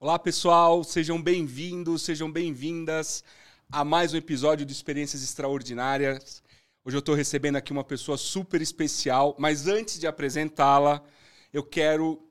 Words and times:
Olá, 0.00 0.18
pessoal, 0.18 0.84
sejam 0.84 1.22
bem-vindos, 1.22 2.02
sejam 2.02 2.30
bem-vindas 2.30 3.24
a 3.70 3.84
mais 3.84 4.14
um 4.14 4.16
episódio 4.16 4.64
de 4.64 4.72
Experiências 4.72 5.22
Extraordinárias. 5.22 6.42
Hoje 6.84 6.96
eu 6.96 7.00
estou 7.00 7.14
recebendo 7.14 7.56
aqui 7.56 7.72
uma 7.72 7.84
pessoa 7.84 8.16
super 8.16 8.62
especial, 8.62 9.36
mas 9.38 9.66
antes 9.66 9.98
de 9.98 10.06
apresentá-la, 10.06 11.02
eu 11.52 11.62
quero 11.62 12.22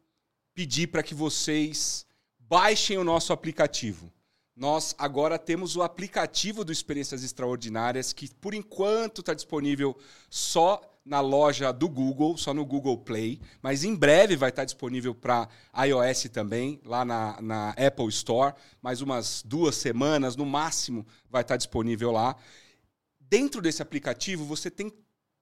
pedir 0.53 0.87
para 0.87 1.03
que 1.03 1.13
vocês 1.13 2.05
baixem 2.39 2.97
o 2.97 3.03
nosso 3.03 3.33
aplicativo. 3.33 4.11
Nós 4.55 4.95
agora 4.97 5.37
temos 5.37 5.75
o 5.75 5.83
aplicativo 5.83 6.65
do 6.65 6.71
Experiências 6.71 7.23
Extraordinárias, 7.23 8.13
que 8.13 8.33
por 8.35 8.55
enquanto 8.55 9.21
está 9.21 9.33
disponível 9.33 9.95
só 10.29 10.81
na 11.07 11.21
loja 11.21 11.71
do 11.71 11.87
Google, 11.87 12.37
só 12.37 12.53
no 12.53 12.65
Google 12.65 12.97
Play, 12.97 13.39
mas 13.61 13.83
em 13.83 13.95
breve 13.95 14.35
vai 14.35 14.49
estar 14.49 14.65
disponível 14.65 15.15
para 15.15 15.47
iOS 15.85 16.23
também, 16.31 16.81
lá 16.83 17.05
na, 17.05 17.41
na 17.41 17.69
Apple 17.71 18.09
Store. 18.09 18.53
Mais 18.81 19.01
umas 19.01 19.41
duas 19.45 19.75
semanas, 19.75 20.35
no 20.35 20.45
máximo, 20.45 21.07
vai 21.29 21.41
estar 21.41 21.55
disponível 21.55 22.11
lá. 22.11 22.35
Dentro 23.19 23.61
desse 23.61 23.81
aplicativo, 23.81 24.43
você 24.43 24.69
tem 24.69 24.91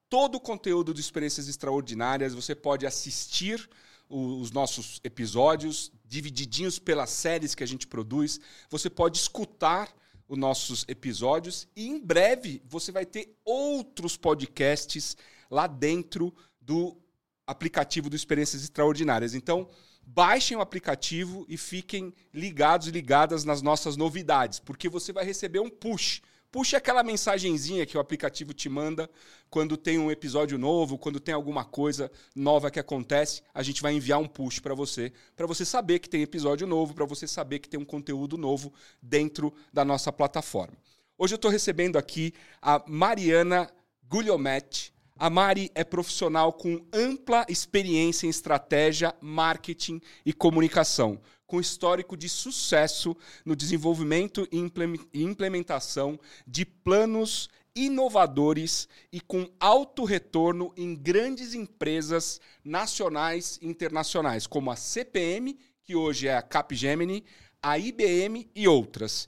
todo 0.08 0.36
o 0.36 0.40
conteúdo 0.40 0.94
de 0.94 1.02
Experiências 1.02 1.48
Extraordinárias, 1.48 2.34
você 2.34 2.54
pode 2.54 2.86
assistir 2.86 3.68
os 4.08 4.52
nossos 4.52 5.02
episódios, 5.04 5.92
divididinhos 6.06 6.78
pelas 6.78 7.10
séries 7.10 7.56
que 7.56 7.64
a 7.64 7.68
gente 7.68 7.88
produz. 7.88 8.40
Você 8.70 8.88
pode 8.88 9.18
escutar 9.18 9.92
os 10.28 10.38
nossos 10.38 10.86
episódios 10.88 11.68
e 11.76 11.88
em 11.88 12.00
breve 12.00 12.62
você 12.68 12.92
vai 12.92 13.06
ter 13.06 13.36
outros 13.44 14.16
podcasts 14.16 15.18
lá 15.56 15.68
dentro 15.68 16.34
do 16.62 16.98
aplicativo 17.48 18.10
do 18.10 18.16
Experiências 18.16 18.64
Extraordinárias. 18.64 19.34
Então, 19.34 19.68
baixem 20.06 20.58
o 20.58 20.62
aplicativo 20.62 21.46
e 21.48 21.58
fiquem 21.58 22.14
ligados 22.34 22.88
e 22.88 22.92
ligadas 22.92 23.44
nas 23.44 23.62
nossas 23.62 23.96
novidades, 23.96 24.60
porque 24.60 24.90
você 24.90 25.14
vai 25.14 25.24
receber 25.24 25.60
um 25.60 25.70
push 25.70 26.22
Puxa 26.56 26.78
aquela 26.78 27.04
mensagenzinha 27.04 27.86
que 27.86 27.98
o 27.98 28.00
aplicativo 28.00 28.54
te 28.54 28.70
manda 28.70 29.10
quando 29.50 29.76
tem 29.76 30.00
um 30.00 30.10
episódio 30.10 30.58
novo, 30.58 30.98
quando 30.98 31.20
tem 31.20 31.36
alguma 31.36 31.66
coisa 31.66 32.10
nova 32.34 32.72
que 32.72 32.80
acontece, 32.80 33.42
a 33.54 33.62
gente 33.62 33.82
vai 33.82 33.92
enviar 33.92 34.20
um 34.20 34.26
push 34.26 34.60
para 34.60 34.74
você, 34.74 35.12
para 35.36 35.46
você 35.46 35.66
saber 35.66 36.00
que 36.00 36.08
tem 36.08 36.22
episódio 36.22 36.66
novo, 36.66 36.94
para 36.94 37.04
você 37.04 37.28
saber 37.28 37.60
que 37.60 37.68
tem 37.68 37.78
um 37.78 37.84
conteúdo 37.84 38.38
novo 38.38 38.72
dentro 39.02 39.54
da 39.74 39.84
nossa 39.84 40.14
plataforma. 40.14 40.78
Hoje 41.18 41.34
eu 41.34 41.36
estou 41.36 41.52
recebendo 41.52 41.98
aqui 41.98 42.34
a 42.62 42.82
Mariana 42.88 43.70
Gugliometti. 44.08 44.95
A 45.18 45.30
Mari 45.30 45.72
é 45.74 45.84
profissional 45.84 46.52
com 46.52 46.86
ampla 46.92 47.46
experiência 47.48 48.28
em 48.28 48.30
estratégia, 48.30 49.16
marketing 49.22 50.02
e 50.26 50.34
comunicação 50.34 51.22
com 51.48 51.60
histórico 51.60 52.18
de 52.18 52.28
sucesso 52.28 53.16
no 53.46 53.56
desenvolvimento 53.56 54.48
e 54.52 55.24
implementação 55.24 56.20
de 56.46 56.66
planos 56.66 57.50
inovadores 57.74 58.90
e 59.12 59.22
com 59.22 59.50
alto 59.58 60.04
retorno 60.04 60.74
em 60.76 60.96
grandes 60.96 61.54
empresas 61.54 62.42
nacionais 62.64 63.58
e 63.62 63.68
internacionais, 63.68 64.48
como 64.48 64.72
a 64.72 64.76
CPM, 64.76 65.58
que 65.84 65.96
hoje 65.96 66.28
é 66.28 66.36
a 66.36 66.42
Capgemini, 66.42 67.24
a 67.62 67.78
IBM 67.78 68.50
e 68.56 68.68
outras, 68.68 69.28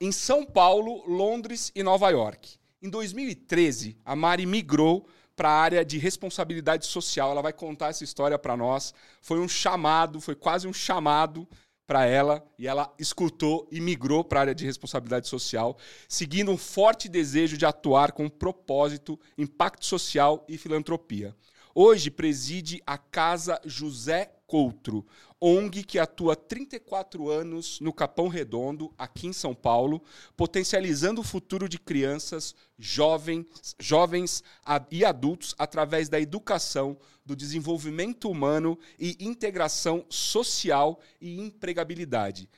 em 0.00 0.10
São 0.10 0.44
Paulo, 0.44 1.04
Londres 1.06 1.70
e 1.74 1.82
Nova 1.82 2.10
York. 2.10 2.56
Em 2.80 2.88
2013, 2.88 3.96
a 4.04 4.14
Mari 4.16 4.46
migrou 4.46 5.06
para 5.38 5.50
a 5.50 5.60
área 5.60 5.84
de 5.84 5.98
responsabilidade 5.98 6.84
social. 6.84 7.30
Ela 7.30 7.40
vai 7.40 7.52
contar 7.52 7.90
essa 7.90 8.02
história 8.02 8.36
para 8.36 8.56
nós. 8.56 8.92
Foi 9.22 9.38
um 9.38 9.48
chamado, 9.48 10.20
foi 10.20 10.34
quase 10.34 10.66
um 10.66 10.72
chamado 10.72 11.46
para 11.86 12.04
ela 12.04 12.44
e 12.58 12.66
ela 12.66 12.92
escutou 12.98 13.68
e 13.70 13.80
migrou 13.80 14.24
para 14.24 14.40
a 14.40 14.42
área 14.42 14.54
de 14.54 14.66
responsabilidade 14.66 15.28
social, 15.28 15.78
seguindo 16.08 16.50
um 16.50 16.58
forte 16.58 17.08
desejo 17.08 17.56
de 17.56 17.64
atuar 17.64 18.10
com 18.10 18.28
propósito, 18.28 19.18
impacto 19.38 19.86
social 19.86 20.44
e 20.48 20.58
filantropia. 20.58 21.34
Hoje 21.72 22.10
preside 22.10 22.82
a 22.84 22.98
Casa 22.98 23.60
José 23.64 24.32
Coutro, 24.48 25.06
ONG 25.38 25.84
que 25.84 25.98
atua 25.98 26.32
há 26.32 26.36
34 26.36 27.28
anos 27.28 27.78
no 27.80 27.92
Capão 27.92 28.28
Redondo, 28.28 28.90
aqui 28.96 29.26
em 29.26 29.32
São 29.32 29.54
Paulo, 29.54 30.02
potencializando 30.34 31.20
o 31.20 31.24
futuro 31.24 31.68
de 31.68 31.78
crianças, 31.78 32.54
jovens, 32.78 33.44
jovens 33.78 34.42
e 34.90 35.04
adultos 35.04 35.54
através 35.58 36.08
da 36.08 36.18
educação, 36.18 36.98
do 37.26 37.36
desenvolvimento 37.36 38.30
humano 38.30 38.78
e 38.98 39.18
integração 39.20 40.06
social 40.08 40.98
e 41.20 41.38
empregabilidade. 41.38 42.48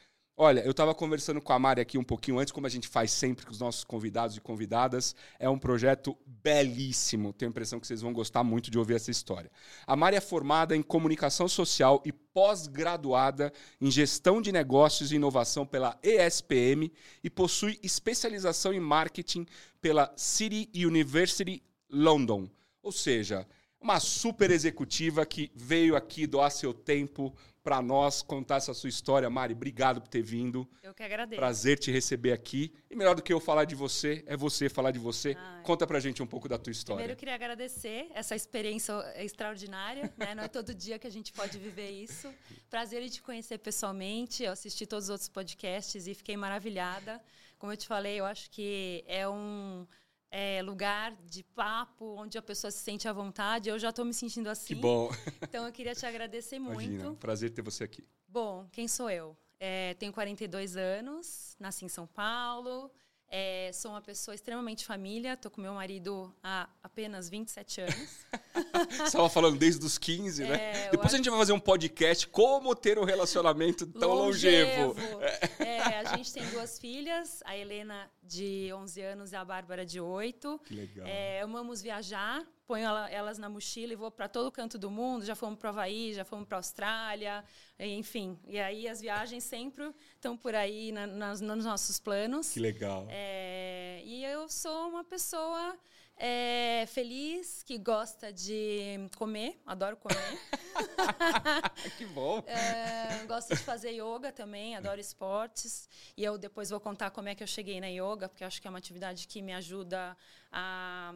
Olha, 0.43 0.61
eu 0.61 0.71
estava 0.71 0.95
conversando 0.95 1.39
com 1.39 1.53
a 1.53 1.59
Mari 1.59 1.83
aqui 1.83 1.99
um 1.99 2.03
pouquinho 2.03 2.39
antes, 2.39 2.51
como 2.51 2.67
a 2.67 2.71
gente 2.71 2.89
faz 2.89 3.13
sempre 3.13 3.45
com 3.45 3.53
os 3.53 3.61
nossos 3.61 3.85
convidados 3.85 4.39
e 4.39 4.41
convidadas. 4.41 5.15
É 5.39 5.51
um 5.51 5.59
projeto 5.59 6.17
belíssimo. 6.25 7.35
Tenho 7.35 7.51
a 7.51 7.53
impressão 7.53 7.79
que 7.79 7.87
vocês 7.87 8.01
vão 8.01 8.11
gostar 8.11 8.43
muito 8.43 8.71
de 8.71 8.79
ouvir 8.79 8.95
essa 8.95 9.11
história. 9.11 9.51
A 9.87 9.95
Mari 9.95 10.17
é 10.17 10.21
formada 10.23 10.75
em 10.75 10.83
comunicação 10.83 11.47
social 11.47 12.03
e 12.07 12.11
pós-graduada 12.11 13.53
em 13.79 13.91
gestão 13.91 14.41
de 14.41 14.51
negócios 14.51 15.13
e 15.13 15.17
inovação 15.17 15.67
pela 15.67 16.01
ESPM 16.03 16.91
e 17.23 17.29
possui 17.29 17.79
especialização 17.83 18.73
em 18.73 18.81
marketing 18.81 19.45
pela 19.79 20.11
City 20.17 20.71
University 20.75 21.63
London. 21.91 22.49
Ou 22.83 22.93
seja, 22.93 23.47
uma 23.81 23.99
super 23.99 24.51
executiva 24.51 25.25
que 25.25 25.51
veio 25.55 25.97
aqui 25.97 26.27
doar 26.27 26.51
seu 26.51 26.75
tempo 26.75 27.35
para 27.63 27.83
nós 27.83 28.23
contar 28.23 28.57
essa 28.57 28.73
sua 28.73 28.89
história. 28.89 29.29
Mari, 29.29 29.53
obrigado 29.53 30.01
por 30.01 30.09
ter 30.09 30.23
vindo. 30.23 30.69
Eu 30.83 30.95
que 30.95 31.03
agradeço. 31.03 31.39
Prazer 31.39 31.79
te 31.79 31.91
receber 31.91 32.33
aqui. 32.33 32.73
E 32.91 32.97
melhor 32.97 33.15
do 33.15 33.23
que 33.23 33.33
eu 33.33 33.39
falar 33.39 33.65
de 33.65 33.75
você, 33.75 34.25
é 34.27 34.37
você 34.37 34.69
falar 34.69 34.91
de 34.91 34.99
você. 34.99 35.37
Ai. 35.39 35.63
Conta 35.63 35.87
pra 35.87 36.01
gente 36.01 36.23
um 36.23 36.27
pouco 36.27 36.49
da 36.49 36.59
tua 36.59 36.71
história. 36.71 36.97
Primeiro, 36.97 37.13
eu 37.13 37.17
queria 37.17 37.35
agradecer 37.35 38.11
essa 38.15 38.35
experiência 38.35 38.93
extraordinária. 39.17 40.13
né? 40.17 40.35
Não 40.35 40.45
é 40.45 40.49
todo 40.49 40.75
dia 40.75 40.99
que 40.99 41.07
a 41.07 41.11
gente 41.11 41.33
pode 41.33 41.59
viver 41.59 41.91
isso. 41.91 42.33
Prazer 42.71 43.03
em 43.03 43.09
te 43.09 43.23
conhecer 43.23 43.59
pessoalmente. 43.59 44.43
Eu 44.43 44.53
assisti 44.53 44.87
todos 44.87 45.05
os 45.07 45.11
outros 45.11 45.29
podcasts 45.29 46.07
e 46.07 46.15
fiquei 46.15 46.37
maravilhada. 46.37 47.21
Como 47.59 47.71
eu 47.73 47.77
te 47.77 47.87
falei, 47.87 48.19
eu 48.19 48.25
acho 48.25 48.51
que 48.51 49.05
é 49.07 49.29
um 49.29 49.87
é, 50.31 50.63
lugar 50.63 51.15
de 51.27 51.43
papo, 51.43 52.15
onde 52.17 52.39
a 52.39 52.43
pessoa 52.43 52.71
se 52.71 52.79
sente 52.79 53.09
à 53.09 53.13
vontade. 53.13 53.69
Eu 53.69 53.79
já 53.79 53.91
estou 53.91 54.05
me 54.05 54.15
sentindo 54.15 54.49
assim. 54.49 54.75
Que 54.75 54.81
bom. 54.81 55.11
Então 55.43 55.67
eu 55.67 55.73
queria 55.73 55.95
te 55.95 56.07
agradecer 56.07 56.57
Imagina, 56.57 57.05
muito. 57.05 57.19
Prazer 57.19 57.51
ter 57.51 57.63
você 57.63 57.85
aqui. 57.85 58.05
Bom, 58.29 58.69
quem 58.71 58.87
sou 58.87 59.11
eu? 59.11 59.37
É, 59.59 59.95
tenho 59.95 60.13
42 60.13 60.77
anos, 60.77 61.57
nasci 61.59 61.85
em 61.85 61.89
São 61.89 62.07
Paulo. 62.07 62.91
É, 63.33 63.71
sou 63.73 63.93
uma 63.93 64.01
pessoa 64.01 64.35
extremamente 64.35 64.85
família. 64.85 65.35
Estou 65.35 65.51
com 65.51 65.61
meu 65.61 65.73
marido 65.73 66.35
há 66.43 66.69
apenas 66.83 67.29
27 67.29 67.83
anos. 67.83 68.27
Você 68.91 69.03
estava 69.05 69.29
falando 69.29 69.57
desde 69.57 69.87
os 69.87 69.97
15, 69.99 70.43
né? 70.45 70.87
É, 70.87 70.91
Depois 70.91 71.15
a 71.15 71.17
gente 71.17 71.31
vai 71.31 71.39
fazer 71.39 71.53
um 71.53 71.61
podcast 71.61 72.27
como 72.27 72.75
ter 72.75 72.99
um 72.99 73.05
relacionamento 73.05 73.87
tão 73.87 74.15
longevo. 74.15 74.95
longevo. 74.95 75.21
É, 75.61 75.99
a 76.01 76.17
gente 76.17 76.33
tem 76.33 76.45
duas 76.51 76.79
filhas, 76.81 77.41
a 77.45 77.57
Helena 77.57 78.11
de 78.21 78.73
11 78.73 79.01
anos 79.03 79.33
e 79.33 79.37
a 79.37 79.45
Bárbara 79.45 79.87
de 79.87 80.01
8. 80.01 80.61
Que 80.65 80.75
legal. 80.75 81.07
É, 81.07 81.41
amamos 81.41 81.81
viajar, 81.81 82.45
ponho 82.71 82.89
elas 83.09 83.37
na 83.37 83.49
mochila 83.49 83.95
e 83.95 83.97
vou 83.97 84.13
para 84.13 84.29
todo 84.29 84.53
canto 84.53 84.79
do 84.79 84.89
mundo. 84.89 85.25
Já 85.25 85.35
fomos 85.35 85.59
para 85.59 85.67
o 85.67 85.71
Havaí, 85.71 86.15
já 86.15 86.25
fomos 86.25 86.47
para 86.47 86.57
a 86.57 86.61
Austrália, 86.61 87.45
enfim. 87.81 88.39
E 88.47 88.61
aí 88.61 88.87
as 88.87 89.01
viagens 89.01 89.43
sempre 89.43 89.93
estão 90.15 90.37
por 90.37 90.55
aí 90.55 90.93
na, 90.93 91.05
nas, 91.05 91.41
nos 91.41 91.65
nossos 91.65 91.99
planos. 91.99 92.51
Que 92.51 92.61
legal. 92.61 93.09
É, 93.11 94.01
e 94.05 94.25
eu 94.25 94.49
sou 94.49 94.89
uma 94.89 95.03
pessoa 95.03 95.77
é, 96.17 96.85
feliz, 96.87 97.65
que 97.65 97.77
gosta 97.77 98.33
de 98.33 99.09
comer, 99.17 99.61
adoro 99.67 99.97
comer. 99.97 100.39
que 101.99 102.07
bom! 102.07 102.41
É, 102.47 103.27
gosto 103.27 103.49
de 103.49 103.63
fazer 103.63 103.91
yoga 103.91 104.31
também, 104.31 104.77
adoro 104.77 105.01
esportes. 105.01 105.89
E 106.17 106.23
eu 106.23 106.39
depois 106.39 106.71
vou 106.71 106.79
contar 106.79 107.11
como 107.11 107.29
é 107.29 107.35
que 107.35 107.43
eu 107.43 107.49
cheguei 107.49 107.81
na 107.81 107.89
yoga, 107.89 108.29
porque 108.29 108.45
acho 108.45 108.63
que 108.63 108.69
é 108.69 108.71
uma 108.71 108.79
atividade 108.79 109.27
que 109.27 109.43
me 109.43 109.53
ajuda 109.53 110.17
a, 110.53 111.15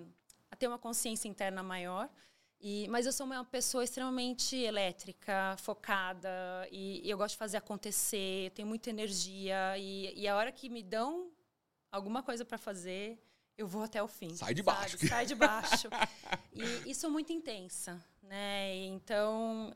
a 0.55 0.57
ter 0.57 0.69
uma 0.69 0.79
consciência 0.79 1.29
interna 1.29 1.63
maior. 1.63 2.09
E, 2.61 2.87
mas 2.89 3.05
eu 3.05 3.13
sou 3.13 3.27
uma 3.27 3.45
pessoa 3.45 3.85
extremamente 3.85 4.57
elétrica, 4.57 5.57
focada, 5.59 6.67
e, 6.71 7.05
e 7.05 7.11
eu 7.11 7.19
gosto 7.19 7.35
de 7.35 7.39
fazer 7.39 7.59
acontecer, 7.59 8.51
tenho 8.53 8.67
muita 8.67 8.89
energia, 8.89 9.77
e, 9.77 10.15
e 10.19 10.27
a 10.27 10.35
hora 10.35 10.51
que 10.51 10.71
me 10.71 10.83
dão 10.83 11.31
alguma 11.91 12.23
coisa 12.23 12.45
para 12.45 12.57
fazer, 12.57 13.21
eu 13.59 13.67
vou 13.67 13.83
até 13.83 14.03
o 14.03 14.09
fim. 14.09 14.35
Sai 14.35 14.55
de 14.55 14.63
baixo. 14.63 14.97
Sabe? 14.97 15.09
Sai 15.09 15.27
de 15.27 15.35
baixo. 15.35 15.89
e 16.55 16.91
isso 16.91 17.05
é 17.05 17.09
muito 17.09 17.33
intensa, 17.33 18.03
né? 18.23 18.75
Então, 18.87 19.75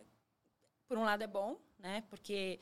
por 0.86 0.96
um 0.96 1.04
lado 1.04 1.22
é 1.22 1.26
bom, 1.26 1.60
né? 1.78 2.04
Porque 2.08 2.58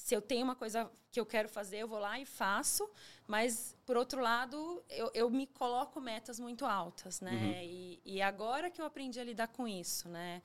se 0.00 0.14
eu 0.14 0.22
tenho 0.22 0.44
uma 0.44 0.56
coisa 0.56 0.90
que 1.12 1.20
eu 1.20 1.26
quero 1.26 1.48
fazer, 1.48 1.78
eu 1.78 1.88
vou 1.88 1.98
lá 1.98 2.18
e 2.18 2.24
faço. 2.24 2.88
Mas, 3.26 3.76
por 3.86 3.96
outro 3.96 4.20
lado, 4.20 4.82
eu, 4.88 5.10
eu 5.14 5.30
me 5.30 5.46
coloco 5.46 6.00
metas 6.00 6.40
muito 6.40 6.64
altas, 6.64 7.20
né? 7.20 7.32
Uhum. 7.32 7.52
E, 7.62 8.00
e 8.04 8.22
agora 8.22 8.70
que 8.70 8.80
eu 8.80 8.86
aprendi 8.86 9.20
a 9.20 9.24
lidar 9.24 9.48
com 9.48 9.68
isso, 9.68 10.08
né? 10.08 10.42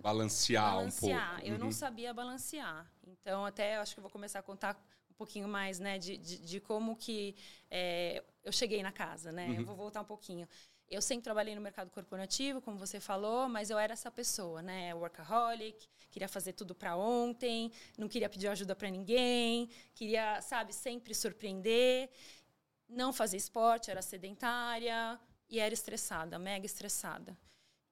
balancear, 0.00 0.76
balancear. 0.76 1.32
um 1.32 1.34
pouco. 1.36 1.48
Eu 1.52 1.58
não 1.58 1.66
Uhum. 1.66 1.72
sabia 1.72 2.14
balancear. 2.14 2.90
Então, 3.06 3.44
até 3.44 3.76
acho 3.76 3.94
que 3.94 4.00
eu 4.00 4.02
vou 4.02 4.10
começar 4.10 4.38
a 4.38 4.42
contar 4.42 4.74
um 5.10 5.14
pouquinho 5.14 5.46
mais, 5.46 5.78
né, 5.78 5.98
de, 5.98 6.16
de, 6.16 6.38
de 6.38 6.60
como 6.60 6.96
que 6.96 7.36
é, 7.70 8.24
eu 8.42 8.50
cheguei 8.50 8.82
na 8.82 8.90
casa, 8.90 9.30
né? 9.30 9.48
Uhum. 9.50 9.54
Eu 9.56 9.64
vou 9.66 9.76
voltar 9.76 10.00
um 10.00 10.04
pouquinho. 10.06 10.48
Eu 10.94 11.02
sempre 11.02 11.24
trabalhei 11.24 11.54
no 11.54 11.60
mercado 11.60 11.90
corporativo, 11.90 12.60
como 12.60 12.78
você 12.78 13.00
falou, 13.00 13.48
mas 13.48 13.68
eu 13.68 13.78
era 13.78 13.92
essa 13.92 14.10
pessoa, 14.10 14.62
né? 14.62 14.94
Workaholic, 14.94 15.88
queria 16.10 16.28
fazer 16.28 16.52
tudo 16.52 16.74
para 16.74 16.96
ontem, 16.96 17.72
não 17.98 18.08
queria 18.08 18.28
pedir 18.28 18.46
ajuda 18.46 18.76
para 18.76 18.88
ninguém, 18.88 19.68
queria, 19.92 20.40
sabe, 20.40 20.72
sempre 20.72 21.12
surpreender. 21.12 22.08
Não 22.88 23.12
fazia 23.12 23.36
esporte, 23.36 23.90
era 23.90 24.02
sedentária 24.02 25.18
e 25.48 25.58
era 25.58 25.74
estressada, 25.74 26.38
mega 26.38 26.64
estressada. 26.64 27.36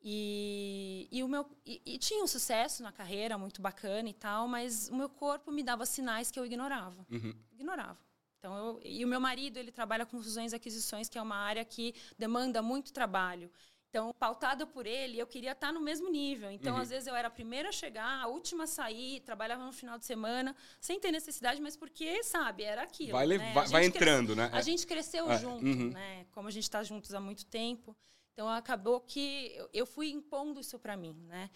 E, 0.01 1.09
e 1.11 1.23
o 1.25 1.29
meu 1.29 1.45
e, 1.67 1.81
e 1.85 1.99
tinha 1.99 2.23
um 2.23 2.27
sucesso 2.27 2.83
na 2.83 2.93
carreira 2.93 3.37
muito 3.37 3.61
bacana 3.61 4.09
e 4.09 4.15
tal, 4.15 4.47
mas 4.47 4.89
o 4.89 4.95
meu 4.95 5.09
corpo 5.09 5.51
me 5.51 5.63
dava 5.63 5.85
sinais 5.87 6.31
que 6.31 6.39
eu 6.39 6.47
ignorava. 6.47 7.05
Uhum. 7.11 7.35
Ignorava. 7.53 7.99
Então 8.43 8.57
eu, 8.57 8.81
e 8.85 9.05
o 9.05 9.09
meu 9.09 9.21
marido, 9.21 9.57
ele 9.57 9.71
trabalha 9.71 10.05
com 10.05 10.21
fusões 10.21 10.53
e 10.53 10.57
aquisições, 10.57 11.09
que 11.09 11.17
é 11.17 11.23
uma 11.23 11.37
área 11.37 11.65
que 11.65 11.95
demanda 12.19 12.61
muito 12.61 12.93
trabalho. 12.93 13.49
Então, 13.89 14.13
pautada 14.19 14.67
por 14.67 14.85
ele, 14.85 15.17
eu 15.17 15.27
queria 15.29 15.53
estar 15.53 15.71
no 15.71 15.79
mesmo 15.81 16.11
nível. 16.11 16.51
Então, 16.51 16.75
Uhum. 16.75 16.81
às 16.81 16.89
vezes 16.91 17.07
eu 17.07 17.15
era 17.15 17.29
a 17.29 17.31
primeira 17.31 17.69
a 17.69 17.73
chegar, 17.73 18.21
a 18.23 18.27
última 18.27 18.65
a 18.65 18.67
sair, 18.67 19.21
trabalhava 19.21 19.65
no 19.65 19.73
final 19.73 19.97
de 19.97 20.05
semana, 20.05 20.57
sem 20.81 20.99
ter 20.99 21.13
necessidade, 21.13 21.61
mas 21.61 21.77
porque, 21.77 22.25
sabe, 22.25 22.65
era 22.65 22.83
aquilo. 22.83 23.13
Vai, 23.13 23.27
né? 23.29 23.51
A 23.51 23.53
vai 23.53 23.65
gente 23.65 23.71
cresce- 23.71 23.87
entrando, 23.89 24.35
né? 24.35 24.51
a 24.53 24.61
gente 24.63 24.87
cresceu 24.89 25.31
É, 25.31 25.39
junto, 25.39 25.65
uhum. 25.65 25.91
né? 25.91 26.27
Como 26.33 26.49
a 26.49 26.51
gente 26.51 26.65
está 26.65 26.83
juntos 26.83 27.15
há 27.15 27.21
muito 27.21 27.47
tempo. 27.47 27.95
Então, 28.33 28.49
acabou 28.49 28.99
que 29.03 29.53
eu- 29.55 29.69
eu 29.73 29.87
fui 29.87 30.11
impondo 30.11 30.59
isso 30.59 30.79
para 30.81 30.97
mim, 30.97 31.15
né? 31.29 31.49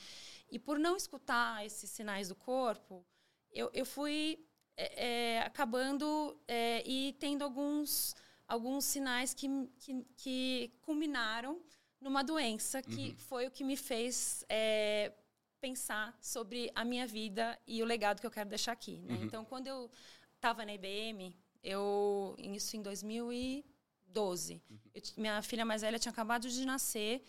E 0.48 0.56
por 0.58 0.78
não 0.78 0.94
escutar 0.96 1.64
esses 1.66 1.90
sinais 1.90 2.28
do 2.28 2.36
corpo, 2.36 3.04
eu, 3.50 3.70
eu 3.72 3.84
fui 3.86 4.45
é, 4.76 5.06
é, 5.36 5.40
acabando 5.40 6.36
é, 6.46 6.82
e 6.86 7.14
tendo 7.18 7.42
alguns, 7.42 8.14
alguns 8.46 8.84
sinais 8.84 9.32
que, 9.34 9.48
que, 9.78 10.04
que 10.16 10.72
culminaram 10.82 11.60
numa 12.00 12.22
doença 12.22 12.82
que 12.82 13.10
Uhum. 13.10 13.16
foi 13.18 13.46
o 13.46 13.50
que 13.50 13.64
me 13.64 13.76
fez 13.76 14.44
é, 14.48 15.12
pensar 15.60 16.16
sobre 16.20 16.70
a 16.74 16.84
minha 16.84 17.06
vida 17.06 17.58
e 17.66 17.82
o 17.82 17.86
legado 17.86 18.20
que 18.20 18.26
eu 18.26 18.30
quero 18.30 18.48
deixar 18.50 18.72
aqui. 18.72 18.98
Né? 19.02 19.14
Uhum. 19.14 19.24
Então, 19.24 19.44
quando 19.44 19.66
eu 19.66 19.90
estava 20.34 20.64
na 20.64 20.74
IBM, 20.74 21.34
eu 21.62 22.36
isso 22.38 22.76
em 22.76 22.82
2012. 22.82 24.62
Eu 24.94 25.00
ti- 25.00 25.14
minha 25.18 25.40
filha 25.42 25.64
mais 25.64 25.82
velha 25.82 25.98
tinha 25.98 26.12
acabado 26.12 26.48
de 26.48 26.64
nascer. 26.66 27.22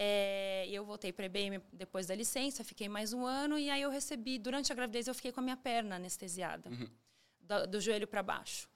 É, 0.00 0.64
eu 0.70 0.84
voltei 0.84 1.12
para 1.12 1.24
a 1.24 1.26
IBM 1.26 1.60
depois 1.72 2.06
da 2.06 2.14
licença, 2.14 2.62
fiquei 2.62 2.88
mais 2.88 3.12
um 3.12 3.26
ano 3.26 3.58
e 3.58 3.68
aí 3.68 3.82
eu 3.82 3.90
recebi, 3.90 4.38
durante 4.38 4.70
a 4.70 4.74
gravidez, 4.74 5.08
eu 5.08 5.14
fiquei 5.14 5.32
com 5.32 5.40
a 5.40 5.42
minha 5.42 5.56
perna 5.56 5.96
anestesiada, 5.96 6.70
Uhum. 6.70 6.88
do, 7.40 7.66
do 7.66 7.80
joelho 7.80 8.06
para 8.06 8.22
baixo. 8.22 8.68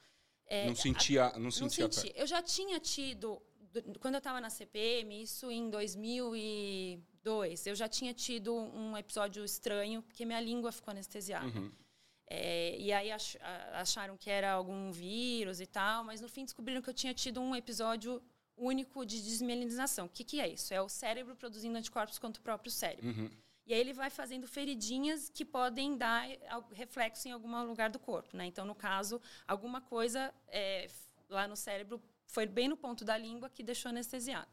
É, 0.46 0.66
não 0.66 0.74
sentia, 0.74 1.30
não 1.34 1.40
não 1.44 1.50
sentia 1.52 1.86
a 1.86 1.92
senti. 1.92 2.08
perna. 2.08 2.20
Eu 2.22 2.26
já 2.26 2.42
tinha 2.42 2.80
tido, 2.80 3.40
do- 3.72 3.98
quando 4.00 4.14
eu 4.14 4.18
estava 4.18 4.40
na 4.40 4.50
CPM, 4.50 5.22
isso 5.22 5.48
em 5.50 5.70
2002, 5.70 7.66
eu 7.66 7.74
já 7.74 7.88
tinha 7.88 8.12
tido 8.12 8.54
um 8.54 8.96
episódio 8.96 9.44
estranho, 9.44 10.02
porque 10.02 10.24
minha 10.24 10.40
língua 10.40 10.72
ficou 10.72 10.90
anestesiada. 10.92 11.46
Uhum. 11.46 11.70
É, 12.26 12.76
e 12.78 12.92
aí 12.92 13.10
ach- 13.12 13.36
a- 13.40 13.80
acharam 13.80 14.16
que 14.16 14.30
era 14.30 14.52
algum 14.52 14.90
vírus 14.90 15.60
e 15.60 15.66
tal, 15.66 16.02
mas 16.04 16.20
no 16.20 16.28
fim 16.28 16.44
descobriram 16.44 16.80
que 16.82 16.88
eu 16.90 16.94
tinha 16.94 17.12
tido 17.14 17.40
um 17.40 17.54
episódio 17.54 18.22
único 18.56 19.04
de 19.04 19.22
desmielinização. 19.22 20.06
O 20.06 20.08
que, 20.08 20.24
que 20.24 20.40
é 20.40 20.48
isso? 20.48 20.72
É 20.74 20.80
o 20.80 20.88
cérebro 20.88 21.34
produzindo 21.36 21.76
anticorpos 21.78 22.18
contra 22.18 22.40
o 22.40 22.42
próprio 22.42 22.70
cérebro. 22.70 23.06
Uhum. 23.08 23.30
E 23.66 23.72
aí 23.72 23.80
ele 23.80 23.92
vai 23.92 24.10
fazendo 24.10 24.46
feridinhas 24.48 25.28
que 25.28 25.44
podem 25.44 25.96
dar 25.96 26.26
al- 26.48 26.68
reflexo 26.72 27.28
em 27.28 27.32
algum 27.32 27.64
lugar 27.64 27.90
do 27.90 27.98
corpo, 27.98 28.36
né? 28.36 28.44
Então, 28.46 28.64
no 28.64 28.74
caso, 28.74 29.20
alguma 29.46 29.80
coisa 29.80 30.34
é, 30.48 30.88
lá 31.28 31.46
no 31.46 31.56
cérebro 31.56 32.02
foi 32.26 32.46
bem 32.46 32.68
no 32.68 32.76
ponto 32.76 33.04
da 33.04 33.16
língua 33.16 33.48
que 33.48 33.62
deixou 33.62 33.90
anestesiado. 33.90 34.48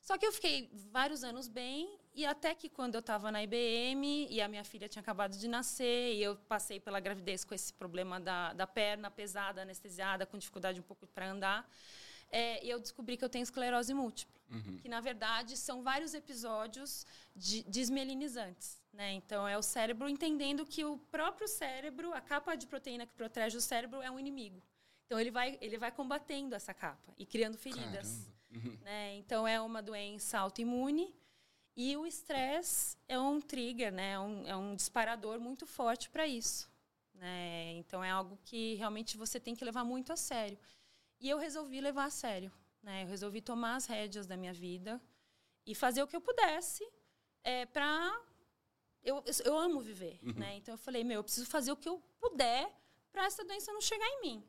Só 0.00 0.16
que 0.16 0.24
eu 0.24 0.32
fiquei 0.32 0.70
vários 0.92 1.24
anos 1.24 1.48
bem 1.48 1.98
e 2.14 2.24
até 2.24 2.54
que 2.54 2.68
quando 2.68 2.94
eu 2.94 3.00
estava 3.00 3.30
na 3.32 3.42
IBM 3.42 4.28
e 4.30 4.40
a 4.40 4.46
minha 4.46 4.62
filha 4.62 4.88
tinha 4.88 5.02
acabado 5.02 5.36
de 5.36 5.48
nascer 5.48 6.14
e 6.14 6.22
eu 6.22 6.36
passei 6.48 6.78
pela 6.78 7.00
gravidez 7.00 7.44
com 7.44 7.52
esse 7.54 7.72
problema 7.72 8.20
da, 8.20 8.52
da 8.52 8.66
perna 8.68 9.10
pesada, 9.10 9.62
anestesiada, 9.62 10.24
com 10.24 10.38
dificuldade 10.38 10.78
um 10.78 10.82
pouco 10.84 11.08
para 11.08 11.28
andar, 11.28 11.68
é, 12.30 12.64
eu 12.64 12.78
descobri 12.80 13.16
que 13.16 13.24
eu 13.24 13.28
tenho 13.28 13.42
esclerose 13.42 13.92
múltipla 13.94 14.36
Uhum. 14.50 14.78
que 14.78 14.88
na 14.88 15.00
verdade 15.00 15.56
são 15.56 15.82
vários 15.82 16.14
episódios 16.14 17.04
de 17.34 17.64
desmielinizantes. 17.64 18.80
Né? 18.92 19.12
Então 19.12 19.46
é 19.46 19.58
o 19.58 19.62
cérebro 19.62 20.08
entendendo 20.08 20.64
que 20.64 20.84
o 20.84 20.96
próprio 20.96 21.48
cérebro, 21.48 22.12
a 22.14 22.20
capa 22.20 22.54
de 22.54 22.66
proteína 22.66 23.06
que 23.06 23.12
protege 23.12 23.56
o 23.58 23.60
cérebro 23.60 24.00
é 24.00 24.10
um 24.10 24.18
inimigo. 24.18 24.62
Então 25.04 25.20
ele 25.20 25.30
vai, 25.30 25.58
ele 25.60 25.76
vai 25.76 25.90
combatendo 25.90 26.54
essa 26.54 26.72
capa 26.72 27.12
e 27.18 27.26
criando 27.26 27.58
feridas. 27.58 28.28
Uhum. 28.50 28.78
Né? 28.82 29.16
Então 29.16 29.46
é 29.46 29.60
uma 29.60 29.82
doença 29.82 30.38
autoimune 30.38 31.14
e 31.76 31.96
o 31.96 32.06
estresse 32.06 32.96
é 33.06 33.18
um 33.18 33.40
trigger, 33.40 33.92
né? 33.92 34.12
é, 34.12 34.18
um, 34.18 34.46
é 34.46 34.56
um 34.56 34.74
disparador 34.74 35.38
muito 35.40 35.66
forte 35.66 36.08
para 36.08 36.26
isso. 36.26 36.70
Né? 37.14 37.74
Então 37.78 38.02
é 38.02 38.10
algo 38.10 38.38
que 38.44 38.74
realmente 38.74 39.16
você 39.16 39.38
tem 39.38 39.54
que 39.54 39.64
levar 39.64 39.84
muito 39.84 40.12
a 40.12 40.16
sério. 40.16 40.58
E 41.20 41.28
eu 41.28 41.38
resolvi 41.38 41.80
levar 41.80 42.04
a 42.04 42.10
sério. 42.10 42.52
Né? 42.82 43.02
Eu 43.02 43.08
resolvi 43.08 43.40
tomar 43.40 43.76
as 43.76 43.86
rédeas 43.86 44.26
da 44.26 44.36
minha 44.36 44.52
vida 44.52 45.00
e 45.66 45.74
fazer 45.74 46.02
o 46.02 46.06
que 46.06 46.16
eu 46.16 46.20
pudesse 46.20 46.86
é, 47.42 47.66
para. 47.66 48.20
Eu, 49.02 49.22
eu 49.44 49.58
amo 49.58 49.80
viver. 49.80 50.18
Uhum. 50.22 50.34
Né? 50.34 50.56
Então 50.56 50.74
eu 50.74 50.78
falei, 50.78 51.04
meu, 51.04 51.16
eu 51.20 51.24
preciso 51.24 51.46
fazer 51.46 51.72
o 51.72 51.76
que 51.76 51.88
eu 51.88 52.02
puder 52.18 52.70
para 53.12 53.24
essa 53.24 53.44
doença 53.44 53.72
não 53.72 53.80
chegar 53.80 54.06
em 54.06 54.20
mim. 54.20 54.44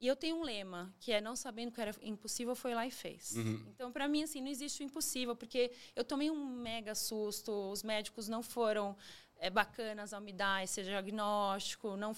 E 0.00 0.06
eu 0.06 0.16
tenho 0.16 0.36
um 0.36 0.42
lema, 0.42 0.94
que 0.98 1.12
é 1.12 1.20
não 1.20 1.36
sabendo 1.36 1.72
que 1.72 1.80
era 1.80 1.94
impossível, 2.00 2.54
foi 2.54 2.74
lá 2.74 2.86
e 2.86 2.90
fez. 2.90 3.32
Uhum. 3.32 3.66
Então, 3.68 3.92
para 3.92 4.08
mim, 4.08 4.22
assim, 4.22 4.40
não 4.40 4.48
existe 4.48 4.82
o 4.82 4.84
impossível, 4.84 5.36
porque 5.36 5.70
eu 5.94 6.02
tomei 6.02 6.30
um 6.30 6.46
mega 6.46 6.94
susto, 6.94 7.52
os 7.70 7.82
médicos 7.82 8.26
não 8.26 8.42
foram 8.42 8.96
é, 9.36 9.50
bacanas 9.50 10.14
ao 10.14 10.20
me 10.20 10.32
dar 10.32 10.64
esse 10.64 10.82
diagnóstico, 10.82 11.96
não, 11.96 12.16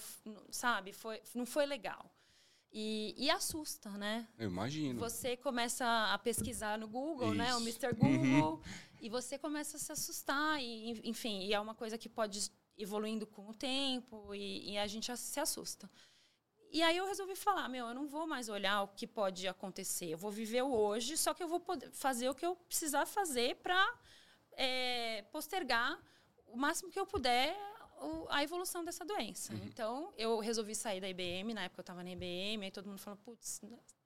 sabe, 0.49 0.93
foi, 0.93 1.21
não 1.35 1.45
foi 1.45 1.65
legal. 1.65 2.09
E, 2.73 3.13
e 3.17 3.29
assusta, 3.29 3.91
né? 3.91 4.27
Eu 4.37 4.49
imagino. 4.49 4.99
Você 4.99 5.37
começa 5.37 5.85
a 6.11 6.17
pesquisar 6.17 6.77
no 6.77 6.87
Google, 6.87 7.33
né? 7.35 7.53
O 7.55 7.59
Isso. 7.59 7.85
Mr. 7.85 7.93
Google, 7.93 8.61
e 8.99 9.09
você 9.09 9.37
começa 9.37 9.77
a 9.77 9.79
se 9.79 9.91
assustar. 9.91 10.59
E, 10.59 10.99
enfim, 11.07 11.41
e 11.43 11.53
é 11.53 11.59
uma 11.59 11.75
coisa 11.75 11.99
que 11.99 12.09
pode 12.09 12.51
evoluindo 12.75 13.27
com 13.27 13.47
o 13.47 13.53
tempo 13.53 14.33
e, 14.33 14.71
e 14.71 14.77
a 14.79 14.87
gente 14.87 15.15
se 15.15 15.39
assusta. 15.39 15.87
E 16.71 16.81
aí 16.81 16.97
eu 16.97 17.05
resolvi 17.05 17.35
falar, 17.35 17.69
meu, 17.69 17.85
eu 17.85 17.93
não 17.93 18.07
vou 18.07 18.25
mais 18.25 18.49
olhar 18.49 18.81
o 18.81 18.87
que 18.87 19.05
pode 19.05 19.47
acontecer. 19.47 20.07
Eu 20.07 20.17
vou 20.17 20.31
viver 20.31 20.63
o 20.63 20.73
hoje, 20.73 21.15
só 21.15 21.31
que 21.31 21.43
eu 21.43 21.47
vou 21.47 21.59
poder 21.59 21.91
fazer 21.91 22.27
o 22.27 22.33
que 22.33 22.43
eu 22.43 22.55
precisar 22.55 23.05
fazer 23.05 23.57
para 23.57 23.87
postergar 25.31 26.01
o 26.47 26.57
máximo 26.57 26.89
que 26.89 26.99
eu 26.99 27.05
puder 27.05 27.55
o- 28.03 28.27
a 28.29 28.43
evolução 28.43 28.83
dessa 28.83 29.03
doença. 29.05 29.53
Então, 29.65 30.13
eu 30.17 30.39
resolvi 30.39 30.75
sair 30.75 30.99
da 31.01 31.07
IBM, 31.09 31.53
na 31.53 31.63
época 31.63 31.79
eu 31.79 31.83
estava 31.83 32.03
na 32.03 32.11
IBM, 32.11 32.63
aí 32.65 32.71
todo 32.71 32.87
mundo 32.87 32.99
falou, 32.99 33.17
putz, 33.23 33.61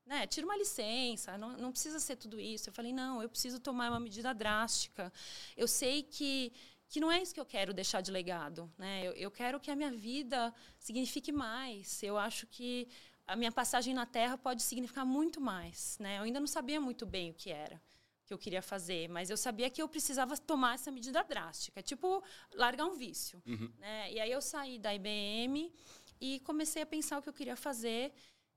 né, 0.05 0.25
tira 0.27 0.45
uma 0.45 0.55
licença, 0.57 1.37
não, 1.37 1.57
não 1.57 1.71
precisa 1.71 1.99
ser 1.99 2.15
tudo 2.15 2.39
isso. 2.39 2.69
Eu 2.69 2.73
falei, 2.73 2.93
não, 2.93 3.21
eu 3.21 3.29
preciso 3.29 3.59
tomar 3.59 3.89
uma 3.89 3.99
medida 3.99 4.33
drástica. 4.33 5.11
Eu 5.55 5.67
sei 5.67 6.03
que, 6.03 6.53
que 6.87 6.99
não 6.99 7.11
é 7.11 7.21
isso 7.21 7.33
que 7.33 7.39
eu 7.39 7.45
quero 7.45 7.73
deixar 7.73 8.01
de 8.01 8.11
legado. 8.11 8.71
Né? 8.77 9.05
Eu, 9.07 9.11
eu 9.13 9.31
quero 9.31 9.59
que 9.59 9.69
a 9.69 9.75
minha 9.75 9.91
vida 9.91 10.53
signifique 10.79 11.31
mais. 11.31 12.01
Eu 12.01 12.17
acho 12.17 12.47
que 12.47 12.87
a 13.25 13.35
minha 13.35 13.51
passagem 13.51 13.93
na 13.93 14.05
Terra 14.05 14.37
pode 14.37 14.63
significar 14.63 15.05
muito 15.05 15.41
mais. 15.41 15.97
Né? 15.99 16.19
Eu 16.19 16.23
ainda 16.23 16.39
não 16.39 16.47
sabia 16.47 16.79
muito 16.79 17.05
bem 17.05 17.31
o 17.31 17.33
que 17.33 17.49
era 17.51 17.81
que 18.27 18.33
eu 18.33 18.37
queria 18.37 18.61
fazer, 18.61 19.07
mas 19.07 19.29
eu 19.29 19.37
sabia 19.37 19.69
que 19.69 19.81
eu 19.81 19.87
precisava 19.87 20.37
tomar 20.37 20.75
essa 20.75 20.91
medida 20.91 21.23
drástica, 21.23 21.81
tipo 21.81 22.21
largar 22.53 22.85
um 22.85 22.93
vício. 22.93 23.41
Uhum. 23.45 23.71
Né? 23.79 24.11
E 24.11 24.19
aí 24.19 24.31
eu 24.31 24.41
saí 24.41 24.77
da 24.77 24.93
IBM 24.93 25.73
e 26.19 26.41
comecei 26.41 26.81
a 26.81 26.85
pensar 26.85 27.17
o 27.17 27.21
que 27.21 27.29
eu 27.29 27.33
queria 27.33 27.55
fazer, 27.55 28.13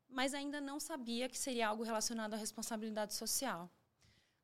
mas 0.08 0.34
ainda 0.34 0.60
não 0.60 0.80
sabia 0.80 1.28
que 1.28 1.38
seria 1.38 1.68
algo 1.68 1.84
relacionado 1.84 2.34
à 2.34 2.36
responsabilidade 2.36 3.14
social. 3.14 3.70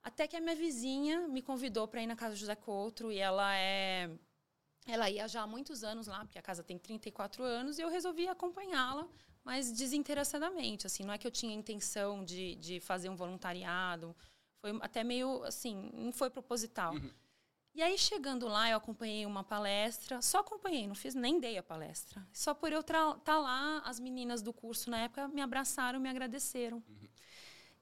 Até 0.00 0.28
que 0.28 0.36
a 0.36 0.40
minha 0.40 0.54
vizinha 0.54 1.26
me 1.26 1.42
convidou 1.42 1.88
para 1.88 2.00
ir 2.00 2.06
na 2.06 2.14
casa 2.14 2.36
do 2.36 2.38
José 2.38 2.54
Coutro 2.54 3.10
e 3.10 3.18
ela 3.18 3.56
é 3.56 4.08
ela 4.86 5.10
ia 5.10 5.26
já 5.26 5.42
há 5.42 5.46
muitos 5.48 5.82
anos 5.82 6.06
lá, 6.06 6.20
porque 6.20 6.38
a 6.38 6.42
casa 6.42 6.62
tem 6.62 6.78
34 6.78 7.42
anos, 7.42 7.76
e 7.76 7.82
eu 7.82 7.88
resolvi 7.88 8.28
acompanhá-la, 8.28 9.08
mas 9.42 9.72
desinteressadamente. 9.72 10.86
Assim, 10.86 11.02
não 11.02 11.12
é 11.12 11.18
que 11.18 11.26
eu 11.26 11.30
tinha 11.32 11.52
intenção 11.52 12.24
de, 12.24 12.54
de 12.54 12.78
fazer 12.78 13.08
um 13.08 13.16
voluntariado, 13.16 14.14
foi 14.66 14.78
até 14.82 15.04
meio 15.04 15.42
assim, 15.44 15.90
não 15.94 16.12
foi 16.12 16.30
proposital. 16.30 16.94
Uhum. 16.94 17.10
E 17.74 17.82
aí, 17.82 17.98
chegando 17.98 18.48
lá, 18.48 18.70
eu 18.70 18.78
acompanhei 18.78 19.26
uma 19.26 19.44
palestra, 19.44 20.22
só 20.22 20.38
acompanhei, 20.38 20.86
não 20.86 20.94
fiz, 20.94 21.14
nem 21.14 21.38
dei 21.38 21.58
a 21.58 21.62
palestra. 21.62 22.26
Só 22.32 22.54
por 22.54 22.72
eu 22.72 22.80
estar 22.80 23.38
lá, 23.38 23.82
as 23.84 24.00
meninas 24.00 24.40
do 24.40 24.52
curso 24.52 24.88
na 24.88 25.00
época 25.00 25.28
me 25.28 25.42
abraçaram, 25.42 26.00
me 26.00 26.08
agradeceram. 26.08 26.82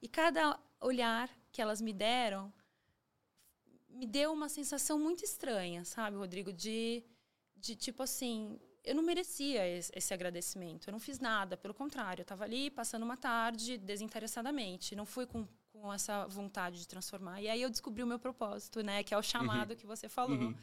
E 0.01 0.09
cada 0.09 0.59
olhar 0.81 1.29
que 1.51 1.61
elas 1.61 1.79
me 1.79 1.93
deram 1.93 2.53
me 3.87 4.05
deu 4.05 4.33
uma 4.33 4.49
sensação 4.49 4.99
muito 4.99 5.23
estranha, 5.23 5.85
sabe, 5.85 6.17
Rodrigo? 6.17 6.51
De, 6.51 7.01
de 7.55 7.77
tipo 7.77 8.03
assim, 8.03 8.59
eu 8.83 8.93
não 8.93 9.01
merecia 9.01 9.65
esse, 9.65 9.89
esse 9.95 10.13
agradecimento. 10.13 10.89
Eu 10.89 10.91
não 10.91 10.99
fiz 10.99 11.19
nada, 11.19 11.55
pelo 11.55 11.73
contrário, 11.73 12.19
eu 12.19 12.23
estava 12.23 12.43
ali 12.43 12.69
passando 12.69 13.03
uma 13.03 13.15
tarde 13.15 13.77
desinteressadamente. 13.77 14.93
Não 14.93 15.05
fui 15.05 15.25
com, 15.25 15.47
com 15.85 15.93
essa 15.93 16.25
vontade 16.25 16.79
de 16.79 16.87
transformar. 16.87 17.39
E 17.39 17.47
aí 17.47 17.61
eu 17.61 17.69
descobri 17.69 18.01
o 18.01 18.07
meu 18.07 18.17
propósito, 18.17 18.81
né? 18.81 19.03
Que 19.03 19.13
é 19.13 19.17
o 19.17 19.21
chamado 19.21 19.71
uhum. 19.71 19.75
que 19.75 19.85
você 19.85 20.09
falou. 20.09 20.35
Uhum. 20.35 20.55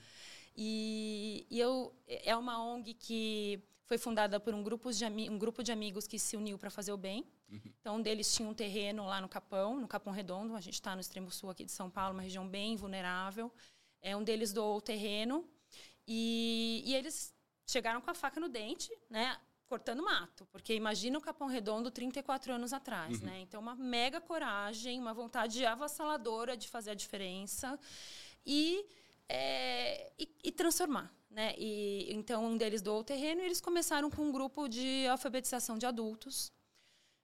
E, 0.56 1.46
e, 1.48 1.60
eu 1.60 1.94
é 2.08 2.36
uma 2.36 2.60
ONG 2.60 2.92
que 2.94 3.62
foi 3.84 3.96
fundada 3.98 4.40
por 4.40 4.52
um 4.52 4.64
grupo 4.64 4.92
de, 4.92 5.04
um 5.04 5.38
grupo 5.38 5.62
de 5.62 5.70
amigos 5.70 6.08
que 6.08 6.18
se 6.18 6.36
uniu 6.36 6.58
para 6.58 6.70
fazer 6.70 6.92
o 6.92 6.96
bem. 6.96 7.24
Uhum. 7.48 7.60
Então, 7.80 7.96
um 7.96 8.02
deles 8.02 8.34
tinha 8.34 8.48
um 8.48 8.52
terreno 8.52 9.06
lá 9.06 9.20
no 9.20 9.28
Capão, 9.28 9.80
no 9.80 9.86
Capão 9.86 10.12
Redondo. 10.12 10.56
A 10.56 10.60
gente 10.60 10.74
está 10.74 10.96
no 10.96 11.00
extremo 11.00 11.30
sul 11.30 11.50
aqui 11.50 11.64
de 11.64 11.70
São 11.70 11.88
Paulo, 11.88 12.14
uma 12.14 12.22
região 12.22 12.46
bem 12.46 12.74
vulnerável. 12.74 13.50
É, 14.00 14.16
um 14.16 14.24
deles 14.24 14.52
doou 14.52 14.78
o 14.78 14.80
terreno 14.80 15.48
e, 16.04 16.82
e 16.84 16.96
eles 16.96 17.32
chegaram 17.64 18.00
com 18.00 18.10
a 18.10 18.14
faca 18.14 18.40
no 18.40 18.48
dente, 18.48 18.90
né? 19.08 19.38
Cortando 19.72 20.02
mato. 20.02 20.44
Porque 20.52 20.74
imagina 20.74 21.16
o 21.16 21.20
Capão 21.22 21.48
Redondo 21.48 21.90
34 21.90 22.52
anos 22.52 22.74
atrás, 22.74 23.20
uhum. 23.20 23.26
né? 23.26 23.40
Então, 23.40 23.58
uma 23.58 23.74
mega 23.74 24.20
coragem, 24.20 25.00
uma 25.00 25.14
vontade 25.14 25.64
avassaladora 25.64 26.58
de 26.58 26.68
fazer 26.68 26.90
a 26.90 26.94
diferença 26.94 27.80
e, 28.44 28.84
é, 29.26 30.12
e, 30.18 30.28
e 30.44 30.52
transformar. 30.52 31.10
Né? 31.30 31.54
E, 31.56 32.12
então, 32.12 32.44
um 32.44 32.58
deles 32.58 32.82
doou 32.82 33.00
o 33.00 33.04
terreno 33.04 33.40
e 33.40 33.46
eles 33.46 33.62
começaram 33.62 34.10
com 34.10 34.20
um 34.24 34.30
grupo 34.30 34.68
de 34.68 35.06
alfabetização 35.06 35.78
de 35.78 35.86
adultos. 35.86 36.52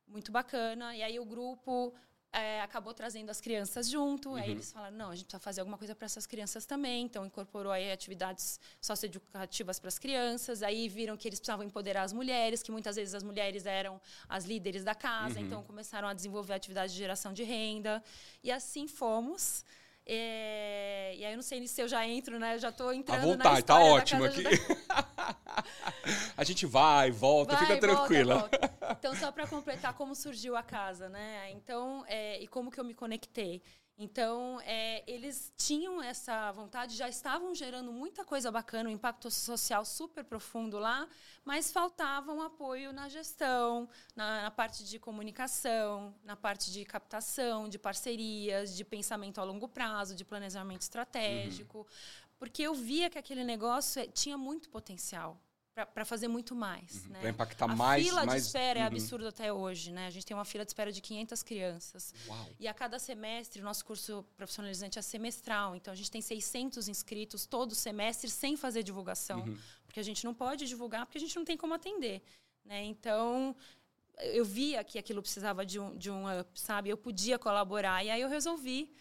Muito 0.06 0.32
bacana. 0.32 0.96
E 0.96 1.02
aí 1.02 1.20
o 1.20 1.26
grupo 1.26 1.92
é, 2.32 2.60
acabou 2.60 2.92
trazendo 2.92 3.30
as 3.30 3.40
crianças 3.40 3.88
junto. 3.88 4.30
Uhum. 4.30 4.36
Aí 4.36 4.50
eles 4.50 4.70
falaram, 4.70 4.96
não, 4.96 5.10
a 5.10 5.14
gente 5.14 5.26
precisa 5.26 5.40
fazer 5.40 5.60
alguma 5.60 5.78
coisa 5.78 5.94
para 5.94 6.06
essas 6.06 6.26
crianças 6.26 6.66
também. 6.66 7.04
Então, 7.04 7.24
incorporou 7.24 7.72
aí 7.72 7.90
atividades 7.90 8.60
socioeducativas 8.80 9.78
para 9.78 9.88
as 9.88 9.98
crianças. 9.98 10.62
Aí 10.62 10.88
viram 10.88 11.16
que 11.16 11.26
eles 11.26 11.38
precisavam 11.38 11.64
empoderar 11.64 12.02
as 12.02 12.12
mulheres, 12.12 12.62
que 12.62 12.70
muitas 12.70 12.96
vezes 12.96 13.14
as 13.14 13.22
mulheres 13.22 13.66
eram 13.66 14.00
as 14.28 14.44
líderes 14.44 14.84
da 14.84 14.94
casa. 14.94 15.38
Uhum. 15.38 15.46
Então, 15.46 15.62
começaram 15.62 16.08
a 16.08 16.12
desenvolver 16.12 16.54
atividades 16.54 16.92
de 16.92 16.98
geração 16.98 17.32
de 17.32 17.42
renda. 17.42 18.02
E 18.42 18.50
assim 18.52 18.86
fomos. 18.86 19.64
É, 20.10 21.12
e 21.16 21.24
aí 21.24 21.32
eu 21.32 21.36
não 21.36 21.42
sei 21.42 21.66
se 21.66 21.82
eu 21.82 21.86
já 21.86 22.06
entro, 22.06 22.38
né? 22.38 22.54
Eu 22.54 22.58
já 22.58 22.70
estou 22.70 22.94
entrando 22.94 23.20
à 23.20 23.26
vontade, 23.26 23.56
na 23.56 23.62
tá 23.62 23.78
ótimo 23.78 24.24
aqui. 24.24 24.42
a 26.34 26.44
gente 26.44 26.64
vai, 26.64 27.10
volta, 27.10 27.54
vai, 27.54 27.66
fica 27.66 27.78
tranquila. 27.78 28.38
Volta, 28.38 28.58
volta. 28.58 28.96
Então, 28.98 29.14
só 29.14 29.30
para 29.30 29.46
completar 29.46 29.92
como 29.92 30.14
surgiu 30.14 30.56
a 30.56 30.62
casa, 30.62 31.10
né? 31.10 31.50
Então, 31.50 32.04
é, 32.08 32.42
e 32.42 32.48
como 32.48 32.70
que 32.70 32.80
eu 32.80 32.84
me 32.84 32.94
conectei. 32.94 33.62
Então, 34.00 34.60
é, 34.60 35.02
eles 35.10 35.52
tinham 35.56 36.00
essa 36.00 36.52
vontade, 36.52 36.94
já 36.94 37.08
estavam 37.08 37.52
gerando 37.52 37.92
muita 37.92 38.24
coisa 38.24 38.48
bacana, 38.48 38.88
um 38.88 38.92
impacto 38.92 39.28
social 39.28 39.84
super 39.84 40.22
profundo 40.22 40.78
lá, 40.78 41.08
mas 41.44 41.72
faltava 41.72 42.32
um 42.32 42.40
apoio 42.40 42.92
na 42.92 43.08
gestão, 43.08 43.88
na, 44.14 44.42
na, 44.42 44.50
parte 44.52 44.84
de 44.84 45.00
comunicação, 45.00 46.14
na 46.22 46.36
parte 46.36 46.70
de 46.70 46.84
captação, 46.84 47.68
de 47.68 47.76
parcerias, 47.76 48.76
de 48.76 48.84
pensamento 48.84 49.40
a 49.40 49.44
longo 49.44 49.66
prazo, 49.66 50.14
de 50.14 50.24
planejamento 50.24 50.82
estratégico, 50.82 51.78
uhum. 51.78 51.84
porque 52.38 52.62
eu 52.62 52.74
via 52.74 53.10
que 53.10 53.18
aquele 53.18 53.42
negócio 53.42 54.00
é, 54.00 54.06
tinha 54.06 54.38
muito 54.38 54.68
potencial 54.68 55.36
para 55.86 56.04
fazer 56.04 56.28
muito 56.28 56.54
mais. 56.54 57.04
Uhum, 57.04 57.12
né? 57.12 57.20
Para 57.20 57.30
impactar 57.30 57.64
a 57.70 57.76
mais. 57.76 58.04
A 58.04 58.08
fila 58.08 58.26
mais... 58.26 58.42
de 58.42 58.46
espera 58.48 58.78
é 58.78 58.82
uhum. 58.82 58.84
é 58.84 58.86
absurda 58.86 59.28
até 59.28 59.52
hoje. 59.52 59.92
Né? 59.92 60.06
A 60.06 60.10
gente 60.10 60.26
tem 60.26 60.36
uma 60.36 60.44
fila 60.44 60.64
de 60.64 60.70
espera 60.70 60.92
de 60.92 61.00
500 61.00 61.42
crianças. 61.42 62.14
Uau. 62.26 62.46
E 62.58 62.68
a 62.68 62.74
cada 62.74 62.98
semestre, 62.98 63.60
o 63.60 63.64
nosso 63.64 63.84
curso 63.84 64.24
profissionalizante 64.36 64.98
é 64.98 65.02
semestral. 65.02 65.76
Então, 65.76 65.92
a 65.92 65.96
gente 65.96 66.10
tem 66.10 66.20
600 66.20 66.88
inscritos 66.88 67.46
todo 67.46 67.74
semestre 67.74 68.30
sem 68.30 68.56
fazer 68.56 68.82
divulgação. 68.82 69.40
Uhum. 69.40 69.58
Porque 69.86 70.00
a 70.00 70.02
gente 70.02 70.24
não 70.24 70.34
pode 70.34 70.66
divulgar, 70.66 71.06
porque 71.06 71.18
a 71.18 71.20
gente 71.20 71.36
não 71.36 71.44
tem 71.44 71.56
como 71.56 71.74
atender. 71.74 72.22
Né? 72.64 72.84
Então, 72.84 73.56
eu 74.18 74.44
via 74.44 74.82
que 74.84 74.98
aquilo 74.98 75.22
precisava 75.22 75.64
de 75.64 75.78
um, 75.78 75.96
de 75.96 76.10
um 76.10 76.40
up, 76.40 76.60
sabe? 76.60 76.90
Eu 76.90 76.96
podia 76.96 77.38
colaborar. 77.38 78.04
E 78.04 78.10
aí 78.10 78.20
eu 78.20 78.28
resolvi 78.28 78.92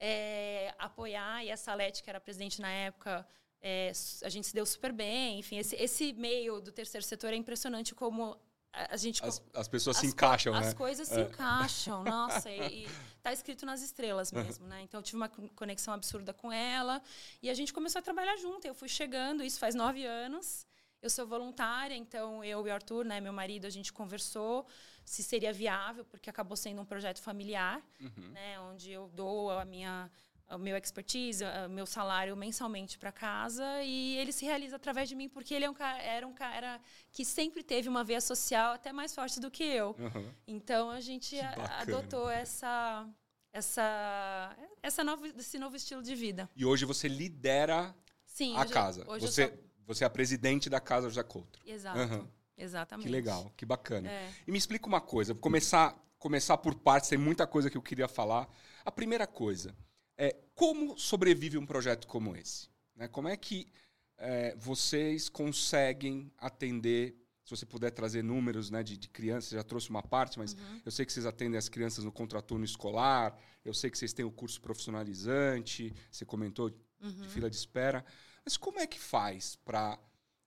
é, 0.00 0.74
apoiar. 0.78 1.44
E 1.44 1.50
a 1.50 1.56
Salete, 1.56 2.02
que 2.02 2.10
era 2.10 2.20
presidente 2.20 2.60
na 2.60 2.70
época 2.70 3.26
é, 3.66 3.90
a 4.22 4.28
gente 4.28 4.46
se 4.46 4.54
deu 4.54 4.66
super 4.66 4.92
bem. 4.92 5.38
Enfim, 5.38 5.56
esse, 5.56 5.74
esse 5.76 6.12
meio 6.12 6.60
do 6.60 6.70
terceiro 6.70 7.04
setor 7.04 7.32
é 7.32 7.36
impressionante 7.36 7.94
como 7.94 8.38
a 8.70 8.96
gente 8.98 9.24
as, 9.24 9.42
as 9.54 9.68
pessoas 9.68 9.96
as 9.96 10.00
se 10.02 10.08
encaixam, 10.08 10.52
co 10.52 10.60
né? 10.60 10.66
As 10.66 10.74
coisas 10.74 11.10
é. 11.10 11.14
se 11.14 11.20
encaixam, 11.22 12.04
nossa, 12.04 12.50
e, 12.50 12.86
está 13.16 13.32
escrito 13.32 13.64
nas 13.64 13.80
estrelas 13.80 14.30
mesmo, 14.32 14.66
né? 14.66 14.82
Então 14.82 15.00
eu 15.00 15.02
tive 15.02 15.16
uma 15.16 15.30
conexão 15.30 15.94
absurda 15.94 16.34
com 16.34 16.52
ela 16.52 17.00
e 17.42 17.48
a 17.48 17.54
gente 17.54 17.72
começou 17.72 18.00
a 18.00 18.02
trabalhar 18.02 18.36
junto. 18.36 18.66
Eu 18.66 18.74
fui 18.74 18.88
chegando, 18.88 19.42
isso 19.42 19.58
faz 19.58 19.74
nove 19.74 20.04
anos. 20.04 20.66
Eu 21.00 21.08
sou 21.08 21.26
voluntária, 21.26 21.94
então 21.94 22.44
eu 22.44 22.66
e 22.66 22.70
o 22.70 22.74
Arthur, 22.74 23.04
né, 23.04 23.18
meu 23.20 23.32
marido, 23.32 23.66
a 23.66 23.70
gente 23.70 23.92
conversou 23.92 24.66
se 25.04 25.22
seria 25.22 25.52
viável, 25.52 26.04
porque 26.04 26.28
acabou 26.28 26.56
sendo 26.56 26.80
um 26.82 26.84
projeto 26.84 27.20
familiar, 27.20 27.82
uhum. 28.00 28.28
né, 28.30 28.60
onde 28.60 28.90
eu 28.90 29.08
dou 29.08 29.50
a 29.50 29.64
minha 29.64 30.10
o 30.50 30.58
meu 30.58 30.76
expertise, 30.76 31.44
o 31.66 31.70
meu 31.70 31.86
salário 31.86 32.36
mensalmente 32.36 32.98
para 32.98 33.10
casa 33.10 33.82
e 33.82 34.16
ele 34.16 34.32
se 34.32 34.44
realiza 34.44 34.76
através 34.76 35.08
de 35.08 35.14
mim 35.14 35.28
porque 35.28 35.54
ele 35.54 35.64
é 35.64 35.70
um 35.70 35.74
cara, 35.74 36.02
era 36.02 36.26
um 36.26 36.32
cara 36.32 36.80
que 37.10 37.24
sempre 37.24 37.62
teve 37.62 37.88
uma 37.88 38.04
veia 38.04 38.20
social 38.20 38.72
até 38.72 38.92
mais 38.92 39.14
forte 39.14 39.40
do 39.40 39.50
que 39.50 39.64
eu. 39.64 39.96
Uhum. 39.98 40.32
Então 40.46 40.90
a 40.90 41.00
gente 41.00 41.38
adotou 41.80 42.28
essa 42.30 43.08
essa 43.52 44.56
essa 44.82 45.04
nova, 45.04 45.26
esse 45.28 45.58
novo 45.58 45.76
estilo 45.76 46.02
de 46.02 46.14
vida. 46.14 46.48
E 46.54 46.64
hoje 46.64 46.84
você 46.84 47.08
lidera 47.08 47.94
Sim, 48.26 48.56
a 48.56 48.62
hoje, 48.62 48.72
casa. 48.72 49.04
Hoje 49.08 49.26
você 49.26 49.48
sou... 49.48 49.58
você 49.86 50.04
é 50.04 50.06
a 50.06 50.10
presidente 50.10 50.68
da 50.68 50.80
casa 50.80 51.08
José 51.08 51.22
Couto. 51.22 51.60
Exato. 51.64 51.98
Uhum. 51.98 52.28
Exatamente. 52.56 53.06
Que 53.06 53.12
legal, 53.12 53.52
que 53.56 53.66
bacana. 53.66 54.08
É. 54.08 54.32
E 54.46 54.52
me 54.52 54.58
explica 54.58 54.86
uma 54.86 55.00
coisa, 55.00 55.32
vou 55.32 55.40
começar 55.40 55.98
começar 56.24 56.56
por 56.56 56.74
partes, 56.74 57.10
tem 57.10 57.18
muita 57.18 57.46
coisa 57.46 57.68
que 57.68 57.76
eu 57.76 57.82
queria 57.82 58.08
falar. 58.08 58.48
A 58.82 58.90
primeira 58.90 59.26
coisa, 59.26 59.76
é, 60.16 60.36
como 60.54 60.98
sobrevive 60.98 61.58
um 61.58 61.66
projeto 61.66 62.06
como 62.06 62.36
esse? 62.36 62.68
Né? 62.94 63.08
Como 63.08 63.28
é 63.28 63.36
que 63.36 63.68
é, 64.16 64.54
vocês 64.56 65.28
conseguem 65.28 66.32
atender? 66.38 67.16
Se 67.44 67.50
você 67.50 67.66
puder 67.66 67.90
trazer 67.90 68.22
números 68.22 68.70
né, 68.70 68.82
de, 68.82 68.96
de 68.96 69.08
crianças, 69.08 69.50
já 69.50 69.62
trouxe 69.62 69.90
uma 69.90 70.02
parte, 70.02 70.38
mas 70.38 70.54
uhum. 70.54 70.80
eu 70.84 70.90
sei 70.90 71.04
que 71.04 71.12
vocês 71.12 71.26
atendem 71.26 71.58
as 71.58 71.68
crianças 71.68 72.02
no 72.02 72.10
contraturno 72.10 72.64
escolar, 72.64 73.38
eu 73.62 73.74
sei 73.74 73.90
que 73.90 73.98
vocês 73.98 74.14
têm 74.14 74.24
o 74.24 74.30
curso 74.30 74.60
profissionalizante, 74.62 75.94
você 76.10 76.24
comentou 76.24 76.72
uhum. 77.02 77.12
de 77.12 77.28
fila 77.28 77.50
de 77.50 77.56
espera. 77.56 78.02
Mas 78.44 78.56
como 78.56 78.78
é 78.80 78.86
que 78.86 78.98
faz 78.98 79.56
para 79.56 79.98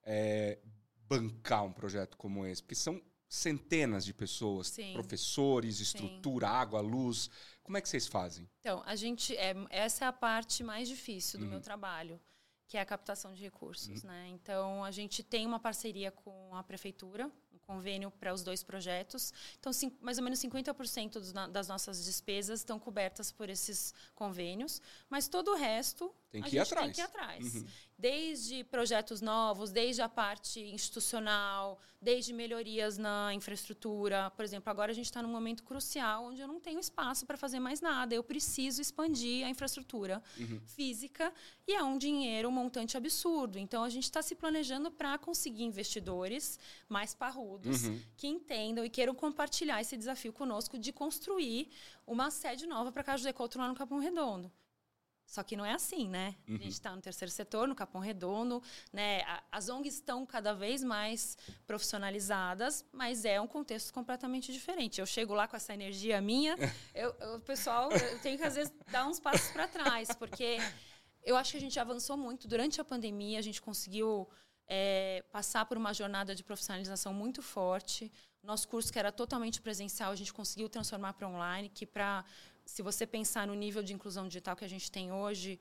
é, 0.03 0.57
bancar 1.07 1.63
um 1.65 1.71
projeto 1.71 2.17
como 2.17 2.45
esse? 2.45 2.63
Porque 2.63 2.75
são 2.75 2.99
centenas 3.29 4.05
de 4.05 4.13
pessoas, 4.13 4.67
Sim. 4.67 4.93
professores, 4.93 5.79
estrutura, 5.79 6.47
Sim. 6.47 6.53
água, 6.53 6.81
luz. 6.81 7.29
Como 7.63 7.77
é 7.77 7.81
que 7.81 7.89
vocês 7.89 8.07
fazem? 8.07 8.49
Então, 8.59 8.81
a 8.85 8.95
gente 8.95 9.35
é, 9.35 9.53
essa 9.69 10.05
é 10.05 10.07
a 10.07 10.13
parte 10.13 10.63
mais 10.63 10.87
difícil 10.87 11.39
do 11.39 11.45
uhum. 11.45 11.51
meu 11.51 11.61
trabalho, 11.61 12.19
que 12.67 12.77
é 12.77 12.81
a 12.81 12.85
captação 12.85 13.33
de 13.33 13.41
recursos, 13.41 14.03
uhum. 14.03 14.09
né? 14.09 14.29
Então, 14.29 14.83
a 14.83 14.91
gente 14.91 15.23
tem 15.23 15.45
uma 15.45 15.59
parceria 15.59 16.11
com 16.11 16.55
a 16.55 16.63
prefeitura, 16.63 17.31
um 17.53 17.59
convênio 17.59 18.09
para 18.11 18.33
os 18.33 18.43
dois 18.43 18.63
projetos. 18.63 19.33
Então, 19.59 19.73
sim, 19.73 19.97
mais 20.01 20.17
ou 20.17 20.23
menos 20.23 20.39
50% 20.39 21.13
dos, 21.13 21.33
das 21.33 21.67
nossas 21.67 22.05
despesas 22.05 22.61
estão 22.61 22.79
cobertas 22.79 23.31
por 23.31 23.49
esses 23.49 23.93
convênios, 24.15 24.81
mas 25.09 25.27
todo 25.27 25.51
o 25.51 25.55
resto 25.55 26.13
tem 26.29 26.41
que 26.41 26.55
ir 26.55 26.59
atrás. 26.59 26.85
Tem 26.85 26.93
que 26.93 27.01
ir 27.01 27.03
atrás. 27.03 27.55
Uhum 27.55 27.67
desde 27.97 28.63
projetos 28.65 29.21
novos, 29.21 29.71
desde 29.71 30.03
a 30.03 30.09
parte 30.09 30.59
institucional, 30.59 31.79
desde 31.99 32.31
melhorias 32.31 32.95
na 32.95 33.33
infraestrutura. 33.33 34.29
Por 34.35 34.45
exemplo, 34.45 34.69
agora 34.69 34.91
a 34.91 34.93
gente 34.93 35.05
está 35.05 35.23
num 35.23 35.31
momento 35.31 35.63
crucial 35.63 36.25
onde 36.25 36.39
eu 36.39 36.47
não 36.47 36.59
tenho 36.59 36.79
espaço 36.79 37.25
para 37.25 37.35
fazer 37.37 37.59
mais 37.59 37.81
nada. 37.81 38.13
Eu 38.13 38.23
preciso 38.23 38.81
expandir 38.81 39.47
a 39.47 39.49
infraestrutura 39.49 40.21
uhum. 40.37 40.61
física 40.67 41.33
e 41.67 41.73
é 41.73 41.81
um 41.81 41.97
dinheiro, 41.97 42.49
um 42.49 42.51
montante 42.51 42.95
absurdo. 42.95 43.57
Então 43.57 43.83
a 43.83 43.89
gente 43.89 44.03
está 44.03 44.21
se 44.21 44.35
planejando 44.35 44.91
para 44.91 45.17
conseguir 45.17 45.63
investidores 45.63 46.59
mais 46.87 47.15
parrudos 47.15 47.85
uhum. 47.85 47.99
que 48.15 48.27
entendam 48.27 48.85
e 48.85 48.91
queiram 48.91 49.15
compartilhar 49.15 49.81
esse 49.81 49.97
desafio 49.97 50.31
conosco 50.31 50.77
de 50.77 50.93
construir 50.93 51.71
uma 52.05 52.29
sede 52.29 52.67
nova 52.67 52.91
para 52.91 53.01
a 53.01 53.05
Casa 53.05 53.17
José 53.17 53.33
Couto 53.33 53.57
lá 53.57 53.67
no 53.67 53.73
Capão 53.73 53.97
Redondo. 53.97 54.51
Só 55.27 55.43
que 55.43 55.57
não 55.57 55.65
é 55.65 55.73
assim, 55.73 56.07
né? 56.07 56.35
Uhum. 56.47 56.55
A 56.55 56.59
gente 56.59 56.71
está 56.71 56.95
no 56.95 57.01
terceiro 57.01 57.29
setor, 57.29 57.67
no 57.67 57.75
Capão 57.75 57.99
Redondo, 57.99 58.63
né? 58.93 59.21
As 59.51 59.67
ONGs 59.67 59.95
estão 59.95 60.25
cada 60.25 60.53
vez 60.53 60.81
mais 60.81 61.37
profissionalizadas, 61.67 62.85
mas 62.93 63.25
é 63.25 63.39
um 63.39 63.45
contexto 63.45 63.93
completamente 63.93 64.53
diferente. 64.53 65.01
Eu 65.01 65.05
chego 65.05 65.33
lá 65.33 65.45
com 65.45 65.57
essa 65.57 65.73
energia 65.73 66.21
minha, 66.21 66.55
eu, 66.95 67.13
eu, 67.19 67.41
pessoal, 67.41 67.91
eu 67.91 68.19
tenho 68.19 68.37
que 68.37 68.43
às 68.43 68.55
vezes 68.55 68.73
dar 68.89 69.05
uns 69.05 69.19
passos 69.19 69.51
para 69.51 69.67
trás, 69.67 70.07
porque 70.15 70.59
eu 71.21 71.35
acho 71.35 71.51
que 71.51 71.57
a 71.57 71.61
gente 71.61 71.77
avançou 71.77 72.15
muito 72.15 72.47
durante 72.47 72.79
a 72.79 72.85
pandemia, 72.85 73.37
a 73.37 73.41
gente 73.41 73.61
conseguiu 73.61 74.29
é, 74.65 75.25
passar 75.29 75.65
por 75.65 75.77
uma 75.77 75.93
jornada 75.93 76.33
de 76.33 76.41
profissionalização 76.41 77.13
muito 77.13 77.41
forte. 77.41 78.09
Nosso 78.41 78.65
curso, 78.69 78.93
que 78.93 78.97
era 78.97 79.11
totalmente 79.11 79.61
presencial, 79.61 80.09
a 80.09 80.15
gente 80.15 80.33
conseguiu 80.33 80.69
transformar 80.69 81.13
para 81.13 81.27
online, 81.27 81.67
que 81.67 81.85
para 81.85 82.23
se 82.67 82.81
você 82.81 83.07
pensar 83.07 83.47
no 83.47 83.55
nível 83.55 83.81
de 83.81 83.93
inclusão 83.93 84.27
digital 84.27 84.55
que 84.55 84.65
a 84.65 84.67
gente 84.67 84.91
tem 84.91 85.11
hoje, 85.11 85.59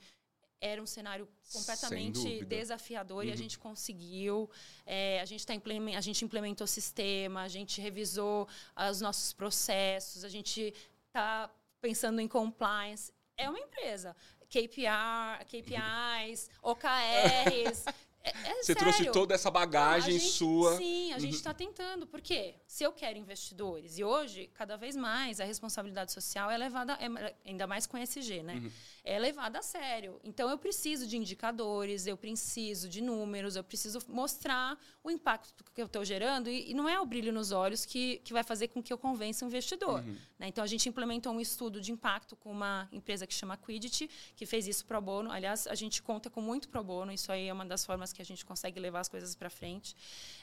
era 0.60 0.82
um 0.82 0.86
cenário 0.86 1.28
completamente 1.52 2.44
desafiador 2.44 3.18
uhum. 3.18 3.24
e 3.24 3.28
a 3.28 3.30
uhum. 3.30 3.36
gente 3.36 3.58
conseguiu. 3.58 4.50
É, 4.84 5.20
a, 5.20 5.24
gente 5.24 5.46
tá 5.46 5.54
a 5.96 6.00
gente 6.00 6.24
implementou 6.24 6.66
sistema, 6.66 7.42
a 7.42 7.48
gente 7.48 7.80
revisou 7.80 8.48
os 8.90 9.00
nossos 9.00 9.32
processos, 9.32 10.24
a 10.24 10.28
gente 10.28 10.74
está 11.06 11.48
pensando 11.80 12.20
em 12.20 12.28
compliance. 12.28 13.12
É 13.36 13.48
uma 13.48 13.58
empresa. 13.58 14.16
KPR, 14.48 15.44
KPIs, 15.44 16.50
OKRs. 16.62 17.84
É, 18.26 18.50
é 18.50 18.54
Você 18.56 18.74
sério. 18.74 18.80
trouxe 18.80 19.12
toda 19.12 19.34
essa 19.34 19.50
bagagem 19.50 20.18
gente, 20.18 20.32
sua. 20.32 20.76
Sim, 20.76 21.12
a 21.12 21.18
gente 21.18 21.34
está 21.34 21.50
uhum. 21.50 21.56
tentando. 21.56 22.06
Por 22.06 22.20
quê? 22.20 22.56
Se 22.66 22.82
eu 22.82 22.92
quero 22.92 23.16
investidores, 23.16 23.98
e 23.98 24.04
hoje, 24.04 24.50
cada 24.52 24.76
vez 24.76 24.96
mais, 24.96 25.40
a 25.40 25.44
responsabilidade 25.44 26.12
social 26.12 26.50
é 26.50 26.56
levada, 26.56 26.94
é, 26.94 27.34
ainda 27.46 27.66
mais 27.66 27.86
com 27.86 27.96
SG, 27.96 28.42
né? 28.42 28.54
Uhum. 28.54 28.70
É 29.04 29.18
levada 29.18 29.60
a 29.60 29.62
sério. 29.62 30.20
Então, 30.24 30.50
eu 30.50 30.58
preciso 30.58 31.06
de 31.06 31.16
indicadores, 31.16 32.06
eu 32.08 32.16
preciso 32.16 32.88
de 32.88 33.00
números, 33.00 33.54
eu 33.54 33.62
preciso 33.62 34.00
mostrar 34.08 34.76
o 35.06 35.10
impacto 35.10 35.64
que 35.72 35.80
eu 35.80 35.86
estou 35.86 36.04
gerando. 36.04 36.50
E, 36.50 36.70
e, 36.70 36.74
não 36.74 36.88
é 36.88 36.98
o 37.00 37.06
brilho 37.06 37.32
nos 37.32 37.52
olhos 37.52 37.86
que, 37.86 38.18
que 38.24 38.32
vai 38.32 38.42
fazer 38.42 38.68
com 38.68 38.82
que 38.82 38.92
eu 38.92 38.98
convença 38.98 39.44
o 39.44 39.48
investidor. 39.48 40.00
Uhum. 40.00 40.16
Né? 40.36 40.48
Então, 40.48 40.64
a 40.64 40.66
gente 40.66 40.88
implementou 40.88 41.32
um 41.32 41.40
estudo 41.40 41.80
de 41.80 41.92
impacto 41.92 42.34
com 42.34 42.50
uma 42.50 42.88
empresa 42.90 43.24
que 43.24 43.32
chama 43.32 43.56
Quidity, 43.56 44.10
que 44.34 44.44
fez 44.44 44.66
isso 44.66 44.84
pro 44.84 45.00
bono. 45.00 45.30
Aliás, 45.30 45.68
a 45.68 45.76
gente 45.76 46.02
conta 46.02 46.28
com 46.28 46.40
muito 46.40 46.68
pro 46.68 46.82
bono, 46.82 47.12
isso 47.12 47.30
aí 47.30 47.46
é 47.46 47.52
uma 47.52 47.64
das 47.64 47.86
formas 47.86 48.12
que 48.12 48.20
a 48.20 48.24
gente 48.24 48.44
consegue 48.44 48.80
levar 48.80 49.00
as 49.00 49.08
coisas 49.08 49.36
para 49.36 49.48
frente, 49.48 49.94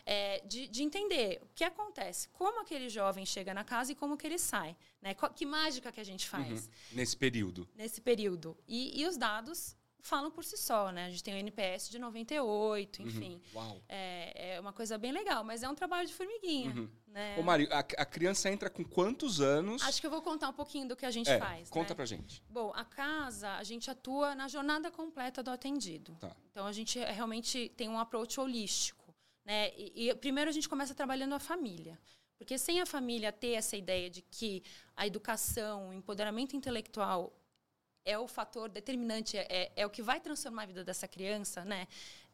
é, 0.05 0.41
de, 0.45 0.67
de, 0.69 0.81
entender 0.81 1.41
o 1.41 1.47
que 1.53 1.63
acontece, 1.65 2.29
como 2.29 2.61
aquele 2.61 2.87
jovem 2.87 3.25
chega 3.25 3.53
na 3.53 3.65
casa 3.65 3.91
e 3.91 3.95
como 3.95 4.15
que 4.15 4.25
ele 4.25 4.39
sai. 4.39 4.75
Né? 5.01 5.13
Que 5.35 5.45
mágica 5.45 5.91
que 5.91 5.99
a 5.99 6.05
gente 6.05 6.27
faz. 6.27 6.65
Uhum. 6.65 6.71
Nesse 6.93 7.17
período. 7.17 7.67
Nesse 7.75 7.99
período. 7.99 8.57
E, 8.65 9.01
e 9.01 9.05
os 9.05 9.17
dados 9.17 9.75
falam 10.03 10.29
por 10.29 10.43
si 10.43 10.57
só, 10.57 10.91
né? 10.91 11.05
A 11.05 11.09
gente 11.09 11.23
tem 11.23 11.33
o 11.33 11.37
NPS 11.37 11.89
de 11.89 11.97
98, 11.97 13.01
uhum. 13.01 13.07
enfim. 13.07 13.41
Uhum. 13.53 13.61
Uau. 13.61 13.81
É, 13.87 14.55
é 14.55 14.59
uma 14.59 14.73
coisa 14.73 14.97
bem 14.97 15.13
legal, 15.13 15.43
mas 15.45 15.63
é 15.63 15.69
um 15.69 15.73
trabalho 15.73 16.05
de 16.05 16.13
formiguinha. 16.13 16.71
Uhum. 16.71 16.89
Né? 17.07 17.37
Ô, 17.39 17.41
Mário, 17.41 17.67
a, 17.71 17.79
a, 17.79 18.05
criança 18.05 18.49
entra 18.51 18.69
com 18.69 18.83
quantos 18.83 19.39
anos? 19.39 19.81
Acho 19.81 20.01
que 20.01 20.05
eu 20.05 20.11
vou 20.11 20.21
contar 20.21 20.49
um 20.49 20.53
pouquinho 20.53 20.89
do 20.89 20.95
que 20.95 21.05
a 21.05 21.11
gente 21.11 21.29
é, 21.29 21.39
faz. 21.39 21.69
Conta 21.69 21.89
né? 21.89 21.95
pra 21.95 22.05
gente. 22.05 22.43
Bom, 22.49 22.73
a 22.75 22.83
casa, 22.83 23.53
a 23.53 23.63
gente 23.63 23.89
atua 23.89 24.35
na 24.35 24.49
jornada 24.49 24.91
completa 24.91 25.41
do 25.41 25.49
atendido. 25.49 26.17
Tá. 26.19 26.35
Então, 26.51 26.67
a 26.67 26.73
gente 26.73 26.99
realmente 26.99 27.69
tem 27.69 27.87
um 27.87 27.97
approach 27.97 28.37
holístico. 28.39 29.15
Né? 29.45 29.71
E, 29.77 30.09
e 30.09 30.15
primeiro 30.15 30.49
a 30.49 30.53
gente 30.53 30.67
começa 30.67 30.93
trabalhando 30.93 31.33
a 31.33 31.39
família. 31.39 31.97
Porque 32.37 32.57
sem 32.57 32.81
a 32.81 32.85
família 32.85 33.31
ter 33.31 33.53
essa 33.53 33.77
ideia 33.77 34.09
de 34.09 34.21
que 34.21 34.63
a 34.97 35.07
educação, 35.07 35.89
o 35.89 35.93
empoderamento 35.93 36.57
intelectual 36.57 37.31
é 38.05 38.17
o 38.17 38.27
fator 38.27 38.69
determinante, 38.69 39.37
é, 39.37 39.71
é 39.75 39.85
o 39.85 39.89
que 39.89 40.01
vai 40.01 40.19
transformar 40.19 40.63
a 40.63 40.65
vida 40.65 40.83
dessa 40.83 41.07
criança, 41.07 41.63
né? 41.63 41.87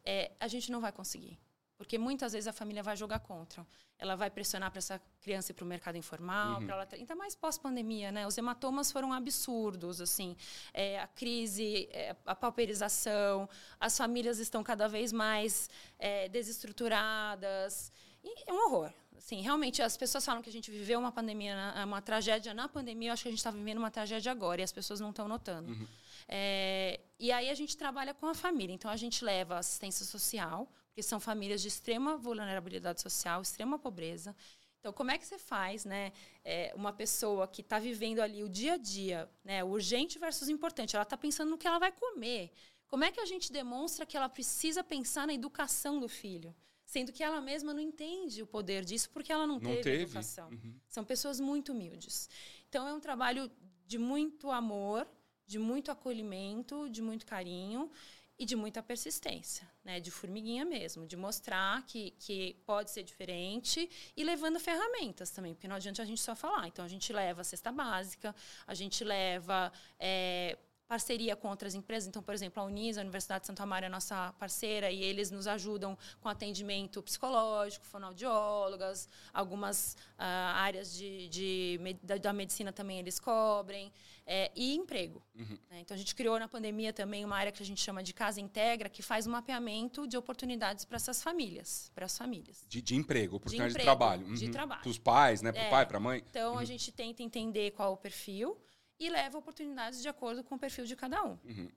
É, 0.04 0.32
a 0.40 0.48
gente 0.48 0.70
não 0.70 0.80
vai 0.80 0.92
conseguir. 0.92 1.38
Porque 1.80 1.96
muitas 1.96 2.34
vezes 2.34 2.46
a 2.46 2.52
família 2.52 2.82
vai 2.82 2.94
jogar 2.94 3.20
contra. 3.20 3.66
Ela 3.98 4.14
vai 4.14 4.28
pressionar 4.28 4.70
para 4.70 4.76
essa 4.76 5.00
criança 5.18 5.52
ir 5.52 5.54
para 5.54 5.64
o 5.64 5.66
mercado 5.66 5.96
informal, 5.96 6.60
uhum. 6.60 6.66
para 6.66 6.74
ela. 6.74 6.88
Ainda 6.92 7.14
mais 7.14 7.34
pós-pandemia, 7.34 8.12
né? 8.12 8.26
Os 8.26 8.36
hematomas 8.36 8.92
foram 8.92 9.14
absurdos, 9.14 9.98
assim. 9.98 10.36
É, 10.74 11.00
a 11.00 11.06
crise, 11.06 11.88
é, 11.90 12.14
a 12.26 12.34
pauperização, 12.34 13.48
as 13.78 13.96
famílias 13.96 14.38
estão 14.38 14.62
cada 14.62 14.88
vez 14.88 15.10
mais 15.10 15.70
é, 15.98 16.28
desestruturadas. 16.28 17.90
E 18.22 18.50
é 18.50 18.52
um 18.52 18.66
horror. 18.66 18.92
Sim, 19.20 19.42
realmente, 19.42 19.82
as 19.82 19.96
pessoas 19.96 20.24
falam 20.24 20.40
que 20.42 20.48
a 20.48 20.52
gente 20.52 20.70
viveu 20.70 20.98
uma 20.98 21.12
pandemia, 21.12 21.54
uma 21.84 22.00
tragédia 22.00 22.54
na 22.54 22.68
pandemia. 22.68 23.10
Eu 23.10 23.12
acho 23.12 23.22
que 23.22 23.28
a 23.28 23.30
gente 23.30 23.38
está 23.38 23.50
vivendo 23.50 23.78
uma 23.78 23.90
tragédia 23.90 24.32
agora 24.32 24.62
e 24.62 24.64
as 24.64 24.72
pessoas 24.72 24.98
não 24.98 25.10
estão 25.10 25.28
notando. 25.28 25.70
Uhum. 25.70 25.86
É, 26.26 26.98
e 27.18 27.30
aí 27.30 27.50
a 27.50 27.54
gente 27.54 27.76
trabalha 27.76 28.14
com 28.14 28.26
a 28.26 28.34
família. 28.34 28.72
Então, 28.72 28.90
a 28.90 28.96
gente 28.96 29.22
leva 29.22 29.58
assistência 29.58 30.06
social, 30.06 30.72
porque 30.86 31.02
são 31.02 31.20
famílias 31.20 31.60
de 31.60 31.68
extrema 31.68 32.16
vulnerabilidade 32.16 33.00
social, 33.00 33.42
extrema 33.42 33.78
pobreza. 33.78 34.34
Então, 34.80 34.92
como 34.94 35.10
é 35.10 35.18
que 35.18 35.26
você 35.26 35.38
faz, 35.38 35.84
né? 35.84 36.12
É, 36.42 36.72
uma 36.74 36.92
pessoa 36.92 37.46
que 37.46 37.60
está 37.60 37.78
vivendo 37.78 38.20
ali 38.20 38.42
o 38.42 38.48
dia 38.48 38.74
a 38.74 38.76
dia, 38.78 39.30
né? 39.44 39.62
Urgente 39.62 40.18
versus 40.18 40.48
importante. 40.48 40.96
Ela 40.96 41.02
está 41.02 41.18
pensando 41.18 41.50
no 41.50 41.58
que 41.58 41.66
ela 41.66 41.78
vai 41.78 41.92
comer. 41.92 42.50
Como 42.88 43.04
é 43.04 43.12
que 43.12 43.20
a 43.20 43.26
gente 43.26 43.52
demonstra 43.52 44.06
que 44.06 44.16
ela 44.16 44.28
precisa 44.28 44.82
pensar 44.82 45.26
na 45.26 45.34
educação 45.34 46.00
do 46.00 46.08
filho? 46.08 46.56
Sendo 46.90 47.12
que 47.12 47.22
ela 47.22 47.40
mesma 47.40 47.72
não 47.72 47.80
entende 47.80 48.42
o 48.42 48.46
poder 48.48 48.84
disso 48.84 49.08
porque 49.10 49.32
ela 49.32 49.46
não, 49.46 49.60
não 49.60 49.70
teve, 49.70 49.82
teve, 49.82 50.02
educação. 50.02 50.50
Uhum. 50.50 50.74
São 50.88 51.04
pessoas 51.04 51.38
muito 51.38 51.70
humildes. 51.70 52.28
Então 52.68 52.88
é 52.88 52.92
um 52.92 52.98
trabalho 52.98 53.48
de 53.86 53.96
muito 53.96 54.50
amor, 54.50 55.06
de 55.46 55.56
muito 55.56 55.92
acolhimento, 55.92 56.90
de 56.90 57.00
muito 57.00 57.24
carinho 57.24 57.92
e 58.36 58.44
de 58.44 58.56
muita 58.56 58.82
persistência, 58.82 59.70
né? 59.84 60.00
De 60.00 60.10
formiguinha 60.10 60.64
mesmo, 60.64 61.06
de 61.06 61.16
mostrar 61.16 61.86
que, 61.86 62.10
que 62.18 62.56
pode 62.66 62.90
ser 62.90 63.04
diferente 63.04 63.88
e 64.16 64.24
levando 64.24 64.58
ferramentas 64.58 65.30
também, 65.30 65.54
porque 65.54 65.68
não 65.68 65.76
adianta 65.76 66.02
a 66.02 66.04
gente 66.04 66.20
só 66.20 66.34
falar. 66.34 66.66
Então 66.66 66.84
a 66.84 66.88
gente 66.88 67.12
leva 67.12 67.42
a 67.42 67.44
cesta 67.44 67.70
básica, 67.70 68.34
a 68.66 68.74
gente 68.74 69.04
leva 69.04 69.72
é, 69.96 70.58
parceria 70.90 71.36
com 71.36 71.48
outras 71.48 71.76
empresas. 71.76 72.08
Então, 72.08 72.20
por 72.20 72.34
exemplo, 72.34 72.60
a 72.60 72.66
Unis, 72.66 72.98
a 72.98 73.02
Universidade 73.02 73.42
de 73.42 73.46
Santa 73.46 73.64
Maria 73.64 73.86
é 73.86 73.88
nossa 73.88 74.34
parceira 74.40 74.90
e 74.90 75.00
eles 75.00 75.30
nos 75.30 75.46
ajudam 75.46 75.96
com 76.20 76.28
atendimento 76.28 77.00
psicológico, 77.00 77.86
fonoaudiólogas, 77.86 79.08
algumas 79.32 79.96
uh, 80.18 80.56
áreas 80.56 80.92
de, 80.92 81.28
de, 81.28 81.96
da, 82.02 82.16
da, 82.16 82.32
medicina 82.32 82.72
também 82.72 82.98
eles 82.98 83.20
cobrem, 83.20 83.92
é, 84.26 84.50
e 84.56 84.74
emprego. 84.74 85.22
Uhum. 85.36 85.56
Né? 85.70 85.78
Então, 85.78 85.94
a 85.94 85.98
gente 85.98 86.12
criou 86.12 86.36
na 86.40 86.48
pandemia 86.48 86.92
também 86.92 87.24
uma 87.24 87.36
área 87.36 87.52
que 87.52 87.62
a 87.62 87.66
gente 87.66 87.80
chama 87.80 88.02
de 88.02 88.12
Casa 88.12 88.40
Integra, 88.40 88.88
que 88.88 89.00
faz 89.00 89.28
um 89.28 89.30
mapeamento 89.30 90.08
de 90.08 90.16
oportunidades 90.16 90.84
para 90.84 90.96
essas 90.96 91.22
famílias, 91.22 91.92
para 91.94 92.06
as 92.06 92.18
famílias. 92.18 92.64
De, 92.68 92.82
de 92.82 92.96
emprego, 92.96 93.36
oportunidade 93.36 93.74
de, 93.74 93.80
emprego, 93.80 93.90
de 93.92 93.98
trabalho. 93.98 94.26
Uhum. 94.26 94.34
De 94.34 94.48
trabalho. 94.48 94.82
Para 94.82 94.90
os 94.90 94.98
pais, 94.98 95.40
né? 95.40 95.52
Para 95.52 95.62
o 95.62 95.66
é, 95.66 95.70
pai, 95.70 95.86
para 95.86 95.98
a 95.98 96.00
mãe. 96.00 96.24
Então, 96.28 96.54
uhum. 96.54 96.58
a 96.58 96.64
gente 96.64 96.90
tenta 96.90 97.22
entender 97.22 97.70
qual 97.70 97.92
o 97.92 97.96
perfil 97.96 98.58
e 99.00 99.08
leva 99.08 99.38
oportunidades 99.38 100.02
de 100.02 100.08
acordo 100.08 100.44
com 100.44 100.54
o 100.54 100.58
perfil 100.58 100.84
de 100.84 100.94
cada 100.94 101.24
um. 101.24 101.38
Uhum. 101.42 101.70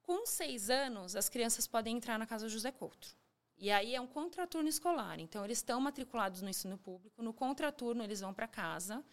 Com 0.00 0.24
seis 0.24 0.70
anos, 0.70 1.14
as 1.14 1.28
crianças 1.28 1.66
podem 1.66 1.96
entrar 1.96 2.18
na 2.18 2.26
Casa 2.26 2.48
José 2.48 2.72
Couto. 2.72 3.14
E 3.58 3.70
aí 3.70 3.94
é 3.94 4.00
um 4.00 4.06
contraturno 4.06 4.68
escolar. 4.68 5.18
Então, 5.20 5.44
eles 5.44 5.58
estão 5.58 5.80
matriculados 5.80 6.40
no 6.40 6.48
ensino 6.48 6.78
público. 6.78 7.22
No 7.22 7.32
contraturno, 7.34 8.02
eles 8.02 8.20
vão 8.20 8.32
para 8.32 8.46
casa, 8.46 9.04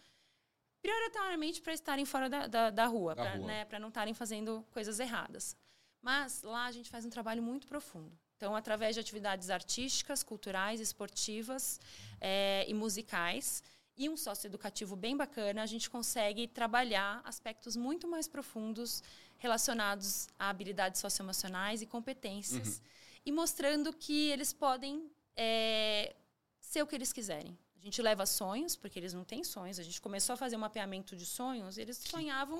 prioritariamente 0.80 1.60
para 1.60 1.74
estarem 1.74 2.04
fora 2.04 2.28
da, 2.28 2.46
da, 2.46 2.70
da 2.70 2.86
rua, 2.86 3.14
para 3.14 3.38
né, 3.38 3.66
não 3.80 3.88
estarem 3.88 4.14
fazendo 4.14 4.64
coisas 4.70 5.00
erradas. 5.00 5.56
Mas 6.00 6.42
lá 6.42 6.66
a 6.66 6.72
gente 6.72 6.90
faz 6.90 7.04
um 7.04 7.10
trabalho 7.10 7.42
muito 7.42 7.66
profundo. 7.66 8.12
Então, 8.36 8.54
através 8.54 8.94
de 8.94 9.00
atividades 9.00 9.48
artísticas, 9.48 10.22
culturais, 10.22 10.80
esportivas 10.80 11.80
é, 12.20 12.64
e 12.68 12.74
musicais, 12.74 13.62
e 13.96 14.08
um 14.08 14.16
sócio 14.16 14.46
educativo 14.46 14.96
bem 14.96 15.16
bacana, 15.16 15.62
a 15.62 15.66
gente 15.66 15.88
consegue 15.88 16.48
trabalhar 16.48 17.20
aspectos 17.24 17.76
muito 17.76 18.08
mais 18.08 18.26
profundos 18.26 19.02
relacionados 19.38 20.28
a 20.38 20.48
habilidades 20.48 21.00
socioemocionais 21.00 21.82
e 21.82 21.86
competências. 21.86 22.76
Uhum. 22.76 22.84
E 23.26 23.32
mostrando 23.32 23.92
que 23.92 24.30
eles 24.30 24.52
podem 24.52 25.10
é, 25.36 26.14
ser 26.60 26.82
o 26.82 26.86
que 26.86 26.94
eles 26.94 27.12
quiserem. 27.12 27.56
A 27.76 27.84
gente 27.84 28.00
leva 28.00 28.24
sonhos, 28.24 28.74
porque 28.74 28.98
eles 28.98 29.12
não 29.12 29.24
têm 29.24 29.44
sonhos. 29.44 29.78
A 29.78 29.82
gente 29.82 30.00
começou 30.00 30.32
a 30.32 30.36
fazer 30.38 30.56
um 30.56 30.60
mapeamento 30.60 31.14
de 31.14 31.26
sonhos, 31.26 31.76
eles 31.76 31.98
que 31.98 32.08
sonhavam. 32.08 32.58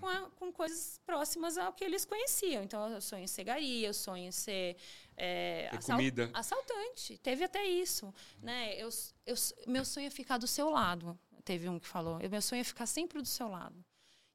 Com, 0.00 0.08
a, 0.08 0.30
com, 0.30 0.52
coisas 0.52 1.00
próximas 1.06 1.56
ao 1.56 1.72
que 1.72 1.84
eles 1.84 2.04
conheciam. 2.04 2.60
Então, 2.64 2.88
eu 2.88 3.00
sonho 3.00 3.22
em 3.22 3.28
ser 3.28 3.44
garia, 3.44 3.86
eu 3.86 3.94
sonho 3.94 4.26
em 4.26 4.32
ser 4.32 4.76
é, 5.16 5.68
assal 5.72 5.96
comida. 5.96 6.30
assaltante. 6.32 7.18
Teve 7.18 7.44
até 7.44 7.64
isso. 7.64 8.12
Né? 8.42 8.74
Eu, 8.76 8.88
eu, 9.26 9.34
meu 9.66 9.84
sonho 9.84 10.06
é 10.06 10.10
ficar 10.10 10.38
do 10.38 10.46
seu 10.46 10.70
lado. 10.70 11.18
Teve 11.44 11.68
um 11.68 11.78
que 11.78 11.86
falou. 11.86 12.18
Meu 12.28 12.42
sonho 12.42 12.60
é 12.60 12.64
ficar 12.64 12.86
sempre 12.86 13.20
do 13.20 13.28
seu 13.28 13.48
lado. 13.48 13.84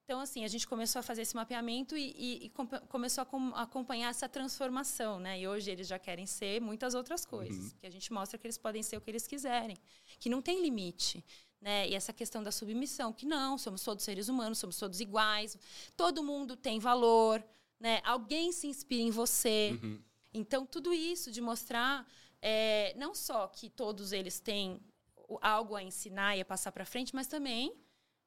Então, 0.10 0.20
assim, 0.20 0.44
a 0.44 0.48
gente 0.48 0.68
começou 0.68 1.00
a 1.02 1.04
fazer 1.04 1.22
esse 1.22 1.36
mapeamento 1.36 1.96
e, 1.96 2.16
e, 2.18 2.46
e 2.46 2.52
começou 2.88 3.24
a, 3.24 3.62
acompanhar 3.62 4.10
essa 4.10 4.28
transformação, 4.28 5.20
né? 5.20 5.40
E 5.40 5.48
hoje 5.48 5.70
eles 5.70 5.88
já 5.88 6.00
querem 6.00 6.26
ser 6.26 6.60
muitas 6.60 6.96
outras 6.96 7.24
coisas. 7.24 7.66
Uhum. 7.66 7.78
Que 7.80 7.86
a 7.86 7.92
gente 7.92 8.12
mostra 8.12 8.36
que 8.40 8.48
eles 8.48 8.58
podem 8.58 8.82
ser 8.82 8.98
o 8.98 9.02
que 9.02 9.12
eles 9.12 9.28
quiserem. 9.28 9.78
Que 10.20 10.28
não 10.28 10.42
tem 10.42 10.64
limite. 10.64 11.24
Né? 11.62 11.90
E 11.90 11.94
essa 11.94 12.12
questão 12.12 12.42
da 12.42 12.52
submissão, 12.52 13.14
que 13.14 13.26
não, 13.26 13.56
somos 13.56 13.84
todos 13.84 14.04
seres 14.04 14.30
humanos, 14.30 14.58
somos 14.58 14.78
todos 14.78 15.00
iguais, 15.00 15.56
todo 15.96 16.24
mundo 16.24 16.56
tem 16.56 16.80
valor, 16.80 17.44
né? 17.80 18.02
Alguém 18.04 18.52
se 18.52 18.66
inspira 18.66 19.04
em 19.04 19.12
você. 19.12 19.78
Uhum. 19.80 20.02
Então, 20.34 20.66
tudo 20.66 20.94
isso 20.94 21.32
de 21.32 21.42
mostrar 21.42 22.08
é, 22.42 22.94
não 22.96 23.14
só 23.14 23.48
que 23.48 23.70
todos 23.70 24.12
eles 24.12 24.40
têm 24.40 24.82
algo 25.42 25.76
a 25.76 25.84
ensinar 25.84 26.38
e 26.38 26.42
a 26.42 26.46
passar 26.46 26.72
para 26.72 26.86
frente, 26.86 27.14
mas 27.14 27.28
também 27.28 27.76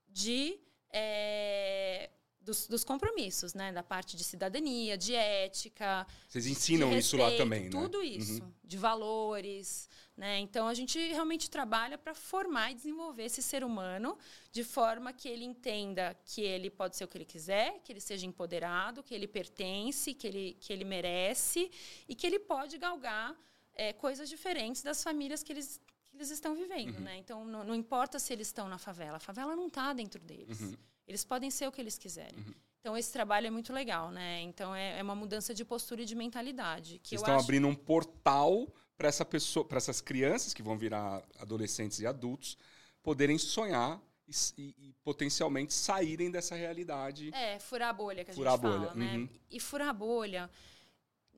de 0.09 0.61
é, 0.93 2.11
dos, 2.45 2.67
dos, 2.67 2.85
compromissos, 2.85 3.55
né? 3.55 3.73
Da 3.73 3.83
parte 3.83 4.17
de 4.17 4.25
cidadania, 4.25 4.97
de 4.97 5.15
ética. 5.15 6.07
Vocês 6.29 6.47
ensinam 6.47 6.89
respeito, 6.89 7.05
isso 7.05 7.17
lá 7.17 7.37
também, 7.37 7.65
né? 7.65 7.71
Tudo 7.71 7.99
uhum. 7.99 8.05
isso, 8.05 8.43
uhum. 8.43 8.53
de 8.65 8.77
valores, 8.77 9.89
né? 10.17 10.39
Então 10.39 10.69
a 10.69 10.75
gente 10.75 10.99
realmente 10.99 11.49
trabalha 11.49 11.97
para 11.97 12.15
formar 12.15 12.71
e 12.71 12.75
desenvolver 12.75 13.25
esse 13.25 13.43
ser 13.43 13.65
humano 13.65 14.19
de 14.51 14.63
forma 14.63 15.13
que 15.13 15.29
ele 15.29 15.45
entenda 15.45 16.17
que 16.25 16.43
ele 16.43 16.71
pode 16.71 16.97
ser 16.97 17.05
o 17.05 17.09
que 17.09 17.17
ele 17.17 17.25
quiser, 17.25 17.81
que 17.83 17.93
ele 17.93 18.01
seja 18.01 18.27
empoderado, 18.27 19.03
que 19.03 19.15
ele 19.15 19.27
pertence, 19.27 20.13
que 20.15 20.27
ele, 20.27 20.57
que 20.61 20.73
ele 20.73 20.85
merece 20.85 21.71
e 22.09 22.15
que 22.15 22.27
ele 22.27 22.39
pode 22.39 22.77
galgar 22.79 23.37
é, 23.75 23.93
coisas 23.93 24.29
diferentes 24.29 24.83
das 24.83 25.03
famílias 25.03 25.43
que 25.43 25.53
eles, 25.53 25.81
que 26.09 26.17
eles 26.17 26.31
estão 26.31 26.55
vivendo, 26.55 26.97
uhum. 26.97 27.01
né? 27.01 27.17
Então 27.17 27.45
não, 27.45 27.65
não, 27.65 27.75
importa 27.75 28.19
se 28.19 28.33
eles 28.33 28.49
estão 28.49 28.69
na 28.69 28.79
favela, 28.79 29.17
a 29.17 29.21
favela 29.21 29.57
não 29.57 29.69
está 29.69 29.93
dentro 29.93 30.21
deles. 30.21 30.61
Uhum. 30.61 30.77
Eles 31.07 31.25
podem 31.25 31.51
ser 31.51 31.67
o 31.67 31.73
que 31.73 31.81
eles 31.81 31.99
quiserem. 31.99 32.39
Uhum. 32.39 32.55
Então 32.81 32.97
esse 32.97 33.13
trabalho 33.13 33.47
é 33.47 33.51
muito 33.51 33.73
legal, 33.73 34.11
né? 34.11 34.41
Então 34.41 34.75
é, 34.75 34.99
é 34.99 35.03
uma 35.03 35.15
mudança 35.15 35.55
de 35.55 35.65
postura 35.65 36.03
e 36.03 36.05
de 36.05 36.15
mentalidade. 36.15 36.99
Que 36.99 37.11
Vocês 37.11 37.21
estão 37.21 37.37
acho... 37.37 37.45
abrindo 37.45 37.69
um 37.69 37.75
portal 37.75 38.67
para 38.97 39.09
essa 39.09 39.25
pessoa, 39.25 39.65
para 39.65 39.79
essas 39.79 40.01
crianças 40.01 40.53
que 40.53 40.63
vão 40.63 40.77
virar 40.77 41.23
adolescentes 41.39 42.01
e 42.01 42.07
adultos 42.07 42.57
poderem 43.03 43.39
sonhar 43.39 44.01
e, 44.29 44.33
e, 44.59 44.75
e, 44.79 44.93
potencialmente 45.05 45.73
saírem 45.75 46.31
dessa 46.31 46.55
realidade. 46.55 47.35
É, 47.35 47.59
furar 47.59 47.91
a 47.91 47.93
bolha 47.93 48.25
que 48.25 48.31
a 48.31 48.35
furar 48.35 48.55
gente 48.55 48.63
fala, 48.63 48.79
bolha. 48.91 48.95
né? 48.95 49.17
Uhum. 49.17 49.29
E 49.51 49.61
furar 49.61 49.89
a 49.89 49.93
bolha 49.93 50.51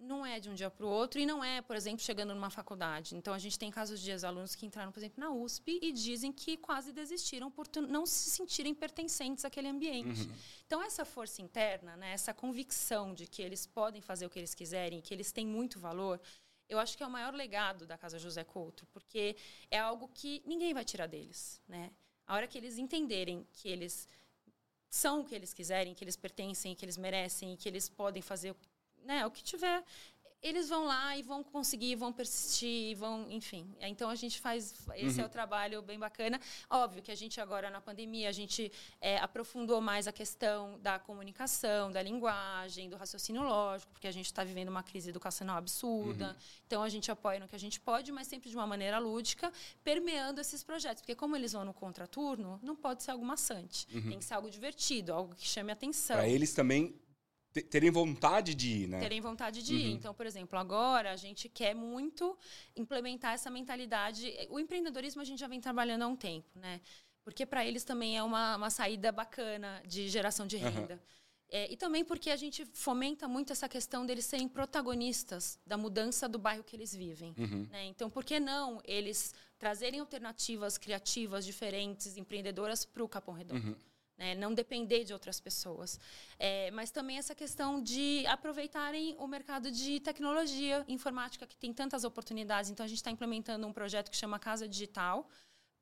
não 0.05 0.25
é 0.25 0.39
de 0.39 0.49
um 0.49 0.55
dia 0.55 0.71
para 0.71 0.85
o 0.85 0.89
outro 0.89 1.21
e 1.21 1.27
não 1.27 1.43
é, 1.43 1.61
por 1.61 1.75
exemplo, 1.75 2.01
chegando 2.01 2.35
numa 2.35 2.51
faculdade. 2.51 3.17
Então, 3.17 3.35
a 3.35 3.39
gente 3.39 3.59
tem 3.59 3.71
casos 3.71 4.01
de 4.01 4.13
alunos 4.25 4.55
que 4.55 4.67
entraram, 4.67 4.93
por 4.93 5.01
exemplo, 5.01 5.21
na 5.21 5.31
USP 5.31 5.79
e 5.83 5.93
dizem 5.93 6.33
que 6.33 6.57
quase 6.57 6.93
desistiram 6.93 7.51
por 7.51 7.67
não 7.89 8.07
se 8.07 8.31
sentirem 8.31 8.75
pertencentes 8.75 9.45
àquele 9.45 9.69
ambiente. 9.69 10.23
Uhum. 10.23 10.35
Então, 10.67 10.83
essa 10.83 11.05
força 11.05 11.43
interna, 11.43 11.97
né, 11.97 12.13
essa 12.13 12.33
convicção 12.33 13.15
de 13.15 13.27
que 13.27 13.43
eles 13.43 13.67
podem 13.67 14.01
fazer 14.01 14.27
o 14.27 14.31
que 14.31 14.39
eles 14.39 14.55
quiserem, 14.55 15.01
que 15.01 15.13
eles 15.13 15.33
têm 15.33 15.47
muito 15.47 15.79
valor, 15.79 16.21
eu 16.69 16.79
acho 16.79 16.97
que 16.97 17.03
é 17.03 17.07
o 17.07 17.11
maior 17.11 17.35
legado 17.35 17.87
da 17.87 17.99
Casa 17.99 18.19
José 18.19 18.43
Couto, 18.45 18.87
porque 18.87 19.37
é 19.71 19.79
algo 19.79 20.09
que 20.09 20.43
ninguém 20.47 20.73
vai 20.73 20.85
tirar 20.85 21.07
deles. 21.07 21.61
Né? 21.69 21.91
A 22.27 22.35
hora 22.35 22.47
que 22.47 22.57
eles 22.57 22.79
entenderem 22.79 23.47
que 23.53 23.69
eles 23.69 24.09
são 24.89 25.21
o 25.21 25.25
que 25.25 25.35
eles 25.35 25.53
quiserem, 25.53 25.93
que 25.93 26.05
eles 26.05 26.17
pertencem, 26.17 26.75
que 26.75 26.85
eles 26.85 26.97
merecem, 26.97 27.57
que 27.57 27.69
eles 27.69 27.89
podem 27.89 28.23
fazer 28.23 28.55
né, 29.05 29.27
o 29.27 29.31
que 29.31 29.43
tiver, 29.43 29.85
eles 30.45 30.69
vão 30.69 30.85
lá 30.85 31.17
e 31.17 31.23
vão 31.23 31.43
conseguir, 31.43 31.97
vão 31.97 32.13
persistir, 32.13 32.95
vão, 32.99 33.27
enfim. 33.31 33.67
Então 33.81 34.11
a 34.11 34.15
gente 34.15 34.39
faz 34.39 34.75
esse 34.95 35.19
uhum. 35.19 35.25
é 35.25 35.27
o 35.27 35.29
trabalho 35.31 35.81
bem 35.81 35.99
bacana. 35.99 36.39
Óbvio 36.69 37.03
que 37.03 37.11
a 37.11 37.15
gente 37.15 37.41
agora 37.41 37.71
na 37.71 37.81
pandemia 37.81 38.29
a 38.29 38.33
gente 38.33 38.71
é, 39.01 39.17
aprofundou 39.17 39.81
mais 39.81 40.07
a 40.07 40.13
questão 40.13 40.79
da 40.81 40.99
comunicação, 40.99 41.91
da 41.91 42.03
linguagem, 42.03 42.91
do 42.91 42.97
raciocínio 42.97 43.43
lógico, 43.43 43.91
porque 43.93 44.07
a 44.07 44.13
gente 44.13 44.27
está 44.27 44.45
vivendo 44.45 44.69
uma 44.69 44.83
crise 44.83 45.09
educacional 45.09 45.57
absurda. 45.57 46.29
Uhum. 46.29 46.37
Então 46.67 46.83
a 46.83 46.91
gente 46.91 47.11
apoia 47.11 47.41
no 47.41 47.49
que 47.49 47.57
a 47.57 47.59
gente 47.59 47.81
pode, 47.81 48.13
mas 48.13 48.27
sempre 48.27 48.51
de 48.51 48.57
uma 48.57 48.67
maneira 48.67 48.99
lúdica, 48.99 49.51
permeando 49.83 50.43
esses 50.43 50.63
projetos, 50.63 51.01
porque 51.01 51.15
como 51.15 51.35
eles 51.35 51.53
vão 51.53 51.65
no 51.65 51.73
contraturno, 51.73 52.61
não 52.63 52.77
pode 52.77 53.03
ser 53.03 53.13
algo 53.13 53.25
maçante. 53.25 53.87
Uhum. 53.95 54.11
Tem 54.11 54.19
que 54.19 54.25
ser 54.27 54.35
algo 54.35 54.51
divertido, 54.51 55.11
algo 55.11 55.35
que 55.35 55.49
chame 55.49 55.73
atenção. 55.73 56.17
Para 56.17 56.29
eles 56.29 56.53
também 56.53 56.95
terem 57.63 57.91
vontade 57.91 58.55
de 58.55 58.69
ir, 58.69 58.89
né? 58.89 59.01
Terem 59.01 59.21
vontade 59.21 59.63
de 59.63 59.75
uhum. 59.75 59.81
ir. 59.81 59.93
Então, 59.93 60.13
por 60.15 60.27
exemplo, 60.27 60.59
agora 60.59 61.13
a 61.13 61.17
gente 61.17 61.49
quer 61.49 61.75
muito 61.75 62.37
implementar 62.77 63.35
essa 63.35 63.51
mentalidade. 63.51 64.33
O 64.51 64.59
empreendedorismo 64.59 65.23
a 65.23 65.25
gente 65.25 65.39
já 65.39 65.47
vem 65.47 65.61
trabalhando 65.61 66.03
há 66.03 66.07
um 66.07 66.17
tempo, 66.17 66.49
né? 66.57 66.81
Porque 67.23 67.47
para 67.47 67.65
eles 67.65 67.85
também 67.85 68.17
é 68.17 68.23
uma, 68.23 68.57
uma 68.57 68.71
saída 68.71 69.11
bacana 69.11 69.83
de 69.87 70.09
geração 70.09 70.47
de 70.47 70.57
renda. 70.57 70.95
Uhum. 70.95 71.01
É, 71.49 71.71
e 71.71 71.77
também 71.77 72.05
porque 72.05 72.31
a 72.31 72.37
gente 72.37 72.65
fomenta 72.73 73.29
muito 73.29 73.53
essa 73.53 73.69
questão 73.69 74.05
deles 74.05 74.25
serem 74.25 74.49
protagonistas 74.49 75.59
da 75.65 75.77
mudança 75.77 76.29
do 76.29 76.39
bairro 76.39 76.65
que 76.65 76.75
eles 76.75 76.95
vivem. 76.95 77.35
Uhum. 77.39 77.69
Né? 77.71 77.85
Então, 77.85 78.11
por 78.11 78.25
que 78.25 78.41
não 78.41 78.81
eles 78.85 79.33
trazerem 79.59 80.01
alternativas 80.01 80.77
criativas, 80.77 81.47
diferentes, 81.47 82.17
empreendedoras 82.17 82.85
para 82.85 83.05
o 83.05 83.09
Capão 83.09 83.35
Redondo? 83.35 83.77
Né? 84.17 84.35
não 84.37 84.55
depender 84.55 85.03
de 85.03 85.13
outras 85.13 85.41
pessoas. 85.41 85.99
É, 86.39 86.71
mas 86.71 86.93
também 86.93 87.19
essa 87.19 87.35
questão 87.35 87.83
de 87.83 88.25
aproveitarem 88.29 89.17
o 89.19 89.27
mercado 89.27 89.73
de 89.73 89.99
tecnologia 89.99 90.85
informática, 90.87 91.45
que 91.47 91.57
tem 91.57 91.73
tantas 91.73 92.05
oportunidades. 92.05 92.71
Então, 92.71 92.85
a 92.85 92.89
gente 92.89 92.99
está 92.99 93.11
implementando 93.11 93.67
um 93.67 93.73
projeto 93.73 94.13
que 94.13 94.17
chama 94.17 94.39
Casa 94.39 94.69
Digital, 94.69 95.29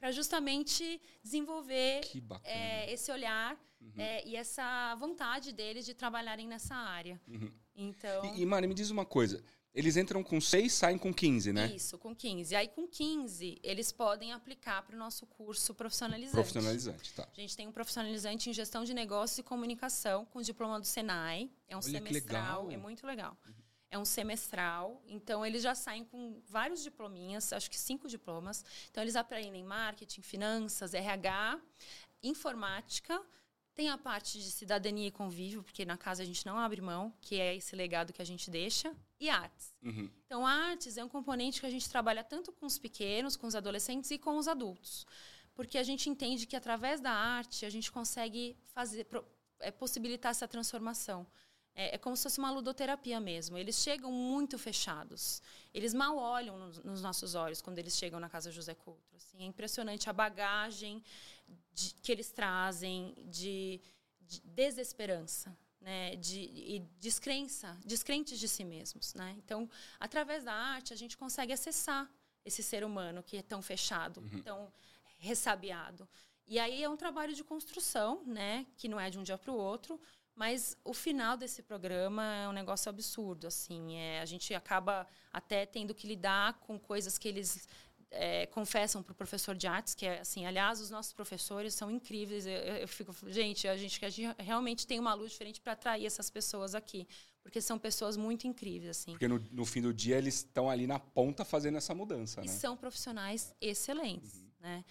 para 0.02 0.10
justamente 0.10 1.00
desenvolver 1.22 2.00
é, 2.42 2.92
esse 2.92 3.12
olhar 3.12 3.56
uhum. 3.80 3.92
é, 3.96 4.26
e 4.26 4.34
essa 4.34 4.96
vontade 4.96 5.52
deles 5.52 5.86
de 5.86 5.94
trabalharem 5.94 6.48
nessa 6.48 6.74
área. 6.74 7.20
Uhum. 7.28 7.52
Então... 7.72 8.34
E, 8.34 8.42
e 8.42 8.44
Mari, 8.44 8.66
me 8.66 8.74
diz 8.74 8.90
uma 8.90 9.04
coisa. 9.04 9.44
Eles 9.74 9.96
entram 9.96 10.22
com 10.22 10.38
6, 10.38 10.70
saem 10.70 10.98
com 10.98 11.14
15, 11.14 11.52
né? 11.52 11.72
Isso, 11.74 11.96
com 11.96 12.14
15. 12.14 12.54
Aí, 12.54 12.68
com 12.68 12.86
15, 12.86 13.58
eles 13.62 13.90
podem 13.90 14.32
aplicar 14.32 14.82
para 14.82 14.94
o 14.94 14.98
nosso 14.98 15.26
curso 15.26 15.74
profissionalizante. 15.74 16.34
Profissionalizante, 16.34 17.12
tá. 17.14 17.26
A 17.34 17.40
gente 17.40 17.56
tem 17.56 17.66
um 17.66 17.72
profissionalizante 17.72 18.50
em 18.50 18.52
gestão 18.52 18.84
de 18.84 18.92
negócios 18.92 19.38
e 19.38 19.42
comunicação, 19.42 20.26
com 20.26 20.42
diploma 20.42 20.78
do 20.78 20.86
Senai. 20.86 21.50
É 21.66 21.74
um 21.74 21.78
Olha 21.78 21.90
semestral, 21.90 22.70
é 22.70 22.76
muito 22.76 23.06
legal. 23.06 23.36
Uhum. 23.46 23.54
É 23.90 23.98
um 23.98 24.04
semestral, 24.04 25.02
então 25.06 25.44
eles 25.44 25.62
já 25.62 25.74
saem 25.74 26.02
com 26.02 26.40
vários 26.46 26.82
diplominhas, 26.82 27.52
acho 27.52 27.70
que 27.70 27.78
cinco 27.78 28.08
diplomas. 28.08 28.64
Então, 28.90 29.02
eles 29.02 29.16
aprendem 29.16 29.62
marketing, 29.62 30.22
finanças, 30.22 30.94
RH, 30.94 31.60
informática, 32.22 33.20
tem 33.74 33.88
a 33.88 33.96
parte 33.96 34.38
de 34.38 34.50
cidadania 34.50 35.08
e 35.08 35.10
convívio, 35.10 35.62
porque 35.62 35.84
na 35.84 35.96
casa 35.96 36.22
a 36.22 36.26
gente 36.26 36.44
não 36.44 36.58
abre 36.58 36.80
mão, 36.80 37.12
que 37.20 37.40
é 37.40 37.56
esse 37.56 37.74
legado 37.74 38.12
que 38.12 38.20
a 38.20 38.24
gente 38.24 38.50
deixa, 38.50 38.94
e 39.18 39.30
artes. 39.30 39.74
Uhum. 39.82 40.10
Então, 40.26 40.46
artes 40.46 40.96
é 40.96 41.04
um 41.04 41.08
componente 41.08 41.60
que 41.60 41.66
a 41.66 41.70
gente 41.70 41.88
trabalha 41.88 42.22
tanto 42.22 42.52
com 42.52 42.66
os 42.66 42.78
pequenos, 42.78 43.36
com 43.36 43.46
os 43.46 43.54
adolescentes 43.54 44.10
e 44.10 44.18
com 44.18 44.36
os 44.36 44.46
adultos. 44.46 45.06
Porque 45.54 45.78
a 45.78 45.82
gente 45.82 46.08
entende 46.08 46.46
que 46.46 46.56
através 46.56 47.00
da 47.00 47.12
arte 47.12 47.64
a 47.64 47.70
gente 47.70 47.90
consegue 47.90 48.56
fazer, 48.74 49.06
é, 49.60 49.70
possibilitar 49.70 50.30
essa 50.30 50.48
transformação. 50.48 51.26
É, 51.74 51.94
é, 51.94 51.98
como 51.98 52.14
se 52.14 52.24
fosse 52.24 52.38
uma 52.38 52.50
ludoterapia 52.50 53.18
mesmo. 53.18 53.56
Eles 53.56 53.76
chegam 53.76 54.12
muito 54.12 54.58
fechados. 54.58 55.42
Eles 55.72 55.94
mal 55.94 56.18
olham 56.18 56.58
nos, 56.58 56.78
nos 56.84 57.00
nossos 57.00 57.34
olhos 57.34 57.62
quando 57.62 57.78
eles 57.78 57.96
chegam 57.96 58.20
na 58.20 58.28
casa 58.28 58.50
José 58.50 58.74
Couto. 58.74 59.16
Assim, 59.16 59.42
é 59.42 59.46
impressionante 59.46 60.10
a 60.10 60.12
bagagem 60.12 61.02
de, 61.72 61.94
que 61.94 62.12
eles 62.12 62.30
trazem 62.30 63.14
de, 63.28 63.80
de 64.20 64.40
desesperança, 64.40 65.56
né, 65.80 66.16
de 66.16 66.40
e 66.40 66.78
descrença, 67.00 67.78
descrentes 67.84 68.38
de 68.38 68.48
si 68.48 68.64
mesmos, 68.64 69.14
né? 69.14 69.34
Então, 69.38 69.68
através 69.98 70.44
da 70.44 70.52
arte 70.52 70.92
a 70.92 70.96
gente 70.96 71.16
consegue 71.16 71.52
acessar 71.52 72.08
esse 72.44 72.62
ser 72.62 72.84
humano 72.84 73.22
que 73.22 73.36
é 73.36 73.42
tão 73.42 73.60
fechado, 73.60 74.20
uhum. 74.20 74.42
tão 74.42 74.72
ressabiado. 75.18 76.08
E 76.46 76.58
aí 76.58 76.82
é 76.82 76.88
um 76.88 76.96
trabalho 76.96 77.34
de 77.34 77.44
construção, 77.44 78.22
né, 78.26 78.66
que 78.76 78.88
não 78.88 78.98
é 78.98 79.08
de 79.10 79.18
um 79.18 79.22
dia 79.22 79.38
para 79.38 79.50
o 79.50 79.56
outro, 79.56 80.00
mas 80.34 80.76
o 80.84 80.94
final 80.94 81.36
desse 81.36 81.62
programa 81.62 82.24
é 82.24 82.48
um 82.48 82.52
negócio 82.52 82.88
absurdo, 82.88 83.46
assim, 83.46 83.96
é, 83.96 84.20
a 84.20 84.24
gente 84.24 84.54
acaba 84.54 85.06
até 85.32 85.66
tendo 85.66 85.94
que 85.94 86.06
lidar 86.06 86.54
com 86.60 86.78
coisas 86.78 87.18
que 87.18 87.28
eles 87.28 87.68
é, 88.12 88.46
confessam 88.46 89.02
para 89.02 89.12
o 89.12 89.14
professor 89.14 89.54
de 89.54 89.66
artes, 89.66 89.94
que 89.94 90.06
é 90.06 90.20
assim, 90.20 90.44
aliás, 90.44 90.80
os 90.80 90.90
nossos 90.90 91.12
professores 91.12 91.74
são 91.74 91.90
incríveis. 91.90 92.46
Eu, 92.46 92.52
eu 92.52 92.88
fico, 92.88 93.14
gente, 93.26 93.66
a 93.66 93.76
gente, 93.76 94.04
a 94.04 94.10
gente 94.10 94.34
realmente 94.38 94.86
tem 94.86 95.00
uma 95.00 95.14
luz 95.14 95.32
diferente 95.32 95.60
para 95.60 95.72
atrair 95.72 96.04
essas 96.04 96.28
pessoas 96.28 96.74
aqui, 96.74 97.08
porque 97.42 97.60
são 97.60 97.78
pessoas 97.78 98.16
muito 98.16 98.46
incríveis, 98.46 98.90
assim. 98.90 99.12
Porque 99.12 99.26
no, 99.26 99.38
no 99.50 99.64
fim 99.64 99.80
do 99.80 99.92
dia 99.92 100.18
eles 100.18 100.36
estão 100.36 100.68
ali 100.68 100.86
na 100.86 100.98
ponta 100.98 101.44
fazendo 101.44 101.78
essa 101.78 101.94
mudança, 101.94 102.42
e 102.42 102.46
né? 102.46 102.52
são 102.52 102.76
profissionais 102.76 103.54
excelentes, 103.60 104.34
uhum. 104.34 104.50
né? 104.60 104.84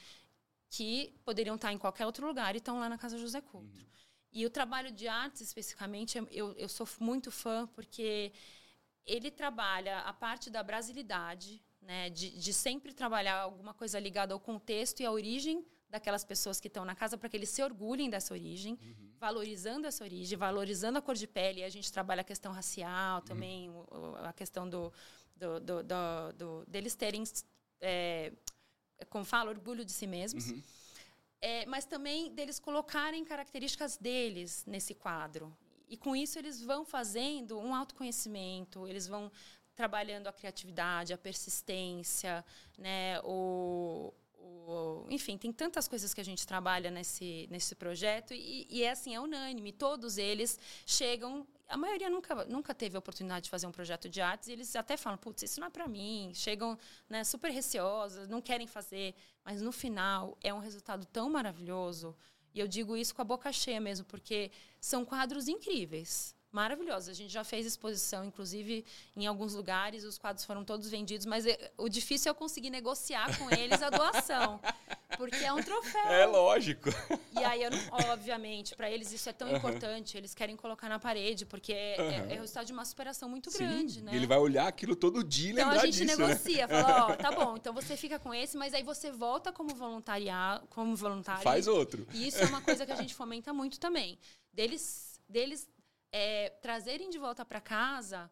Que 0.69 1.13
poderiam 1.23 1.55
estar 1.55 1.71
em 1.71 1.77
qualquer 1.77 2.05
outro 2.05 2.25
lugar 2.25 2.55
e 2.55 2.57
estão 2.57 2.79
lá 2.79 2.89
na 2.89 2.97
Casa 2.97 3.17
José 3.17 3.39
Couto. 3.39 3.77
Uhum. 3.77 3.91
E 4.33 4.45
o 4.45 4.49
trabalho 4.49 4.91
de 4.91 5.07
artes, 5.07 5.41
especificamente, 5.41 6.17
eu, 6.31 6.53
eu 6.53 6.69
sou 6.69 6.87
muito 6.99 7.29
fã, 7.29 7.67
porque 7.67 8.31
ele 9.05 9.29
trabalha 9.29 9.99
a 9.99 10.13
parte 10.13 10.49
da 10.49 10.63
brasilidade, 10.63 11.61
né, 11.81 12.09
de, 12.09 12.29
de 12.29 12.53
sempre 12.53 12.93
trabalhar 12.93 13.39
alguma 13.41 13.73
coisa 13.73 13.99
ligada 13.99 14.33
ao 14.33 14.39
contexto 14.39 14.99
e 15.01 15.05
à 15.05 15.11
origem 15.11 15.65
daquelas 15.89 16.23
pessoas 16.23 16.59
que 16.59 16.67
estão 16.67 16.85
na 16.85 16.95
casa 16.95 17.17
para 17.17 17.27
que 17.27 17.35
eles 17.35 17.49
se 17.49 17.61
orgulhem 17.61 18.09
dessa 18.09 18.33
origem, 18.33 18.79
uhum. 18.81 19.11
valorizando 19.19 19.85
essa 19.85 20.03
origem, 20.03 20.37
valorizando 20.37 20.97
a 20.97 21.01
cor 21.01 21.15
de 21.15 21.27
pele. 21.27 21.59
E 21.59 21.63
a 21.65 21.69
gente 21.69 21.91
trabalha 21.91 22.21
a 22.21 22.23
questão 22.23 22.53
racial 22.53 23.19
uhum. 23.19 23.25
também, 23.25 23.69
uhum. 23.69 24.15
a 24.23 24.31
questão 24.31 24.69
do, 24.69 24.93
do, 25.35 25.59
do, 25.59 25.83
do, 25.83 26.33
do 26.37 26.65
deles 26.65 26.95
terem, 26.95 27.23
é, 27.81 28.31
como 29.09 29.25
fala, 29.25 29.49
orgulho 29.49 29.83
de 29.83 29.91
si 29.91 30.07
mesmos. 30.07 30.49
Uhum. 30.49 30.63
É, 31.41 31.65
mas 31.65 31.85
também 31.85 32.31
deles 32.33 32.57
colocarem 32.57 33.25
características 33.25 33.97
deles 33.97 34.63
nesse 34.65 34.93
quadro. 34.93 35.55
E 35.89 35.97
com 35.97 36.15
isso 36.15 36.39
eles 36.39 36.61
vão 36.61 36.85
fazendo 36.85 37.59
um 37.59 37.75
autoconhecimento, 37.75 38.87
eles 38.87 39.07
vão 39.07 39.29
trabalhando 39.75 40.27
a 40.27 40.33
criatividade, 40.33 41.13
a 41.13 41.17
persistência, 41.17 42.43
né, 42.77 43.19
o, 43.23 44.13
o, 44.37 45.05
enfim, 45.09 45.37
tem 45.37 45.51
tantas 45.51 45.87
coisas 45.87 46.13
que 46.13 46.21
a 46.21 46.25
gente 46.25 46.45
trabalha 46.45 46.89
nesse, 46.89 47.47
nesse 47.49 47.75
projeto 47.75 48.33
e, 48.33 48.67
e, 48.69 48.83
é 48.83 48.91
assim, 48.91 49.15
é 49.15 49.19
unânime. 49.19 49.71
Todos 49.71 50.17
eles 50.17 50.59
chegam. 50.85 51.47
A 51.67 51.77
maioria 51.77 52.09
nunca, 52.09 52.45
nunca 52.45 52.73
teve 52.73 52.97
a 52.97 52.99
oportunidade 52.99 53.45
de 53.45 53.49
fazer 53.49 53.65
um 53.65 53.71
projeto 53.71 54.09
de 54.09 54.19
artes 54.19 54.49
e 54.49 54.51
eles 54.51 54.75
até 54.75 54.97
falam, 54.97 55.17
putz, 55.17 55.43
isso 55.43 55.59
não 55.59 55.67
é 55.67 55.69
para 55.69 55.87
mim. 55.87 56.31
Chegam 56.33 56.77
né, 57.09 57.23
super 57.23 57.49
receosos, 57.49 58.27
não 58.27 58.41
querem 58.41 58.67
fazer. 58.67 59.15
Mas 59.43 59.61
no 59.61 59.71
final 59.71 60.37
é 60.41 60.53
um 60.53 60.59
resultado 60.59 61.05
tão 61.05 61.29
maravilhoso. 61.29 62.15
E 62.53 62.59
eu 62.59 62.67
digo 62.67 62.97
isso 62.97 63.15
com 63.15 63.21
a 63.21 63.25
boca 63.25 63.51
cheia 63.53 63.79
mesmo, 63.79 64.05
porque 64.05 64.51
são 64.79 65.05
quadros 65.05 65.47
incríveis 65.47 66.35
maravilhosos. 66.51 67.09
A 67.09 67.13
gente 67.13 67.31
já 67.31 67.43
fez 67.43 67.65
exposição, 67.65 68.25
inclusive, 68.25 68.85
em 69.15 69.25
alguns 69.25 69.53
lugares, 69.53 70.03
os 70.03 70.17
quadros 70.17 70.45
foram 70.45 70.63
todos 70.63 70.89
vendidos, 70.89 71.25
mas 71.25 71.45
é, 71.45 71.71
o 71.77 71.87
difícil 71.87 72.29
é 72.29 72.31
eu 72.31 72.35
conseguir 72.35 72.69
negociar 72.69 73.37
com 73.37 73.49
eles 73.51 73.81
a 73.81 73.89
doação. 73.89 74.59
Porque 75.17 75.43
é 75.43 75.51
um 75.51 75.61
troféu. 75.61 76.07
É 76.07 76.25
lógico. 76.25 76.89
E 77.37 77.43
aí, 77.43 77.69
não, 77.69 78.11
obviamente, 78.11 78.75
para 78.75 78.89
eles 78.89 79.11
isso 79.11 79.29
é 79.29 79.33
tão 79.33 79.49
uhum. 79.49 79.57
importante, 79.57 80.17
eles 80.17 80.33
querem 80.33 80.55
colocar 80.55 80.87
na 80.89 80.99
parede, 80.99 81.45
porque 81.45 81.73
é, 81.73 81.95
uhum. 81.99 82.09
é, 82.09 82.35
é, 82.35 82.37
o 82.37 82.41
resultado 82.41 82.65
de 82.65 82.73
uma 82.73 82.85
superação 82.85 83.29
muito 83.29 83.51
Sim, 83.51 83.59
grande, 83.59 84.01
né? 84.01 84.15
Ele 84.15 84.27
vai 84.27 84.37
olhar 84.37 84.67
aquilo 84.67 84.95
todo 84.95 85.23
dia 85.23 85.49
e 85.49 85.51
então, 85.53 85.69
lembrar 85.69 85.87
disso. 85.87 86.03
Então 86.03 86.25
a 86.25 86.27
gente 86.27 86.37
disso, 86.39 86.47
né? 86.49 86.57
negocia, 86.57 86.67
né? 86.67 86.81
fala, 86.81 87.05
ó, 87.05 87.15
tá 87.15 87.31
bom, 87.35 87.57
então 87.57 87.73
você 87.73 87.97
fica 87.97 88.19
com 88.19 88.33
esse, 88.33 88.57
mas 88.57 88.73
aí 88.73 88.83
você 88.83 89.11
volta 89.11 89.51
como 89.51 89.75
voluntariar, 89.75 90.63
como 90.69 90.95
voluntário. 90.95 91.43
Faz 91.43 91.67
outro. 91.67 92.07
E 92.13 92.27
isso 92.27 92.39
é 92.39 92.45
uma 92.45 92.61
coisa 92.61 92.85
que 92.85 92.91
a 92.91 92.95
gente 92.95 93.13
fomenta 93.13 93.53
muito 93.53 93.79
também. 93.79 94.17
Deles, 94.53 95.19
deles 95.27 95.67
é, 96.11 96.49
trazerem 96.61 97.09
de 97.09 97.17
volta 97.17 97.45
para 97.45 97.61
casa 97.61 98.29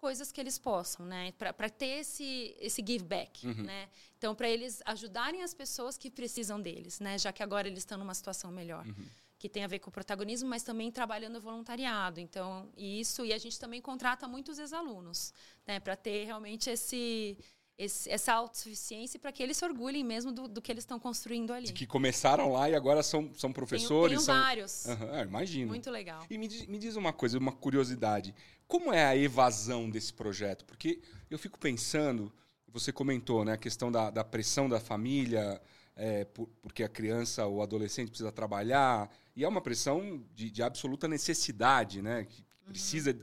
coisas 0.00 0.32
que 0.32 0.40
eles 0.40 0.58
possam, 0.58 1.04
né? 1.04 1.32
Para 1.32 1.68
ter 1.68 2.00
esse, 2.00 2.56
esse 2.58 2.82
give 2.84 3.04
back, 3.04 3.46
uhum. 3.46 3.62
né? 3.62 3.88
Então, 4.16 4.34
para 4.34 4.48
eles 4.48 4.82
ajudarem 4.86 5.42
as 5.42 5.52
pessoas 5.52 5.98
que 5.98 6.10
precisam 6.10 6.60
deles, 6.60 7.00
né? 7.00 7.18
Já 7.18 7.32
que 7.32 7.42
agora 7.42 7.68
eles 7.68 7.80
estão 7.80 7.98
numa 7.98 8.14
situação 8.14 8.50
melhor. 8.50 8.86
Uhum. 8.86 9.06
Que 9.38 9.48
tem 9.48 9.62
a 9.62 9.66
ver 9.66 9.78
com 9.78 9.90
o 9.90 9.92
protagonismo, 9.92 10.48
mas 10.48 10.62
também 10.62 10.90
trabalhando 10.90 11.40
voluntariado. 11.40 12.18
Então, 12.18 12.70
isso. 12.76 13.24
E 13.24 13.32
a 13.32 13.38
gente 13.38 13.58
também 13.58 13.80
contrata 13.80 14.26
muitos 14.26 14.58
ex-alunos, 14.58 15.34
né? 15.66 15.78
Para 15.78 15.96
ter 15.96 16.24
realmente 16.24 16.70
esse 16.70 17.36
esse, 17.80 18.10
essa 18.10 18.34
autossuficiência 18.34 19.18
para 19.18 19.32
que 19.32 19.42
eles 19.42 19.56
se 19.56 19.64
orgulhem 19.64 20.04
mesmo 20.04 20.30
do, 20.30 20.46
do 20.46 20.60
que 20.60 20.70
eles 20.70 20.82
estão 20.82 21.00
construindo 21.00 21.50
ali. 21.50 21.72
Que 21.72 21.86
começaram 21.86 22.52
lá 22.52 22.68
e 22.68 22.74
agora 22.74 23.02
são, 23.02 23.30
são 23.34 23.50
professores. 23.50 23.88
Tenho, 23.88 24.08
tenho 24.08 24.20
são... 24.20 24.34
vários. 24.34 24.84
Uhum, 24.84 25.22
imagino. 25.22 25.68
Muito 25.68 25.90
legal. 25.90 26.26
E 26.28 26.36
me 26.36 26.46
diz, 26.46 26.66
me 26.66 26.78
diz 26.78 26.94
uma 26.94 27.10
coisa, 27.10 27.38
uma 27.38 27.52
curiosidade. 27.52 28.34
Como 28.68 28.92
é 28.92 29.06
a 29.06 29.16
evasão 29.16 29.88
desse 29.88 30.12
projeto? 30.12 30.66
Porque 30.66 31.00
eu 31.30 31.38
fico 31.38 31.58
pensando, 31.58 32.30
você 32.68 32.92
comentou, 32.92 33.46
né, 33.46 33.54
a 33.54 33.58
questão 33.58 33.90
da, 33.90 34.10
da 34.10 34.22
pressão 34.22 34.68
da 34.68 34.78
família, 34.78 35.58
é, 35.96 36.26
por, 36.26 36.50
porque 36.60 36.84
a 36.84 36.88
criança 36.88 37.46
ou 37.46 37.62
adolescente 37.62 38.10
precisa 38.10 38.30
trabalhar, 38.30 39.10
e 39.34 39.42
é 39.42 39.48
uma 39.48 39.62
pressão 39.62 40.22
de, 40.34 40.50
de 40.50 40.62
absoluta 40.62 41.08
necessidade, 41.08 42.02
né? 42.02 42.26
Que 42.26 42.42
uhum. 42.42 42.66
precisa 42.66 43.18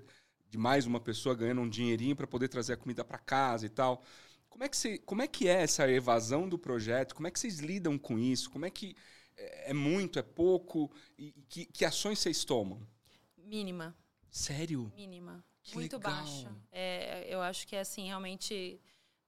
de 0.50 0.58
mais 0.58 0.88
uma 0.88 1.00
pessoa 1.00 1.36
ganhando 1.36 1.62
um 1.62 1.70
dinheirinho 1.70 2.16
para 2.16 2.26
poder 2.26 2.48
trazer 2.48 2.74
a 2.74 2.78
comida 2.78 3.06
para 3.06 3.20
casa 3.20 3.68
e 3.68 3.70
tal. 3.70 4.02
Como 4.50 4.64
é, 4.64 4.70
que 4.70 4.78
você, 4.78 4.98
como 4.98 5.22
é 5.22 5.28
que 5.28 5.48
é 5.48 5.62
essa 5.62 5.90
evasão 5.90 6.50
do 6.50 6.58
projeto? 6.58 7.14
Como 7.14 7.28
é 7.28 7.32
que 7.32 7.40
vocês 7.40 7.60
lidam 7.60 7.98
com 7.98 8.18
isso? 8.18 8.50
Como 8.50 8.66
é 8.66 8.70
que 8.70 8.96
é, 9.36 9.70
é 9.72 9.74
muito, 9.74 10.18
é 10.18 10.24
pouco? 10.24 10.92
E 11.18 11.32
que, 11.48 11.66
que 11.66 11.86
ações 11.86 12.20
vocês 12.20 12.44
tomam? 12.44 12.82
Mínima. 13.38 13.96
Sério? 14.32 14.92
Mínima. 14.96 15.44
Que 15.62 15.76
muito 15.76 15.98
legal. 15.98 16.12
baixa. 16.12 16.56
É, 16.72 17.26
eu 17.28 17.42
acho 17.42 17.68
que 17.68 17.76
é 17.76 17.82
assim, 17.82 18.08
realmente, 18.08 18.80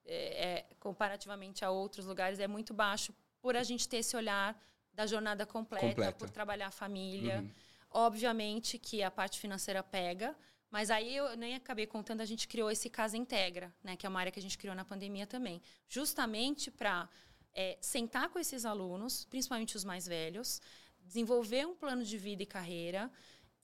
é, 0.05 0.47
é, 0.47 0.65
comparativamente 0.79 1.63
a 1.63 1.69
outros 1.69 2.05
lugares, 2.05 2.39
é 2.39 2.47
muito 2.47 2.73
baixo 2.73 3.13
por 3.41 3.55
a 3.55 3.63
gente 3.63 3.87
ter 3.87 3.97
esse 3.97 4.15
olhar 4.15 4.59
da 4.93 5.05
jornada 5.05 5.45
completa, 5.45 5.87
completa. 5.87 6.17
por 6.17 6.29
trabalhar 6.29 6.67
a 6.67 6.71
família. 6.71 7.39
Uhum. 7.39 7.51
Obviamente 7.91 8.77
que 8.77 9.01
a 9.01 9.09
parte 9.09 9.39
financeira 9.39 9.81
pega, 9.81 10.35
mas 10.71 10.91
aí 10.91 11.15
eu 11.15 11.35
nem 11.35 11.55
acabei 11.55 11.87
contando, 11.87 12.21
a 12.21 12.25
gente 12.25 12.47
criou 12.47 12.69
esse 12.69 12.89
Casa 12.89 13.17
Integra, 13.17 13.73
né, 13.83 13.95
que 13.95 14.05
é 14.05 14.09
uma 14.09 14.19
área 14.19 14.31
que 14.31 14.39
a 14.39 14.41
gente 14.41 14.57
criou 14.57 14.75
na 14.75 14.85
pandemia 14.85 15.25
também, 15.25 15.61
justamente 15.87 16.69
para 16.69 17.09
é, 17.53 17.77
sentar 17.81 18.29
com 18.29 18.37
esses 18.37 18.65
alunos, 18.65 19.25
principalmente 19.25 19.75
os 19.75 19.83
mais 19.83 20.05
velhos, 20.05 20.61
desenvolver 21.01 21.65
um 21.65 21.75
plano 21.75 22.03
de 22.03 22.17
vida 22.17 22.43
e 22.43 22.45
carreira 22.45 23.11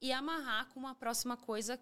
e 0.02 0.12
amarrar 0.12 0.68
com 0.70 0.80
uma 0.80 0.96
próxima 0.96 1.38
coisa 1.38 1.80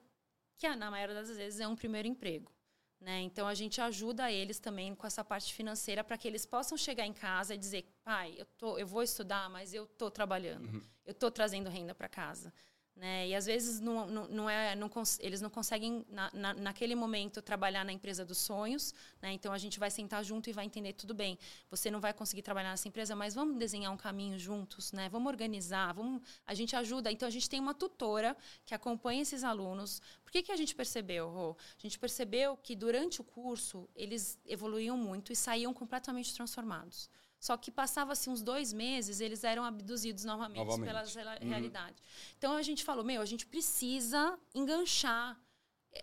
que, 0.56 0.68
na 0.76 0.92
maioria 0.92 1.16
das 1.16 1.30
vezes, 1.36 1.60
é 1.60 1.68
um 1.68 1.76
primeiro 1.76 2.08
emprego. 2.08 2.52
Né? 3.00 3.22
Então, 3.22 3.48
a 3.48 3.54
gente 3.54 3.82
ajuda 3.82 4.32
eles 4.32 4.60
também 4.60 4.96
com 4.96 5.06
essa 5.06 5.24
parte 5.26 5.54
financeira 5.54 6.04
para 6.04 6.18
que 6.18 6.28
eles 6.28 6.46
possam 6.46 6.78
chegar 6.78 7.06
em 7.06 7.14
casa 7.14 7.54
e 7.54 7.58
dizer: 7.58 7.86
pai, 8.04 8.34
eu, 8.38 8.46
tô, 8.58 8.78
eu 8.78 8.88
vou 8.88 9.04
estudar, 9.04 9.50
mas 9.50 9.74
eu 9.74 9.84
estou 9.84 10.10
trabalhando, 10.10 10.68
uhum. 10.68 10.82
eu 11.06 11.12
estou 11.12 11.30
trazendo 11.30 11.70
renda 11.70 11.94
para 11.94 12.08
casa. 12.08 12.54
Né? 12.96 13.30
E 13.30 13.36
às 13.36 13.48
vezes 13.48 13.80
não, 13.80 14.06
não, 14.06 14.28
não 14.28 14.50
é, 14.50 14.76
não 14.76 14.90
eles 15.20 15.42
não 15.42 15.50
conseguem, 15.50 16.06
na, 16.10 16.30
na, 16.34 16.54
naquele 16.54 16.94
momento, 16.94 17.42
trabalhar 17.42 17.84
na 17.84 17.92
empresa 17.92 18.24
dos 18.24 18.38
sonhos. 18.38 18.94
Né? 19.22 19.34
Então 19.34 19.52
a 19.52 19.58
gente 19.58 19.80
vai 19.80 19.90
sentar 19.90 20.24
junto 20.24 20.50
e 20.50 20.54
vai 20.54 20.66
entender 20.66 20.94
tudo 20.94 21.14
bem. 21.14 21.38
Você 21.72 21.90
não 21.90 22.00
vai 22.00 22.14
conseguir 22.14 22.44
trabalhar 22.44 22.70
nessa 22.70 22.88
empresa, 22.88 23.16
mas 23.16 23.34
vamos 23.34 23.58
desenhar 23.58 23.92
um 23.92 23.98
caminho 23.98 24.38
juntos, 24.38 24.92
né? 24.92 25.10
vamos 25.10 25.28
organizar, 25.32 25.92
vamos, 25.94 26.22
a 26.46 26.54
gente 26.54 26.76
ajuda. 26.76 27.12
Então 27.12 27.28
a 27.28 27.32
gente 27.32 27.50
tem 27.50 27.60
uma 27.60 27.74
tutora 27.74 28.38
que 28.66 28.76
acompanha 28.76 29.24
esses 29.24 29.44
alunos. 29.44 30.00
Por 30.24 30.32
que, 30.32 30.44
que 30.44 30.52
a 30.52 30.56
gente 30.56 30.76
percebeu, 30.76 31.30
Rô? 31.30 31.58
A 31.78 31.82
gente 31.82 31.98
percebeu 31.98 32.58
que 32.58 32.76
durante 32.76 33.22
o 33.22 33.24
curso 33.24 33.90
eles 33.96 34.40
evoluíam 34.46 34.98
muito 34.98 35.34
e 35.34 35.36
saíam 35.36 35.74
completamente 35.74 36.34
transformados. 36.34 37.10
Só 37.44 37.58
que 37.58 37.70
passava-se 37.70 38.30
uns 38.30 38.42
dois 38.42 38.72
meses, 38.72 39.20
eles 39.20 39.44
eram 39.44 39.66
abduzidos 39.66 40.24
novamente, 40.24 40.66
novamente. 40.66 41.14
pela 41.14 41.34
uhum. 41.42 41.50
realidade. 41.50 42.02
Então 42.38 42.56
a 42.56 42.62
gente 42.62 42.86
falou, 42.86 43.04
meu, 43.04 43.22
a 43.22 43.26
gente 43.26 43.46
precisa 43.46 44.40
enganchar 44.56 45.38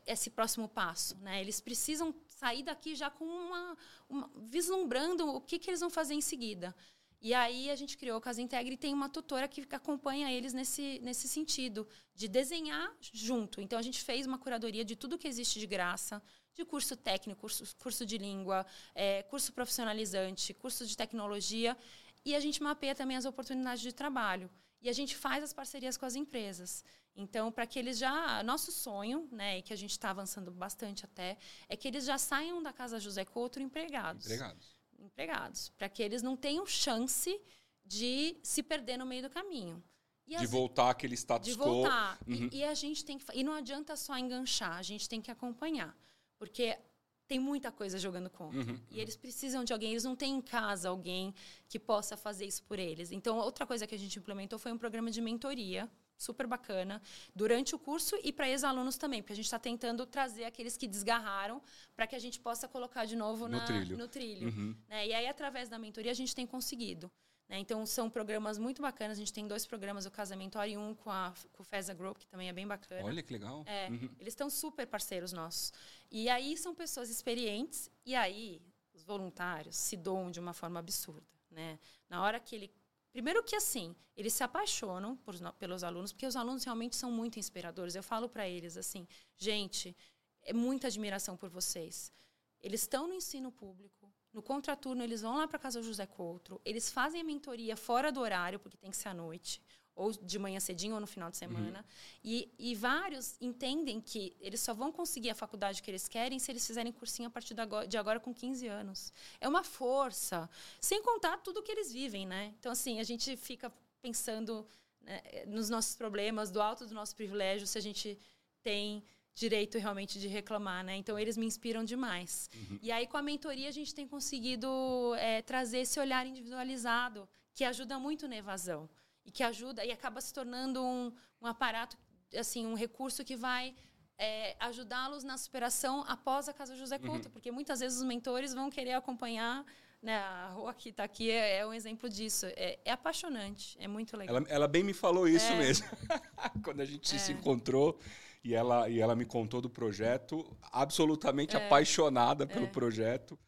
esse 0.06 0.28
próximo 0.28 0.68
passo, 0.68 1.16
né? 1.20 1.40
Eles 1.40 1.58
precisam 1.58 2.14
sair 2.26 2.62
daqui 2.62 2.94
já 2.94 3.08
com 3.08 3.24
uma, 3.24 3.74
uma 4.06 4.30
vislumbrando 4.36 5.26
o 5.34 5.40
que, 5.40 5.58
que 5.58 5.70
eles 5.70 5.80
vão 5.80 5.88
fazer 5.88 6.12
em 6.12 6.20
seguida. 6.20 6.76
E 7.20 7.34
aí 7.34 7.70
a 7.70 7.76
gente 7.76 7.98
criou 7.98 8.16
o 8.16 8.20
Casa 8.20 8.40
Integre 8.40 8.74
e 8.74 8.78
tem 8.78 8.94
uma 8.94 9.08
tutora 9.08 9.46
que 9.46 9.66
acompanha 9.74 10.32
eles 10.32 10.54
nesse, 10.54 10.98
nesse 11.02 11.28
sentido, 11.28 11.86
de 12.14 12.26
desenhar 12.26 12.94
junto. 13.00 13.60
Então 13.60 13.78
a 13.78 13.82
gente 13.82 14.02
fez 14.02 14.26
uma 14.26 14.38
curadoria 14.38 14.84
de 14.84 14.96
tudo 14.96 15.18
que 15.18 15.28
existe 15.28 15.60
de 15.60 15.66
graça, 15.66 16.22
de 16.54 16.64
curso 16.64 16.96
técnico, 16.96 17.42
curso, 17.42 17.76
curso 17.76 18.06
de 18.06 18.16
língua, 18.16 18.64
é, 18.94 19.22
curso 19.24 19.52
profissionalizante, 19.52 20.54
curso 20.54 20.86
de 20.86 20.96
tecnologia. 20.96 21.76
E 22.24 22.34
a 22.34 22.40
gente 22.40 22.62
mapeia 22.62 22.94
também 22.94 23.16
as 23.18 23.26
oportunidades 23.26 23.82
de 23.82 23.92
trabalho. 23.92 24.50
E 24.80 24.88
a 24.88 24.92
gente 24.92 25.14
faz 25.14 25.44
as 25.44 25.52
parcerias 25.52 25.98
com 25.98 26.06
as 26.06 26.14
empresas. 26.14 26.82
Então, 27.14 27.52
para 27.52 27.66
que 27.66 27.78
eles 27.78 27.98
já. 27.98 28.42
Nosso 28.42 28.72
sonho, 28.72 29.28
né, 29.30 29.58
e 29.58 29.62
que 29.62 29.74
a 29.74 29.76
gente 29.76 29.90
está 29.90 30.08
avançando 30.10 30.50
bastante 30.50 31.04
até, 31.04 31.36
é 31.68 31.76
que 31.76 31.86
eles 31.86 32.06
já 32.06 32.16
saiam 32.16 32.62
da 32.62 32.72
Casa 32.72 32.98
José 32.98 33.26
Couto 33.26 33.60
empregados. 33.60 34.24
Empregados. 34.24 34.79
Empregados. 35.00 35.70
Para 35.70 35.88
que 35.88 36.02
eles 36.02 36.22
não 36.22 36.36
tenham 36.36 36.66
chance 36.66 37.40
de 37.84 38.36
se 38.42 38.62
perder 38.62 38.96
no 38.96 39.06
meio 39.06 39.22
do 39.22 39.30
caminho. 39.30 39.82
E 40.26 40.36
de 40.36 40.46
voltar 40.46 40.90
aquele 40.90 41.14
status 41.14 41.48
quo. 41.48 41.52
De 41.52 41.58
voltar. 41.58 42.18
Uhum. 42.26 42.48
E, 42.52 42.58
e, 42.58 42.64
a 42.64 42.74
gente 42.74 43.04
tem 43.04 43.18
que. 43.18 43.24
E 43.34 43.42
não 43.42 43.52
adianta 43.52 43.96
só 43.96 44.16
enganchar, 44.16 44.76
a 44.76 44.82
gente 44.82 45.08
tem 45.08 45.20
que 45.20 45.30
acompanhar. 45.30 45.96
Porque 46.38 46.78
tem 47.26 47.38
muita 47.38 47.70
coisa 47.72 47.98
jogando 47.98 48.30
contra. 48.30 48.58
Uhum, 48.60 48.78
e 48.90 49.00
eles 49.00 49.16
precisam 49.16 49.62
de 49.62 49.72
alguém, 49.72 49.92
eles 49.92 50.04
não 50.04 50.16
têm 50.16 50.34
em 50.34 50.40
casa 50.40 50.88
alguém 50.88 51.32
que 51.68 51.78
possa 51.78 52.16
fazer 52.16 52.44
isso 52.44 52.62
por 52.64 52.78
eles. 52.78 53.12
Então, 53.12 53.38
outra 53.38 53.64
coisa 53.66 53.86
que 53.86 53.94
a 53.94 53.98
gente 53.98 54.18
implementou 54.18 54.58
foi 54.58 54.72
um 54.72 54.78
programa 54.78 55.10
de 55.12 55.20
mentoria 55.20 55.88
super 56.20 56.46
bacana 56.46 57.00
durante 57.34 57.74
o 57.74 57.78
curso 57.78 58.16
e 58.22 58.32
para 58.32 58.48
ex-alunos 58.48 58.96
também, 58.96 59.22
porque 59.22 59.32
a 59.32 59.36
gente 59.36 59.46
está 59.46 59.58
tentando 59.58 60.04
trazer 60.04 60.44
aqueles 60.44 60.76
que 60.76 60.86
desgarraram 60.86 61.62
para 61.96 62.06
que 62.06 62.14
a 62.14 62.18
gente 62.18 62.38
possa 62.38 62.68
colocar 62.68 63.06
de 63.06 63.16
novo 63.16 63.48
no 63.48 63.56
na, 63.56 63.64
trilho. 63.64 63.96
No 63.96 64.06
trilho 64.06 64.48
uhum. 64.48 64.76
né? 64.88 65.06
E 65.06 65.14
aí, 65.14 65.26
através 65.26 65.68
da 65.68 65.78
mentoria, 65.78 66.10
a 66.10 66.14
gente 66.14 66.34
tem 66.34 66.46
conseguido. 66.46 67.10
Né? 67.48 67.58
Então, 67.58 67.84
são 67.86 68.08
programas 68.08 68.58
muito 68.58 68.82
bacanas. 68.82 69.16
A 69.16 69.20
gente 69.20 69.32
tem 69.32 69.48
dois 69.48 69.66
programas, 69.66 70.06
o 70.06 70.10
Casamento 70.10 70.58
e 70.62 70.76
um 70.76 70.94
com, 70.94 71.10
a, 71.10 71.32
com 71.52 71.62
o 71.62 71.64
FESA 71.64 71.94
Group, 71.94 72.18
que 72.18 72.26
também 72.26 72.48
é 72.48 72.52
bem 72.52 72.66
bacana. 72.66 73.04
Olha 73.04 73.22
que 73.22 73.32
legal. 73.32 73.64
É, 73.66 73.88
uhum. 73.88 74.10
Eles 74.20 74.32
estão 74.32 74.50
super 74.50 74.86
parceiros 74.86 75.32
nossos. 75.32 75.72
E 76.10 76.28
aí, 76.28 76.56
são 76.56 76.74
pessoas 76.74 77.08
experientes. 77.08 77.90
E 78.04 78.14
aí, 78.14 78.62
os 78.94 79.02
voluntários 79.02 79.76
se 79.76 79.96
doam 79.96 80.30
de 80.30 80.38
uma 80.38 80.52
forma 80.52 80.78
absurda. 80.78 81.26
Né? 81.50 81.78
Na 82.08 82.22
hora 82.22 82.38
que 82.38 82.54
ele 82.54 82.70
Primeiro 83.12 83.42
que 83.42 83.56
assim, 83.56 83.94
eles 84.16 84.32
se 84.32 84.42
apaixonam 84.42 85.16
por, 85.16 85.34
pelos 85.54 85.82
alunos, 85.82 86.12
porque 86.12 86.26
os 86.26 86.36
alunos 86.36 86.64
realmente 86.64 86.94
são 86.94 87.10
muito 87.10 87.38
inspiradores. 87.38 87.94
Eu 87.94 88.02
falo 88.02 88.28
para 88.28 88.48
eles 88.48 88.76
assim, 88.76 89.06
gente, 89.36 89.96
é 90.42 90.52
muita 90.52 90.86
admiração 90.86 91.36
por 91.36 91.48
vocês. 91.48 92.12
Eles 92.60 92.82
estão 92.82 93.08
no 93.08 93.14
ensino 93.14 93.50
público, 93.50 94.12
no 94.32 94.42
contraturno, 94.42 95.02
eles 95.02 95.22
vão 95.22 95.36
lá 95.36 95.48
para 95.48 95.58
casa 95.58 95.82
José 95.82 96.06
Couto, 96.06 96.60
eles 96.64 96.90
fazem 96.90 97.20
a 97.20 97.24
mentoria 97.24 97.76
fora 97.76 98.12
do 98.12 98.20
horário, 98.20 98.60
porque 98.60 98.76
tem 98.76 98.90
que 98.90 98.96
ser 98.96 99.08
à 99.08 99.14
noite. 99.14 99.60
Ou 99.94 100.12
de 100.12 100.38
manhã 100.38 100.58
cedinho 100.60 100.94
ou 100.94 101.00
no 101.00 101.06
final 101.06 101.30
de 101.30 101.36
semana. 101.36 101.78
Uhum. 101.78 101.84
E, 102.24 102.50
e 102.58 102.74
vários 102.74 103.36
entendem 103.40 104.00
que 104.00 104.34
eles 104.40 104.60
só 104.60 104.72
vão 104.72 104.90
conseguir 104.90 105.30
a 105.30 105.34
faculdade 105.34 105.82
que 105.82 105.90
eles 105.90 106.08
querem 106.08 106.38
se 106.38 106.50
eles 106.50 106.66
fizerem 106.66 106.92
cursinho 106.92 107.28
a 107.28 107.30
partir 107.30 107.54
de 107.54 107.60
agora, 107.60 107.86
de 107.86 107.96
agora 107.98 108.18
com 108.18 108.32
15 108.32 108.66
anos. 108.66 109.12
É 109.40 109.48
uma 109.48 109.62
força. 109.62 110.48
Sem 110.80 111.02
contar 111.02 111.38
tudo 111.38 111.62
que 111.62 111.70
eles 111.70 111.92
vivem, 111.92 112.26
né? 112.26 112.54
Então, 112.58 112.72
assim, 112.72 113.00
a 113.00 113.04
gente 113.04 113.36
fica 113.36 113.72
pensando 114.00 114.66
né, 115.02 115.20
nos 115.46 115.68
nossos 115.68 115.94
problemas, 115.96 116.50
do 116.50 116.60
alto 116.60 116.86
do 116.86 116.94
nosso 116.94 117.14
privilégio, 117.14 117.66
se 117.66 117.76
a 117.76 117.82
gente 117.82 118.18
tem 118.62 119.02
direito 119.34 119.78
realmente 119.78 120.18
de 120.18 120.28
reclamar, 120.28 120.84
né? 120.84 120.96
Então 120.96 121.18
eles 121.18 121.36
me 121.36 121.46
inspiram 121.46 121.84
demais. 121.84 122.50
Uhum. 122.54 122.78
E 122.82 122.92
aí 122.92 123.06
com 123.06 123.16
a 123.16 123.22
mentoria 123.22 123.68
a 123.68 123.72
gente 123.72 123.94
tem 123.94 124.06
conseguido 124.06 124.68
é, 125.16 125.40
trazer 125.42 125.78
esse 125.78 125.98
olhar 125.98 126.26
individualizado 126.26 127.28
que 127.54 127.64
ajuda 127.64 127.98
muito 127.98 128.28
na 128.28 128.36
evasão 128.36 128.88
e 129.30 129.32
que 129.32 129.44
ajuda 129.44 129.84
e 129.84 129.92
acaba 129.92 130.20
se 130.20 130.34
tornando 130.34 130.82
um, 130.82 131.12
um 131.40 131.46
aparato, 131.46 131.96
assim, 132.36 132.66
um 132.66 132.74
recurso 132.74 133.24
que 133.24 133.36
vai 133.36 133.74
é, 134.18 134.56
ajudá-los 134.58 135.22
na 135.22 135.38
superação 135.38 136.04
após 136.08 136.48
a 136.48 136.52
Casa 136.52 136.74
José 136.74 136.98
Couto, 136.98 137.26
uhum. 137.26 137.32
porque 137.32 137.52
muitas 137.52 137.78
vezes 137.78 137.98
os 137.98 138.04
mentores 138.04 138.52
vão 138.52 138.68
querer 138.68 138.94
acompanhar 138.94 139.64
né, 140.02 140.16
a 140.16 140.48
rua 140.48 140.74
que 140.74 140.88
está 140.88 141.04
aqui 141.04 141.30
é, 141.30 141.58
é, 141.58 141.66
um 141.66 141.72
exemplo 141.72 142.08
disso. 142.08 142.46
É, 142.56 142.80
é, 142.84 142.90
apaixonante, 142.90 143.76
é 143.78 143.86
muito 143.86 144.16
legal. 144.16 144.36
Ela, 144.36 144.46
ela 144.48 144.68
bem 144.68 144.82
me 144.82 144.92
falou 144.92 145.28
isso 145.28 145.52
é. 145.52 145.58
mesmo. 145.58 145.86
Quando 146.64 146.80
a 146.80 146.84
gente 146.84 147.08
se 147.20 147.30
é. 147.30 147.34
encontrou 147.34 148.00
e 148.42 148.52
ela, 148.52 148.88
e 148.88 148.98
ela 148.98 149.14
me 149.14 149.24
contou 149.24 149.60
do 149.60 149.70
projeto, 149.70 150.44
absolutamente 150.72 151.56
é. 151.56 151.64
apaixonada 151.64 152.48
pelo 152.48 152.66
projeto. 152.68 153.38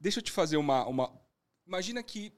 deixa 0.00 0.20
eu 0.20 0.22
te 0.22 0.32
fazer 0.32 0.56
uma, 0.56 0.86
uma. 0.86 1.12
Imagina 1.66 2.02
que 2.02 2.32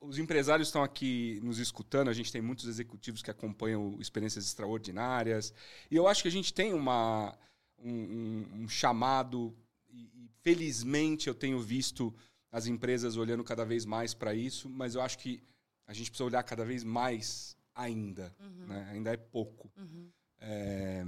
os 0.00 0.18
empresários 0.18 0.68
estão 0.68 0.82
aqui 0.82 1.40
nos 1.42 1.58
escutando, 1.58 2.08
a 2.08 2.12
gente 2.12 2.30
tem 2.30 2.42
muitos 2.42 2.66
executivos 2.66 3.22
que 3.22 3.30
acompanham 3.30 3.96
experiências 4.00 4.46
extraordinárias, 4.46 5.52
e 5.90 5.96
eu 5.96 6.06
acho 6.06 6.22
que 6.22 6.28
a 6.28 6.32
gente 6.32 6.52
tem 6.52 6.72
uma, 6.72 7.36
um, 7.78 7.92
um, 7.92 8.46
um 8.62 8.68
chamado, 8.68 9.56
e, 9.88 10.02
e, 10.14 10.30
felizmente 10.42 11.28
eu 11.28 11.34
tenho 11.34 11.60
visto 11.60 12.14
as 12.50 12.66
empresas 12.66 13.16
olhando 13.16 13.42
cada 13.42 13.64
vez 13.64 13.84
mais 13.84 14.14
para 14.14 14.34
isso, 14.34 14.68
mas 14.68 14.94
eu 14.94 15.00
acho 15.00 15.18
que 15.18 15.42
a 15.86 15.92
gente 15.92 16.10
precisa 16.10 16.26
olhar 16.26 16.42
cada 16.42 16.64
vez 16.64 16.82
mais 16.84 17.56
ainda, 17.74 18.34
uhum. 18.40 18.66
né? 18.66 18.88
ainda 18.90 19.12
é 19.12 19.16
pouco. 19.16 19.70
Uhum. 19.76 20.10
É, 20.38 21.04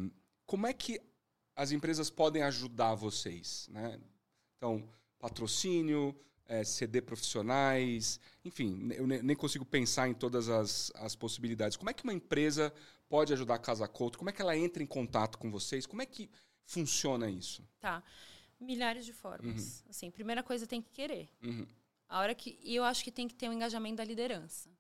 como 0.47 0.67
é 0.67 0.73
que 0.73 1.01
as 1.57 1.73
empresas 1.73 2.11
podem 2.11 2.43
ajudar 2.43 2.95
vocês? 2.95 3.69
Né? 3.71 3.99
Então, 4.57 4.89
patrocínio, 5.19 6.15
é, 6.49 6.65
CD 6.65 7.03
profissionais, 7.03 8.19
enfim, 8.45 8.91
eu 8.95 9.07
nem 9.07 9.37
consigo 9.37 9.65
pensar 9.65 10.09
em 10.09 10.15
todas 10.15 10.49
as, 10.49 10.91
as 10.97 11.15
possibilidades. 11.15 11.77
Como 11.77 11.91
é 11.91 11.93
que 11.93 12.03
uma 12.03 12.13
empresa 12.13 12.73
pode 13.09 13.33
ajudar 13.35 13.57
a 13.57 13.59
Casa 13.59 13.87
Couto? 13.87 14.19
Como 14.19 14.31
é 14.31 14.33
que 14.33 14.41
ela 14.41 14.57
entra 14.57 14.83
em 14.83 14.87
contato 14.87 15.39
com 15.39 15.51
vocês? 15.51 15.87
Como 15.87 16.01
é 16.01 16.07
que 16.07 16.31
funciona 16.65 17.31
isso? 17.31 17.63
Tá. 17.79 18.03
Milhares 18.59 19.05
de 19.05 19.13
formas. 19.13 19.83
Uhum. 19.85 19.91
Assim, 19.91 20.11
primeira 20.11 20.43
coisa 20.43 20.67
tem 20.67 20.81
que 20.81 20.91
querer. 20.91 21.29
Uhum. 21.43 21.67
A 22.09 22.21
hora 22.21 22.35
que 22.35 22.59
e 22.63 22.75
eu 22.75 22.83
acho 22.83 23.05
que 23.05 23.13
tem 23.13 23.29
que 23.29 23.35
ter 23.35 23.49
um 23.49 23.53
engajamento 23.53 23.97
da 23.97 24.05
liderança. 24.05 24.71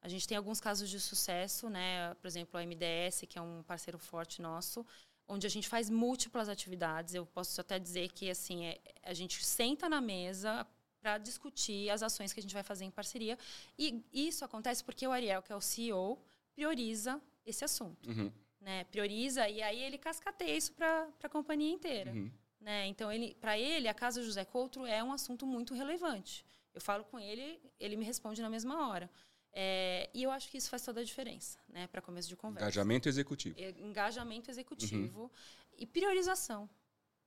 A 0.00 0.08
gente 0.08 0.28
tem 0.28 0.36
alguns 0.36 0.60
casos 0.60 0.88
de 0.88 1.00
sucesso, 1.00 1.68
né? 1.68 2.14
Por 2.14 2.28
exemplo, 2.28 2.58
a 2.58 2.64
MDS, 2.64 3.24
que 3.28 3.36
é 3.36 3.42
um 3.42 3.64
parceiro 3.64 3.98
forte 3.98 4.40
nosso, 4.40 4.86
onde 5.26 5.44
a 5.46 5.50
gente 5.50 5.68
faz 5.68 5.90
múltiplas 5.90 6.48
atividades. 6.48 7.14
Eu 7.14 7.26
posso 7.26 7.60
até 7.60 7.78
dizer 7.80 8.12
que 8.12 8.30
assim, 8.30 8.66
é, 8.66 8.80
a 9.02 9.12
gente 9.12 9.44
senta 9.44 9.88
na 9.88 10.00
mesa, 10.00 10.64
para 11.08 11.16
discutir 11.16 11.88
as 11.88 12.02
ações 12.02 12.34
que 12.34 12.40
a 12.40 12.42
gente 12.42 12.52
vai 12.52 12.62
fazer 12.62 12.84
em 12.84 12.90
parceria. 12.90 13.38
E 13.78 14.04
isso 14.12 14.44
acontece 14.44 14.84
porque 14.84 15.06
o 15.06 15.10
Ariel, 15.10 15.42
que 15.42 15.50
é 15.50 15.56
o 15.56 15.60
CEO, 15.60 16.18
prioriza 16.54 17.20
esse 17.46 17.64
assunto. 17.64 18.10
Uhum. 18.10 18.30
Né? 18.60 18.84
Prioriza 18.84 19.48
e 19.48 19.62
aí 19.62 19.82
ele 19.82 19.96
cascateia 19.96 20.54
isso 20.54 20.72
para 20.72 21.08
a 21.22 21.28
companhia 21.28 21.72
inteira. 21.72 22.12
Uhum. 22.12 22.30
Né? 22.60 22.86
Então, 22.88 23.08
para 23.40 23.58
ele, 23.58 23.88
a 23.88 23.94
Casa 23.94 24.22
José 24.22 24.44
Coutro 24.44 24.84
é 24.84 25.02
um 25.02 25.12
assunto 25.12 25.46
muito 25.46 25.72
relevante. 25.72 26.44
Eu 26.74 26.80
falo 26.80 27.04
com 27.04 27.18
ele, 27.18 27.58
ele 27.80 27.96
me 27.96 28.04
responde 28.04 28.42
na 28.42 28.50
mesma 28.50 28.88
hora. 28.88 29.10
É, 29.50 30.10
e 30.12 30.22
eu 30.22 30.30
acho 30.30 30.50
que 30.50 30.58
isso 30.58 30.68
faz 30.68 30.84
toda 30.84 31.00
a 31.00 31.04
diferença, 31.04 31.58
né, 31.68 31.86
para 31.86 32.02
começo 32.02 32.28
de 32.28 32.36
conversa. 32.36 32.66
Engajamento 32.66 33.08
executivo. 33.08 33.58
Engajamento 33.78 34.50
executivo 34.50 35.22
uhum. 35.22 35.30
e 35.78 35.86
priorização. 35.86 36.68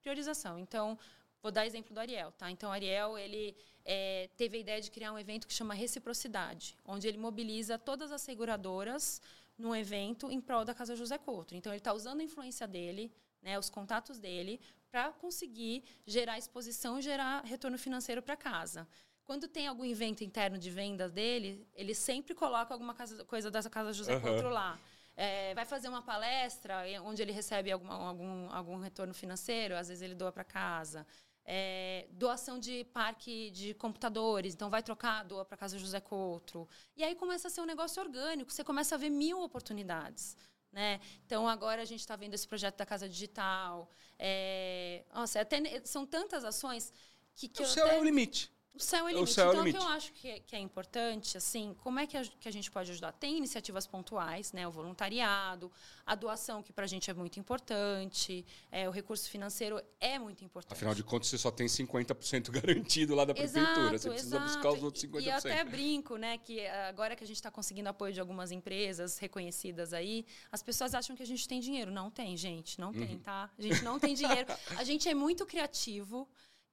Priorização. 0.02 0.60
Então, 0.60 0.98
Vou 1.42 1.52
dar 1.52 1.66
exemplo 1.66 1.94
do 1.94 2.00
Ariel, 2.00 2.32
tá? 2.34 2.52
Então, 2.52 2.72
Ariel, 2.72 3.18
ele 3.18 3.56
é, 3.86 4.30
teve 4.38 4.58
a 4.58 4.60
ideia 4.60 4.82
de 4.82 4.92
criar 4.92 5.12
um 5.12 5.20
evento 5.20 5.48
que 5.48 5.54
chama 5.54 5.74
Reciprocidade, 5.74 6.78
onde 6.86 7.08
ele 7.08 7.18
mobiliza 7.18 7.78
todas 7.78 8.12
as 8.12 8.22
seguradoras 8.22 9.22
num 9.58 9.76
evento 9.76 10.32
em 10.32 10.42
prol 10.42 10.66
da 10.66 10.74
Casa 10.74 10.96
José 10.96 11.18
Couto. 11.18 11.56
Então, 11.56 11.72
ele 11.72 11.80
está 11.80 11.94
usando 11.94 12.22
a 12.22 12.24
influência 12.24 12.68
dele, 12.68 13.12
né, 13.42 13.58
os 13.58 13.70
contatos 13.70 14.20
dele, 14.20 14.60
para 14.90 15.12
conseguir 15.12 15.84
gerar 16.06 16.38
exposição 16.38 17.00
e 17.00 17.02
gerar 17.02 17.44
retorno 17.46 17.78
financeiro 17.78 18.22
para 18.22 18.36
casa. 18.36 18.88
Quando 19.24 19.48
tem 19.48 19.68
algum 19.68 19.86
evento 19.86 20.24
interno 20.24 20.58
de 20.58 20.70
vendas 20.70 21.12
dele, 21.12 21.66
ele 21.74 21.96
sempre 21.96 22.34
coloca 22.34 22.74
alguma 22.74 22.94
casa, 22.94 23.24
coisa 23.26 23.50
dessa 23.50 23.70
Casa 23.70 23.94
José 23.94 24.16
uhum. 24.16 24.22
Couto 24.22 24.50
lá. 24.50 24.80
É, 25.16 25.54
vai 25.54 25.66
fazer 25.66 25.88
uma 25.88 26.02
palestra 26.02 26.84
onde 27.04 27.22
ele 27.22 27.32
recebe 27.32 27.72
algum, 27.72 27.92
algum, 27.92 28.50
algum 28.52 28.78
retorno 28.78 29.14
financeiro, 29.14 29.76
às 29.76 29.90
vezes 29.90 30.02
ele 30.02 30.16
doa 30.16 30.32
para 30.32 30.44
casa 30.44 31.06
é, 31.46 32.08
doação 32.12 32.60
de 32.60 32.84
parque 32.86 33.50
de 33.52 33.74
computadores, 33.74 34.54
então 34.54 34.70
vai 34.70 34.84
trocar, 34.84 35.24
doa 35.24 35.44
para 35.44 35.58
casa 35.58 35.78
José 35.78 36.00
Coutro. 36.00 36.68
E 36.96 37.04
aí 37.04 37.16
começa 37.16 37.48
a 37.48 37.52
ser 37.52 37.62
um 37.62 37.66
negócio 37.66 38.02
orgânico, 38.02 38.52
você 38.52 38.64
começa 38.64 38.96
a 38.96 38.98
ver 38.98 39.10
mil 39.10 39.42
oportunidades. 39.42 40.38
Né? 40.72 41.02
Então 41.26 41.50
agora 41.50 41.82
a 41.82 41.86
gente 41.86 42.00
está 42.00 42.16
vendo 42.16 42.34
esse 42.34 42.48
projeto 42.48 42.78
da 42.78 42.86
casa 42.86 43.10
digital. 43.10 43.90
É, 44.18 45.04
nossa, 45.14 45.42
até, 45.42 45.82
são 45.84 46.06
tantas 46.06 46.46
ações 46.46 46.94
que, 47.36 47.48
que 47.48 47.62
o 47.62 47.66
céu 47.66 47.86
até... 47.86 47.98
é 47.98 48.00
o 48.00 48.04
limite. 48.04 48.52
O 48.74 48.80
céu 48.80 49.08
é 49.08 49.12
limite. 49.12 49.32
O 49.32 49.34
céu 49.34 49.50
então, 49.50 49.60
é 49.60 49.62
o 49.62 49.66
limite. 49.66 49.78
que 49.78 49.86
eu 49.86 49.90
acho 49.96 50.14
que 50.14 50.28
é, 50.30 50.40
que 50.40 50.56
é, 50.56 50.60
importante, 50.60 51.38
assim, 51.38 51.76
como 51.82 52.00
é 52.00 52.08
que 52.08 52.16
a, 52.16 52.24
que 52.24 52.48
a 52.48 52.52
gente 52.52 52.72
pode 52.72 52.90
ajudar? 52.92 53.12
Tem 53.12 53.38
iniciativas 53.38 53.86
pontuais, 53.86 54.54
né? 54.54 54.66
O 54.66 54.72
voluntariado, 54.72 55.70
a 56.06 56.16
doação, 56.16 56.64
que 56.64 56.72
para 56.72 56.86
a 56.86 56.88
gente 56.88 57.12
é 57.12 57.14
muito 57.14 57.38
importante, 57.38 58.46
é, 58.72 58.88
o 58.88 58.92
recurso 58.92 59.30
financeiro 59.30 59.82
é 60.00 60.18
muito 60.18 60.46
importante. 60.46 60.74
Afinal 60.74 60.96
de 60.96 61.04
contas, 61.04 61.28
você 61.28 61.38
só 61.38 61.52
tem 61.52 61.68
50% 61.68 62.50
garantido 62.52 63.14
lá 63.14 63.26
da 63.26 63.34
prefeitura. 63.34 63.72
Exato, 63.72 63.98
você 64.00 64.10
precisa 64.10 64.38
exato. 64.38 64.54
buscar 64.54 64.72
os 64.72 64.84
outros 64.84 65.04
50%. 65.04 65.22
E, 65.22 65.26
e 65.26 65.32
até 65.32 65.64
brinco, 65.66 66.16
né? 66.16 66.38
Que 66.38 66.66
agora 66.68 67.16
que 67.16 67.24
a 67.26 67.28
gente 67.28 67.38
está 67.38 67.52
conseguindo 67.52 67.90
apoio 67.90 68.14
de 68.14 68.22
algumas 68.22 68.52
empresas 68.52 69.18
reconhecidas 69.18 69.92
aí, 69.92 70.26
as 70.50 70.64
pessoas 70.64 70.96
acham 70.96 71.14
que 71.14 71.24
a 71.24 71.28
gente 71.28 71.46
tem 71.46 71.60
dinheiro. 71.60 71.92
Não 71.92 72.10
tem, 72.10 72.38
gente. 72.38 72.80
Não 72.80 72.88
uhum. 72.88 73.06
tem, 73.06 73.20
tá? 73.20 73.50
A 73.58 73.62
gente 73.62 73.84
não 73.84 74.00
tem 74.00 74.16
dinheiro. 74.16 74.48
A 74.78 74.84
gente 74.84 75.08
é 75.10 75.14
muito 75.14 75.46
criativo. 75.46 76.28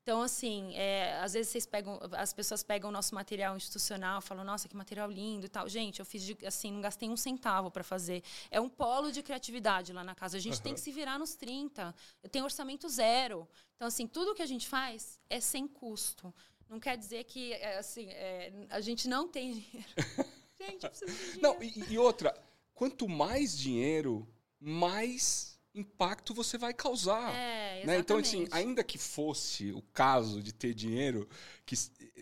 Então, 0.08 0.22
assim, 0.22 0.74
é, 0.74 1.20
às 1.20 1.34
vezes 1.34 1.52
vocês 1.52 1.66
pegam, 1.66 2.00
as 2.12 2.32
pessoas 2.32 2.62
pegam 2.62 2.88
o 2.88 2.90
nosso 2.90 3.14
material 3.14 3.54
institucional, 3.54 4.22
falam, 4.22 4.42
nossa, 4.42 4.66
que 4.66 4.74
material 4.74 5.10
lindo 5.10 5.44
e 5.44 5.50
tal. 5.50 5.68
Gente, 5.68 6.00
eu 6.00 6.06
fiz, 6.06 6.22
de, 6.22 6.46
assim, 6.46 6.72
não 6.72 6.80
gastei 6.80 7.10
um 7.10 7.16
centavo 7.16 7.70
para 7.70 7.84
fazer. 7.84 8.22
É 8.50 8.58
um 8.58 8.70
polo 8.70 9.12
de 9.12 9.22
criatividade 9.22 9.92
lá 9.92 10.02
na 10.02 10.14
casa. 10.14 10.38
A 10.38 10.40
gente 10.40 10.56
uhum. 10.56 10.62
tem 10.62 10.72
que 10.72 10.80
se 10.80 10.90
virar 10.90 11.18
nos 11.18 11.34
30. 11.34 11.94
Eu 12.22 12.30
tenho 12.30 12.46
orçamento 12.46 12.88
zero. 12.88 13.46
Então, 13.76 13.86
assim, 13.86 14.06
tudo 14.06 14.34
que 14.34 14.40
a 14.40 14.46
gente 14.46 14.66
faz 14.66 15.20
é 15.28 15.40
sem 15.40 15.68
custo. 15.68 16.34
Não 16.70 16.80
quer 16.80 16.96
dizer 16.96 17.24
que, 17.24 17.52
é, 17.52 17.76
assim, 17.76 18.08
é, 18.08 18.50
a 18.70 18.80
gente 18.80 19.06
não 19.08 19.28
tem 19.28 19.52
dinheiro. 19.60 19.88
gente, 20.58 20.84
eu 20.84 20.88
preciso 20.88 21.12
de 21.12 21.18
dinheiro. 21.18 21.42
Não, 21.42 21.62
e, 21.62 21.92
e 21.92 21.98
outra, 21.98 22.34
quanto 22.72 23.06
mais 23.06 23.58
dinheiro, 23.58 24.26
mais 24.58 25.57
impacto 25.78 26.34
você 26.34 26.58
vai 26.58 26.74
causar. 26.74 27.34
É, 27.34 27.84
né? 27.84 27.98
Então, 27.98 28.18
assim, 28.18 28.46
ainda 28.50 28.82
que 28.82 28.98
fosse 28.98 29.72
o 29.72 29.82
caso 29.92 30.42
de 30.42 30.52
ter 30.52 30.74
dinheiro, 30.74 31.28
que 31.64 31.76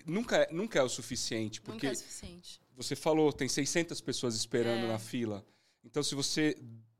nunca, 0.06 0.36
é, 0.36 0.52
nunca 0.52 0.78
é 0.78 0.82
o 0.82 0.88
suficiente. 0.88 1.60
Porque 1.60 1.86
nunca 1.86 1.92
é 1.92 1.94
suficiente. 1.94 2.60
Você 2.76 2.94
falou, 2.94 3.32
tem 3.32 3.48
600 3.48 4.00
pessoas 4.00 4.34
esperando 4.34 4.84
é. 4.84 4.88
na 4.88 4.98
fila. 4.98 5.44
Então, 5.84 6.02
se 6.02 6.14
você 6.14 6.56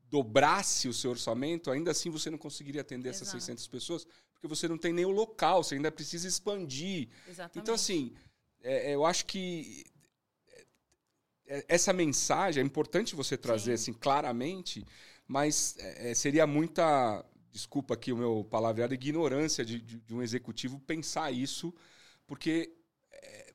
dobrasse 0.09 0.87
o 0.87 0.93
seu 0.93 1.11
orçamento, 1.11 1.69
ainda 1.69 1.91
assim 1.91 2.09
você 2.09 2.29
não 2.29 2.37
conseguiria 2.37 2.81
atender 2.81 3.09
Exato. 3.09 3.23
essas 3.23 3.43
600 3.43 3.67
pessoas, 3.67 4.07
porque 4.33 4.47
você 4.47 4.67
não 4.67 4.77
tem 4.77 4.93
nem 4.93 5.05
o 5.05 5.11
local, 5.11 5.63
você 5.63 5.75
ainda 5.75 5.91
precisa 5.91 6.27
expandir. 6.27 7.09
Exatamente. 7.27 7.59
Então, 7.59 7.75
assim, 7.75 8.13
é, 8.61 8.91
é 8.91 8.95
eu 8.95 9.05
acho 9.05 9.25
que 9.25 9.83
é, 11.47 11.65
essa 11.67 11.93
mensagem 11.93 12.61
é 12.61 12.65
importante 12.65 13.15
você 13.15 13.37
trazer 13.37 13.77
Sim. 13.77 13.91
assim 13.91 13.93
claramente 13.93 14.85
mas 15.27 15.75
é, 15.79 16.13
seria 16.13 16.47
muita, 16.47 17.25
desculpa 17.51 17.93
aqui 17.93 18.13
o 18.13 18.17
meu 18.17 18.45
palavreado, 18.49 18.93
ignorância 18.93 19.65
de, 19.65 19.81
de, 19.81 19.99
de 19.99 20.15
um 20.15 20.21
executivo 20.21 20.79
pensar 20.79 21.31
isso, 21.31 21.73
porque 22.25 22.73
é, 23.11 23.53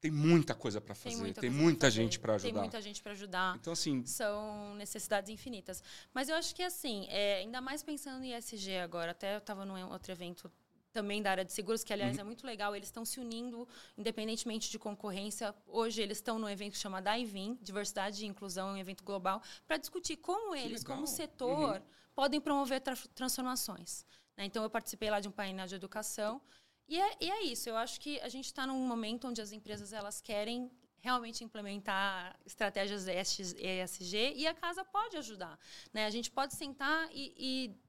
tem 0.00 0.10
muita 0.10 0.54
coisa 0.54 0.80
para 0.80 0.94
fazer, 0.94 1.10
tem 1.10 1.18
muita, 1.18 1.40
tem 1.42 1.50
muita 1.50 1.90
gente 1.90 2.18
para 2.18 2.34
ajudar. 2.36 2.52
Tem 2.52 2.60
muita 2.60 2.80
gente 2.80 3.02
para 3.02 3.12
ajudar. 3.12 3.56
Então, 3.56 3.72
assim. 3.74 4.04
São 4.06 4.74
necessidades 4.76 5.30
infinitas. 5.30 5.82
Mas 6.14 6.30
eu 6.30 6.36
acho 6.36 6.54
que, 6.54 6.62
assim, 6.62 7.06
é, 7.10 7.38
ainda 7.38 7.60
mais 7.60 7.82
pensando 7.82 8.24
em 8.24 8.34
ESG 8.34 8.78
agora, 8.78 9.10
até 9.10 9.34
eu 9.34 9.38
estava 9.38 9.66
num 9.66 9.78
outro 9.90 10.10
evento 10.10 10.50
também 10.92 11.22
da 11.22 11.30
área 11.30 11.44
de 11.44 11.52
seguros, 11.52 11.84
que 11.84 11.92
aliás 11.92 12.16
uhum. 12.16 12.22
é 12.22 12.24
muito 12.24 12.46
legal, 12.46 12.74
eles 12.74 12.88
estão 12.88 13.04
se 13.04 13.20
unindo 13.20 13.66
independentemente 13.96 14.70
de 14.70 14.78
concorrência. 14.78 15.54
Hoje 15.66 16.02
eles 16.02 16.18
estão 16.18 16.38
no 16.38 16.48
evento 16.48 16.76
chamado 16.76 17.10
DIVIN, 17.10 17.58
Diversidade 17.62 18.24
e 18.24 18.28
Inclusão, 18.28 18.70
um 18.70 18.76
evento 18.76 19.04
global, 19.04 19.42
para 19.66 19.76
discutir 19.76 20.16
como 20.16 20.54
eles, 20.54 20.82
como 20.82 21.06
setor, 21.06 21.76
uhum. 21.76 21.82
podem 22.14 22.40
promover 22.40 22.80
tra 22.80 22.96
transformações. 23.14 24.04
Né? 24.36 24.44
Então 24.44 24.62
eu 24.62 24.70
participei 24.70 25.10
lá 25.10 25.20
de 25.20 25.28
um 25.28 25.32
painel 25.32 25.66
de 25.66 25.74
educação 25.74 26.40
e 26.88 27.00
é, 27.00 27.16
e 27.20 27.30
é 27.30 27.42
isso. 27.44 27.68
Eu 27.68 27.76
acho 27.76 28.00
que 28.00 28.20
a 28.20 28.28
gente 28.28 28.46
está 28.46 28.66
num 28.66 28.86
momento 28.86 29.28
onde 29.28 29.40
as 29.40 29.52
empresas 29.52 29.92
elas 29.92 30.20
querem 30.20 30.70
realmente 31.00 31.42
implementar 31.42 32.38
estratégias 32.44 33.06
ESG 33.06 34.34
e 34.36 34.46
a 34.46 34.52
casa 34.52 34.84
pode 34.84 35.16
ajudar. 35.16 35.58
Né? 35.92 36.04
A 36.04 36.10
gente 36.10 36.30
pode 36.30 36.54
sentar 36.54 37.08
e, 37.12 37.34
e 37.38 37.80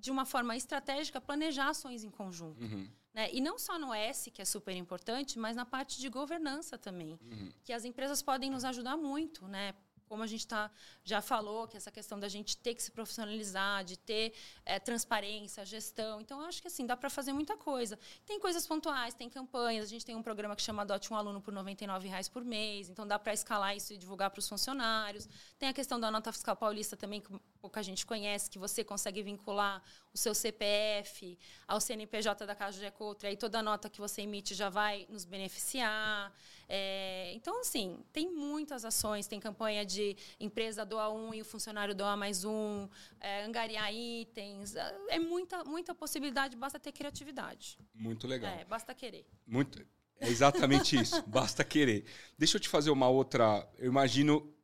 de 0.00 0.10
uma 0.10 0.24
forma 0.24 0.56
estratégica, 0.56 1.20
planejar 1.20 1.68
ações 1.68 2.02
em 2.02 2.10
conjunto. 2.10 2.64
Uhum. 2.64 2.88
Né? 3.12 3.28
E 3.32 3.40
não 3.40 3.58
só 3.58 3.78
no 3.78 3.92
S, 3.92 4.30
que 4.30 4.40
é 4.40 4.44
super 4.44 4.74
importante, 4.74 5.38
mas 5.38 5.54
na 5.56 5.66
parte 5.66 6.00
de 6.00 6.08
governança 6.08 6.78
também. 6.78 7.18
Uhum. 7.22 7.52
Que 7.62 7.72
as 7.72 7.84
empresas 7.84 8.22
podem 8.22 8.50
nos 8.50 8.64
ajudar 8.64 8.96
muito, 8.96 9.46
né? 9.46 9.74
como 10.10 10.24
a 10.24 10.26
gente 10.26 10.44
tá, 10.44 10.68
já 11.04 11.22
falou, 11.22 11.68
que 11.68 11.76
essa 11.76 11.88
questão 11.88 12.18
da 12.18 12.28
gente 12.28 12.56
ter 12.56 12.74
que 12.74 12.82
se 12.82 12.90
profissionalizar, 12.90 13.84
de 13.84 13.96
ter 13.96 14.34
é, 14.66 14.76
transparência, 14.80 15.64
gestão. 15.64 16.20
Então, 16.20 16.40
acho 16.40 16.60
que 16.60 16.66
assim, 16.66 16.84
dá 16.84 16.96
para 16.96 17.08
fazer 17.08 17.32
muita 17.32 17.56
coisa. 17.56 17.96
Tem 18.26 18.40
coisas 18.40 18.66
pontuais, 18.66 19.14
tem 19.14 19.30
campanhas. 19.30 19.84
A 19.84 19.88
gente 19.88 20.04
tem 20.04 20.16
um 20.16 20.22
programa 20.22 20.56
que 20.56 20.62
chama 20.62 20.82
Adote 20.82 21.12
um 21.12 21.16
Aluno 21.16 21.40
por 21.40 21.54
R$ 21.54 21.76
reais 22.02 22.28
por 22.28 22.44
mês. 22.44 22.90
Então, 22.90 23.06
dá 23.06 23.20
para 23.20 23.32
escalar 23.32 23.76
isso 23.76 23.92
e 23.92 23.96
divulgar 23.96 24.30
para 24.30 24.40
os 24.40 24.48
funcionários. 24.48 25.28
Tem 25.60 25.68
a 25.68 25.72
questão 25.72 26.00
da 26.00 26.10
nota 26.10 26.32
fiscal 26.32 26.56
paulista 26.56 26.96
também, 26.96 27.20
que 27.20 27.30
pouca 27.60 27.82
gente 27.82 28.06
conhece, 28.06 28.50
que 28.50 28.58
você 28.58 28.82
consegue 28.82 29.22
vincular 29.22 29.82
o 30.12 30.18
seu 30.18 30.34
CPF 30.34 31.38
ao 31.68 31.80
CNPJ 31.80 32.46
da 32.46 32.54
Casa 32.54 32.78
de 32.78 32.84
Ecotra. 32.84 33.28
Aí 33.28 33.36
toda 33.36 33.62
nota 33.62 33.90
que 33.90 34.00
você 34.00 34.22
emite 34.22 34.54
já 34.54 34.68
vai 34.68 35.06
nos 35.08 35.24
beneficiar. 35.24 36.32
É, 36.68 37.32
então, 37.34 37.60
assim, 37.60 38.02
tem 38.12 38.30
muitas 38.30 38.84
ações. 38.84 39.26
Tem 39.26 39.38
campanha 39.38 39.84
de 39.84 40.16
empresa 40.38 40.84
doa 40.84 41.10
um 41.10 41.34
e 41.34 41.42
o 41.42 41.44
funcionário 41.44 41.94
doa 41.94 42.16
mais 42.16 42.44
um, 42.44 42.88
é, 43.20 43.44
angariar 43.44 43.92
itens. 43.92 44.74
É 45.08 45.18
muita, 45.18 45.62
muita 45.64 45.94
possibilidade, 45.94 46.56
basta 46.56 46.78
ter 46.80 46.92
criatividade. 46.92 47.78
Muito 47.94 48.26
legal. 48.26 48.52
É, 48.52 48.64
basta 48.64 48.94
querer. 48.94 49.26
Muito. 49.46 49.84
É 50.18 50.28
exatamente 50.28 51.00
isso, 51.00 51.22
basta 51.26 51.64
querer. 51.64 52.04
Deixa 52.36 52.56
eu 52.56 52.60
te 52.60 52.68
fazer 52.68 52.90
uma 52.90 53.08
outra. 53.08 53.66
Eu 53.78 53.86
imagino 53.86 54.54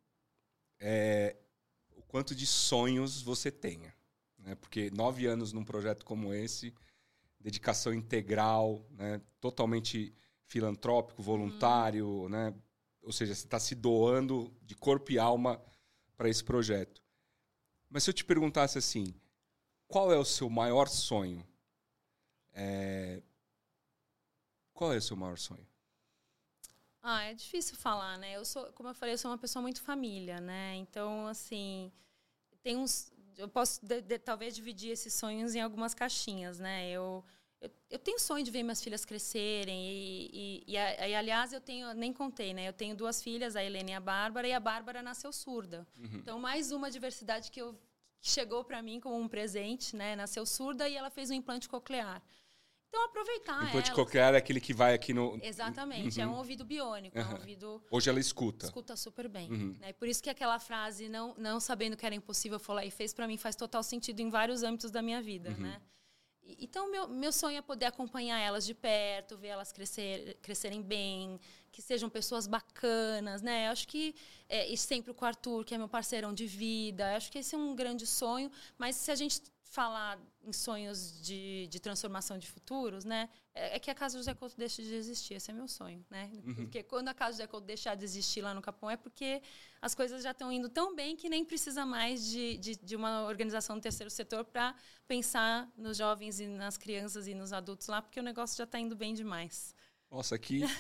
é, 0.79 1.37
quanto 2.09 2.35
de 2.35 2.47
sonhos 2.47 3.23
você 3.23 3.51
tenha. 3.51 3.95
Né? 4.39 4.55
Porque 4.55 4.91
nove 4.91 5.27
anos 5.27 5.53
num 5.53 5.65
projeto 5.65 6.05
como 6.05 6.33
esse, 6.33 6.75
dedicação 7.41 7.93
integral, 7.93 8.87
né? 8.91 9.21
totalmente 9.41 10.15
filantrópico, 10.47 11.23
voluntário, 11.23 12.07
uhum. 12.07 12.29
né? 12.29 12.55
Ou 13.03 13.13
seja, 13.13 13.35
você 13.35 13.45
está 13.45 13.59
se 13.61 13.75
doando 13.75 14.53
de 14.63 14.75
corpo 14.75 15.13
e 15.13 15.19
alma 15.19 15.63
para 16.17 16.29
esse 16.29 16.43
projeto. 16.43 17.03
Mas 17.89 18.03
se 18.03 18.11
eu 18.11 18.15
te 18.15 18.25
perguntasse 18.25 18.79
assim, 18.79 19.15
qual 19.87 20.13
é 20.13 20.19
o 20.19 20.25
seu 20.25 20.51
maior 20.51 20.89
sonho? 20.89 21.47
É... 22.53 23.23
Qual 24.73 24.93
é 24.93 24.97
o 24.97 25.03
seu 25.03 25.17
maior 25.17 25.39
sonho? 25.39 25.67
Ah, 27.09 27.23
é 27.23 27.35
difícil 27.35 27.77
falar, 27.77 28.19
né? 28.19 28.35
Eu 28.35 28.45
sou, 28.45 28.65
como 28.73 28.89
eu 28.89 28.95
falei, 28.95 29.15
eu 29.15 29.19
sou 29.19 29.31
uma 29.31 29.39
pessoa 29.39 29.63
muito 29.63 29.81
família, 29.81 30.41
né? 30.41 30.75
Então, 30.75 31.29
assim, 31.29 31.93
tem 32.65 32.77
uns, 32.77 33.13
eu 33.39 33.49
posso 33.49 33.79
de, 33.87 34.01
de, 34.01 34.19
talvez 34.19 34.57
dividir 34.57 34.91
esses 34.91 35.15
sonhos 35.15 35.55
em 35.55 35.61
algumas 35.61 35.95
caixinhas, 35.95 36.59
né? 36.59 36.91
Eu 36.91 37.25
eu, 37.61 37.71
eu, 37.91 37.99
tenho 37.99 38.19
sonho 38.19 38.45
de 38.45 38.51
ver 38.51 38.63
minhas 38.63 38.83
filhas 38.83 39.05
crescerem 39.05 39.89
e, 39.89 40.31
e, 40.67 40.75
e, 40.75 40.75
e, 40.75 41.15
aliás 41.15 41.53
eu 41.55 41.61
tenho 41.61 41.95
nem 41.95 42.13
contei 42.13 42.53
né 42.53 42.69
eu 42.69 42.73
tenho 42.73 42.95
duas 42.95 43.23
filhas 43.23 43.57
a 43.57 43.65
Helena 43.65 43.93
e 43.93 43.95
a 43.95 44.01
Bárbara 44.01 44.47
e 44.47 44.53
a 44.53 44.61
Bárbara 44.61 45.03
nasceu 45.03 45.33
surda 45.33 45.87
uhum. 45.97 46.17
então 46.17 46.39
mais 46.39 46.71
uma 46.71 46.91
diversidade 46.91 47.51
que, 47.51 47.61
eu, 47.61 47.73
que 48.21 48.29
chegou 48.29 48.63
para 48.63 48.83
mim 48.83 49.01
como 49.01 49.17
um 49.17 49.27
presente 49.27 49.97
né 49.97 50.15
nasceu 50.15 50.45
surda 50.45 50.87
e 50.87 50.97
ela 50.97 51.09
fez 51.09 51.31
um 51.31 51.35
implante 51.35 51.67
coclear 51.67 52.23
então 52.97 53.05
aproveitar 53.05 53.65
implante 53.65 53.91
ela. 53.91 53.95
coclear 53.95 54.35
é 54.35 54.39
aquele 54.39 54.61
que 54.61 54.73
vai 54.73 54.95
aqui 54.95 55.13
no 55.13 55.39
exatamente 55.43 56.19
uhum. 56.19 56.25
é 56.25 56.29
um 56.29 56.37
ouvido 56.37 56.65
biônico 56.65 57.19
uhum. 57.19 57.25
é 57.25 57.29
um 57.29 57.33
ouvido 57.33 57.83
hoje 57.91 58.09
ela 58.09 58.21
escuta 58.21 58.67
escuta 58.67 58.97
super 58.97 59.29
bem 59.29 59.51
uhum. 59.51 59.77
né? 59.81 59.93
por 59.93 60.09
isso 60.09 60.23
que 60.23 60.31
aquela 60.31 60.59
frase 60.59 61.09
não 61.09 61.35
não 61.37 61.61
sabendo 61.61 61.97
que 61.97 62.07
era 62.07 62.15
impossível 62.15 62.59
foi 62.59 62.75
lá 62.75 62.85
e 62.85 62.91
fez 62.91 63.13
para 63.13 63.27
mim 63.27 63.37
faz 63.37 63.55
total 63.55 63.83
sentido 63.83 64.21
em 64.21 64.31
vários 64.31 64.63
âmbitos 64.63 64.91
da 64.91 65.03
minha 65.03 65.21
vida 65.21 65.51
uhum. 65.51 65.61
né 65.61 65.81
então, 66.59 66.91
meu, 66.91 67.09
meu 67.09 67.33
sonho 67.33 67.59
é 67.59 67.63
poder 67.63 67.87
acompanhar 67.87 68.39
elas 68.39 68.65
de 68.65 68.73
perto, 68.73 69.37
ver 69.37 69.49
elas 69.49 69.73
crescer, 69.73 70.39
crescerem 70.41 70.81
bem, 70.81 71.41
que 71.73 71.83
sejam 71.83 72.09
pessoas 72.09 72.47
bacanas, 72.47 73.43
né? 73.43 73.67
Eu 73.67 73.73
acho 73.73 73.89
que, 73.89 74.15
é, 74.49 74.67
e 74.69 74.77
sempre 74.77 75.13
com 75.13 75.25
o 75.25 75.29
Arthur, 75.29 75.65
que 75.65 75.75
é 75.75 75.79
meu 75.79 75.89
parceirão 75.89 76.33
de 76.33 76.47
vida, 76.47 77.11
eu 77.11 77.17
acho 77.17 77.33
que 77.33 77.39
esse 77.39 77.55
é 77.55 77.59
um 77.59 77.75
grande 77.75 78.07
sonho, 78.07 78.51
mas 78.79 78.95
se 78.97 79.11
a 79.11 79.15
gente 79.15 79.43
falar 79.69 80.19
em 80.43 80.53
sonhos 80.53 81.21
de, 81.21 81.67
de 81.67 81.81
transformação 81.81 82.39
de 82.39 82.47
futuros, 82.47 83.05
né? 83.05 83.29
É, 83.55 83.77
é, 83.77 83.79
que 83.79 83.91
a 83.91 83.95
Casa 83.95 84.17
José 84.17 84.33
Couto 84.33 84.57
deixe 84.57 84.83
de 84.83 84.95
existir. 84.95 85.35
Esse 85.35 85.51
é 85.51 85.55
meu 85.55 85.69
sonho, 85.69 86.05
né? 86.09 86.31
Uhum. 86.45 86.55
Porque 86.55 86.83
quando 86.83 87.09
a 87.09 87.15
Casa 87.15 87.33
José 87.33 87.47
Couto 87.47 87.67
deixar 87.67 87.95
de 87.95 88.05
existir 88.05 88.43
lá 88.43 88.55
no 88.55 88.63
Capão 88.63 88.91
é 88.91 88.97
porque 88.97 89.43
as 89.83 89.95
coisas 89.95 90.23
já 90.23 90.31
estão 90.31 90.51
indo 90.51 90.69
tão 90.69 90.95
bem 90.95 91.17
que 91.17 91.29
nem 91.29 91.45
precisa 91.45 91.85
mais 91.85 92.25
de, 92.25 92.57
de, 92.59 92.77
de 92.77 92.97
uma 92.97 93.27
organização 93.27 93.77
do 93.77 93.83
terceiro 93.83 94.11
setor 94.11 94.45
para 94.45 94.75
pensar 95.07 95.69
nos 95.77 95.97
jovens 95.97 96.41
e 96.41 96.47
nas 96.47 96.77
crianças 96.77 97.27
e 97.27 97.35
nos 97.35 97.53
adultos 97.53 97.89
lá, 97.89 98.01
porque 98.01 98.21
o 98.21 98.23
negócio 98.23 98.57
já 98.57 98.65
está 98.65 98.79
indo 98.79 98.95
bem 98.95 99.15
demais. 99.15 99.75
Nossa, 100.11 100.39
que... 100.39 100.63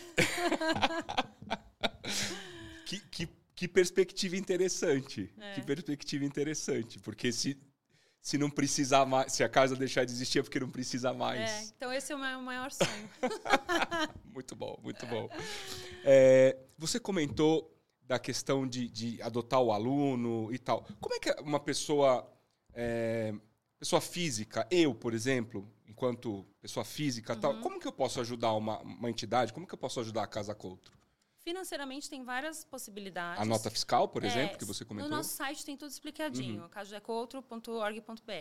que, 2.86 3.00
que, 3.00 3.28
que 3.54 3.66
perspectiva 3.66 4.36
interessante. 4.36 5.32
É. 5.38 5.54
Que 5.54 5.62
perspectiva 5.62 6.24
interessante. 6.24 6.98
Porque 6.98 7.32
se 7.32 7.54
se 8.26 8.36
não 8.36 8.50
precisar 8.50 9.06
mais, 9.06 9.32
se 9.32 9.44
a 9.44 9.48
casa 9.48 9.76
deixar 9.76 10.04
de 10.04 10.10
existir 10.10 10.40
é 10.40 10.42
porque 10.42 10.58
não 10.58 10.68
precisa 10.68 11.14
mais. 11.14 11.48
É, 11.48 11.64
então 11.76 11.92
esse 11.92 12.12
é 12.12 12.16
o 12.16 12.18
meu 12.18 12.42
maior 12.42 12.72
sonho. 12.72 13.08
muito 14.34 14.56
bom, 14.56 14.76
muito 14.82 15.06
bom. 15.06 15.28
É, 16.02 16.58
você 16.76 16.98
comentou 16.98 17.72
da 18.02 18.18
questão 18.18 18.66
de, 18.66 18.88
de, 18.88 19.22
adotar 19.22 19.60
o 19.60 19.70
aluno 19.70 20.52
e 20.52 20.58
tal. 20.58 20.84
Como 21.00 21.14
é 21.14 21.20
que 21.20 21.30
uma 21.40 21.60
pessoa, 21.60 22.28
é, 22.74 23.32
pessoa 23.78 24.00
física, 24.00 24.66
eu, 24.72 24.92
por 24.92 25.14
exemplo, 25.14 25.72
enquanto 25.86 26.44
pessoa 26.60 26.84
física, 26.84 27.34
uhum. 27.34 27.40
tal, 27.40 27.60
como 27.60 27.78
que 27.78 27.86
eu 27.86 27.92
posso 27.92 28.20
ajudar 28.20 28.54
uma, 28.54 28.80
uma 28.80 29.08
entidade? 29.08 29.52
Como 29.52 29.68
que 29.68 29.74
eu 29.74 29.78
posso 29.78 30.00
ajudar 30.00 30.24
a 30.24 30.26
Casa 30.26 30.52
Coutro? 30.52 30.95
Financeiramente 31.46 32.10
tem 32.10 32.24
várias 32.24 32.64
possibilidades. 32.64 33.40
A 33.40 33.44
nota 33.44 33.70
fiscal, 33.70 34.08
por 34.08 34.24
é, 34.24 34.26
exemplo, 34.26 34.58
que 34.58 34.64
você 34.64 34.84
comentou? 34.84 35.08
No 35.08 35.16
nosso 35.18 35.30
site 35.30 35.64
tem 35.64 35.76
tudo 35.76 35.92
explicadinho, 35.92 36.62
uhum. 36.62 36.68
casodecoutro.org.br. 36.68 38.32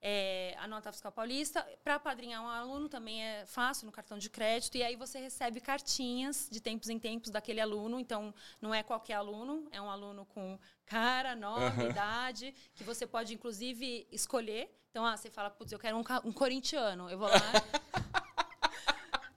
É, 0.00 0.56
a 0.58 0.66
nota 0.66 0.90
fiscal 0.90 1.12
paulista. 1.12 1.64
Para 1.84 2.00
padrinhar 2.00 2.42
um 2.42 2.48
aluno 2.48 2.88
também 2.88 3.22
é 3.22 3.46
fácil 3.46 3.86
no 3.86 3.92
cartão 3.92 4.18
de 4.18 4.28
crédito. 4.28 4.76
E 4.76 4.82
aí 4.82 4.96
você 4.96 5.20
recebe 5.20 5.60
cartinhas 5.60 6.48
de 6.50 6.60
tempos 6.60 6.88
em 6.88 6.98
tempos 6.98 7.30
daquele 7.30 7.60
aluno. 7.60 8.00
Então, 8.00 8.34
não 8.60 8.74
é 8.74 8.82
qualquer 8.82 9.14
aluno, 9.14 9.68
é 9.70 9.80
um 9.80 9.88
aluno 9.88 10.26
com 10.26 10.58
cara, 10.84 11.36
nome, 11.36 11.84
uhum. 11.84 11.90
idade, 11.90 12.52
que 12.74 12.82
você 12.82 13.06
pode, 13.06 13.34
inclusive, 13.34 14.08
escolher. 14.10 14.68
Então, 14.90 15.06
ah, 15.06 15.16
você 15.16 15.30
fala, 15.30 15.48
putz, 15.48 15.70
eu 15.70 15.78
quero 15.78 15.96
um, 15.96 16.02
um 16.24 16.32
corintiano. 16.32 17.08
Eu 17.08 17.18
vou 17.18 17.28
lá. 17.28 18.01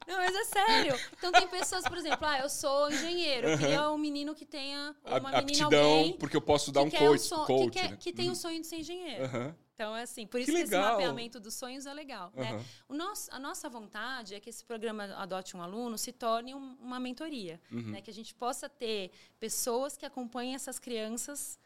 Não, 0.07 0.17
mas 0.17 0.35
é 0.35 0.43
sério. 0.45 0.99
Então 1.17 1.31
tem 1.31 1.47
pessoas, 1.47 1.83
por 1.83 1.97
exemplo, 1.97 2.25
ah, 2.25 2.39
eu 2.39 2.49
sou 2.49 2.91
engenheiro, 2.91 3.49
eu 3.49 3.57
queria 3.57 3.89
um 3.89 3.97
menino 3.97 4.35
que 4.35 4.45
tenha 4.45 4.95
uma 5.05 5.19
menina 5.19 5.37
aptidão, 5.39 5.97
alguém 5.97 6.13
porque 6.13 6.37
eu 6.37 6.41
posso 6.41 6.71
dar 6.71 6.81
um 6.81 6.89
coach, 6.89 7.33
um 7.33 7.45
coach 7.45 7.71
que, 7.71 7.79
quer, 7.79 7.91
né? 7.91 7.97
que 7.99 8.13
tem 8.13 8.27
o 8.27 8.29
uhum. 8.29 8.35
sonho 8.35 8.61
de 8.61 8.67
ser 8.67 8.77
engenheiro. 8.77 9.25
Uhum. 9.25 9.53
Então, 9.75 9.93
é 9.93 10.03
assim, 10.03 10.25
por 10.25 10.39
isso 10.39 10.51
que, 10.51 10.57
que 10.57 10.63
esse 10.63 10.77
mapeamento 10.77 11.37
dos 11.37 11.53
sonhos 11.53 11.85
é 11.85 11.93
legal. 11.93 12.31
Uhum. 12.33 12.43
Né? 12.43 12.65
O 12.87 12.93
nosso, 12.93 13.29
a 13.33 13.37
nossa 13.37 13.67
vontade 13.67 14.33
é 14.33 14.39
que 14.39 14.49
esse 14.49 14.63
programa 14.63 15.03
Adote 15.17 15.57
um 15.57 15.61
Aluno 15.61 15.97
se 15.97 16.13
torne 16.13 16.55
um, 16.55 16.77
uma 16.81 16.97
mentoria. 16.97 17.59
Uhum. 17.69 17.91
Né? 17.91 18.01
Que 18.01 18.09
a 18.09 18.13
gente 18.13 18.33
possa 18.33 18.69
ter 18.69 19.11
pessoas 19.37 19.97
que 19.97 20.05
acompanhem 20.05 20.55
essas 20.55 20.79
crianças 20.79 21.59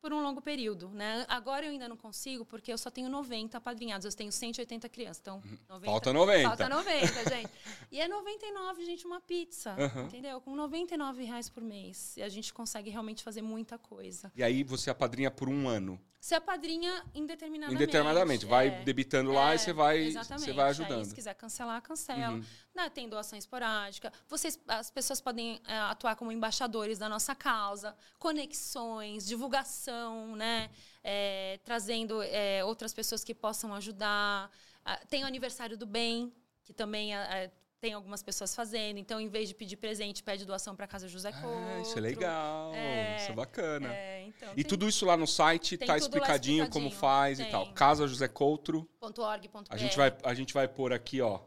por 0.00 0.12
um 0.12 0.22
longo 0.22 0.40
período, 0.40 0.88
né? 0.90 1.24
Agora 1.28 1.66
eu 1.66 1.70
ainda 1.70 1.88
não 1.88 1.96
consigo 1.96 2.44
porque 2.44 2.72
eu 2.72 2.78
só 2.78 2.90
tenho 2.90 3.08
90 3.08 3.60
padrinhados, 3.60 4.04
eu 4.04 4.12
tenho 4.12 4.30
180 4.30 4.88
crianças, 4.88 5.20
então 5.20 5.42
90, 5.68 5.72
uhum. 5.72 5.80
falta 5.80 6.12
90. 6.12 6.48
Falta 6.48 6.68
90, 6.68 7.30
gente. 7.30 7.52
E 7.90 8.00
é 8.00 8.08
99, 8.08 8.84
gente, 8.84 9.06
uma 9.06 9.20
pizza, 9.20 9.74
uhum. 9.78 10.06
entendeu? 10.06 10.40
Com 10.40 10.54
99 10.54 11.24
reais 11.24 11.48
por 11.48 11.62
mês, 11.62 12.16
e 12.16 12.22
a 12.22 12.28
gente 12.28 12.52
consegue 12.52 12.90
realmente 12.90 13.22
fazer 13.22 13.42
muita 13.42 13.78
coisa. 13.78 14.30
E 14.36 14.42
aí 14.42 14.62
você 14.62 14.90
apadrinha 14.90 15.30
por 15.30 15.48
um 15.48 15.68
ano? 15.68 16.00
Você 16.20 16.34
apadrinha 16.34 17.04
indeterminadamente. 17.14 17.82
Indeterminadamente, 17.82 18.46
vai 18.46 18.68
é. 18.68 18.82
debitando 18.82 19.30
lá 19.30 19.52
é, 19.52 19.54
e 19.54 19.58
você 19.58 19.72
vai, 19.72 20.10
você 20.10 20.52
vai 20.52 20.70
ajudando. 20.70 20.98
Aí, 20.98 21.04
se 21.04 21.14
quiser 21.14 21.34
cancelar, 21.34 21.80
cancela. 21.80 22.34
Uhum. 22.34 22.44
Né, 22.74 22.90
tem 22.90 23.08
doação 23.08 23.38
esporádica. 23.38 24.12
Vocês, 24.26 24.58
as 24.66 24.90
pessoas 24.90 25.20
podem 25.20 25.60
é, 25.66 25.78
atuar 25.78 26.16
como 26.16 26.32
embaixadores 26.32 26.98
da 26.98 27.08
nossa 27.08 27.34
causa, 27.34 27.96
conexões, 28.18 29.26
divulgação, 29.26 30.34
né? 30.34 30.70
É, 31.04 31.60
trazendo 31.64 32.20
é, 32.22 32.64
outras 32.64 32.92
pessoas 32.92 33.22
que 33.22 33.34
possam 33.34 33.72
ajudar. 33.74 34.50
Ah, 34.84 35.00
tem 35.08 35.22
o 35.22 35.26
aniversário 35.26 35.76
do 35.76 35.86
bem, 35.86 36.32
que 36.64 36.72
também 36.72 37.14
é, 37.14 37.50
tem 37.80 37.92
algumas 37.92 38.22
pessoas 38.22 38.54
fazendo. 38.54 38.98
Então, 38.98 39.20
em 39.20 39.28
vez 39.28 39.48
de 39.48 39.54
pedir 39.54 39.76
presente, 39.76 40.22
pede 40.22 40.44
doação 40.44 40.74
para 40.74 40.86
casa 40.86 41.06
José 41.08 41.30
Couto. 41.32 41.48
Ah, 41.48 41.80
isso 41.80 41.96
é 41.96 42.00
legal. 42.00 42.74
É, 42.74 43.16
isso 43.16 43.30
é 43.30 43.34
bacana. 43.34 43.92
É, 43.92 44.24
então, 44.26 44.50
e 44.52 44.56
tem, 44.56 44.64
tudo 44.64 44.88
isso 44.88 45.04
lá 45.06 45.16
no 45.16 45.26
site 45.26 45.76
tá 45.78 45.86
lá 45.92 45.96
explicadinho, 45.98 46.64
explicadinho. 46.64 46.70
como 46.70 46.90
faz 46.90 47.38
e 47.38 47.42
Tem. 47.44 47.52
tal. 47.52 47.72
Casa 47.72 48.06
José 48.06 48.26
Coutro. 48.28 48.88
.org.br. 49.00 49.64
A 49.70 49.76
gente 49.76 49.96
vai, 49.96 50.16
a 50.24 50.34
gente 50.34 50.52
vai 50.52 50.66
pôr 50.66 50.92
aqui, 50.92 51.20
ó, 51.20 51.40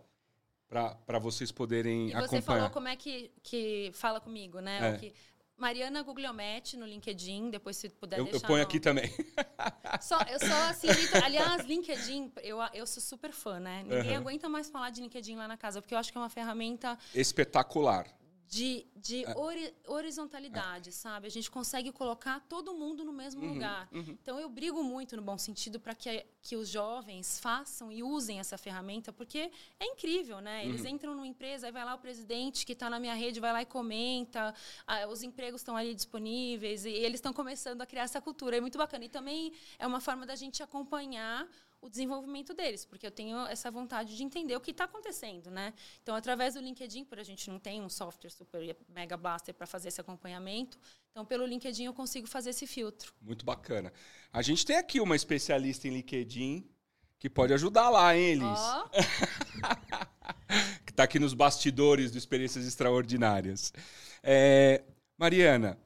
para 0.69 1.19
vocês 1.19 1.51
poderem 1.51 2.07
E 2.07 2.11
você 2.11 2.17
acompanhar. 2.17 2.43
falou 2.43 2.69
como 2.69 2.88
é 2.88 2.95
que, 2.95 3.29
que 3.43 3.91
fala 3.93 4.19
comigo, 4.21 4.59
né? 4.59 4.95
É. 4.95 4.97
Que- 4.97 5.13
Mariana 5.57 6.01
Guglielmetti 6.01 6.75
no 6.75 6.88
LinkedIn, 6.88 7.51
depois 7.51 7.77
se 7.77 7.88
puder 7.89 8.17
Eu, 8.17 8.25
eu 8.25 8.32
deixar. 8.32 8.47
ponho 8.47 8.57
no- 8.59 8.63
aqui 8.63 8.79
também. 8.79 9.13
Só, 10.02 10.20
eu 10.24 10.39
só 10.39 10.70
assim, 10.70 10.89
aliás, 11.24 11.66
LinkedIn, 11.66 12.32
eu, 12.43 12.58
eu 12.74 12.86
sou 12.88 13.02
super 13.02 13.32
fã, 13.32 13.60
né? 13.60 13.84
Ninguém 13.84 14.16
Aham. 14.16 14.22
aguenta 14.22 14.49
mais 14.49 14.70
falar 14.70 14.89
de 14.89 15.02
LinkedIn 15.02 15.36
lá 15.36 15.47
na 15.47 15.58
casa, 15.58 15.82
porque 15.82 15.93
eu 15.93 15.99
acho 15.99 16.12
que 16.12 16.18
é 16.18 16.22
uma 16.22 16.30
ferramenta 16.30 16.97
Espetacular. 17.14 18.08
De, 18.52 18.86
de 18.97 19.24
É. 19.24 19.34
hori- 19.38 19.74
horizontalidade, 19.88 20.91
sabe? 20.91 21.26
A 21.26 21.30
gente 21.32 21.49
consegue 21.49 21.89
colocar 21.89 22.41
todo 22.49 22.74
mundo 22.74 23.02
no 23.06 23.14
mesmo 23.14 23.41
Uhum, 23.45 23.54
lugar. 23.54 23.88
uhum. 23.93 24.18
Então 24.22 24.38
eu 24.38 24.49
brigo 24.49 24.84
muito 24.84 25.16
no 25.16 25.22
bom 25.22 25.38
sentido 25.38 25.80
para 25.80 25.95
que, 25.95 26.26
que 26.41 26.58
os 26.58 26.68
jovens 26.68 27.39
façam 27.39 27.89
e 27.93 28.04
usem 28.04 28.39
essa 28.41 28.58
ferramenta, 28.58 29.14
porque 29.14 29.49
é 29.80 29.86
incrível, 29.86 30.41
né? 30.41 30.66
Eles 30.66 30.82
Uhum. 30.82 30.89
entram 30.89 31.16
numa 31.16 31.26
empresa, 31.28 31.68
aí 31.68 31.72
vai 31.72 31.86
lá 31.86 31.95
o 31.95 31.99
presidente 31.99 32.66
que 32.66 32.74
está 32.74 32.89
na 32.89 32.99
minha 32.99 33.14
rede, 33.16 33.39
vai 33.39 33.54
lá 33.54 33.62
e 33.62 33.66
comenta, 33.66 34.54
ah, 34.86 35.08
os 35.08 35.24
empregos 35.24 35.62
estão 35.62 35.78
ali 35.78 35.95
disponíveis, 35.95 36.84
e 36.84 36.89
eles 36.89 37.20
estão 37.20 37.32
começando 37.32 37.82
a 37.82 37.86
criar 37.86 38.04
essa 38.04 38.20
cultura. 38.20 38.58
É 38.58 38.60
muito 38.60 38.78
bacana. 38.78 39.06
E 39.06 39.10
também 39.10 39.54
é 39.80 39.88
uma 39.88 40.02
forma 40.02 40.26
da 40.26 40.36
gente 40.36 40.62
acompanhar 40.62 41.47
o 41.82 41.89
desenvolvimento 41.89 42.53
deles, 42.53 42.86
porque 42.86 43.05
eu 43.05 43.11
tenho 43.11 43.39
essa 43.47 43.71
vontade 43.71 44.15
de 44.15 44.23
entender 44.23 44.55
o 44.55 44.61
que 44.61 44.69
está 44.69 44.84
acontecendo, 44.84 45.49
né? 45.49 45.73
Então, 46.03 46.15
através 46.15 46.53
do 46.53 46.61
LinkedIn, 46.61 47.03
por 47.05 47.19
a 47.19 47.23
gente 47.23 47.49
não 47.49 47.59
tem 47.59 47.82
um 47.82 47.89
software 47.89 48.29
super 48.29 48.77
mega 48.88 49.17
blaster 49.17 49.53
para 49.53 49.65
fazer 49.65 49.88
esse 49.88 49.99
acompanhamento, 49.99 50.77
então 51.09 51.25
pelo 51.25 51.45
LinkedIn 51.45 51.86
eu 51.86 51.93
consigo 51.93 52.27
fazer 52.27 52.51
esse 52.51 52.67
filtro. 52.67 53.13
Muito 53.19 53.43
bacana. 53.43 53.91
A 54.32 54.43
gente 54.43 54.63
tem 54.63 54.77
aqui 54.77 55.01
uma 55.01 55.15
especialista 55.15 55.88
em 55.88 55.91
LinkedIn 55.91 56.69
que 57.17 57.29
pode 57.29 57.53
ajudar 57.53 57.89
lá, 57.89 58.15
hein, 58.15 58.32
Elis? 58.32 58.43
Ó, 58.45 58.89
que 60.86 60.91
está 60.91 61.03
aqui 61.03 61.17
nos 61.19 61.34
bastidores 61.34 62.11
do 62.11 62.17
Experiências 62.17 62.65
Extraordinárias. 62.65 63.73
É, 64.21 64.84
Mariana, 65.17 65.79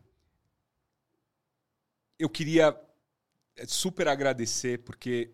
eu 2.20 2.30
queria 2.30 2.78
super 3.66 4.08
agradecer, 4.08 4.80
porque 4.80 5.32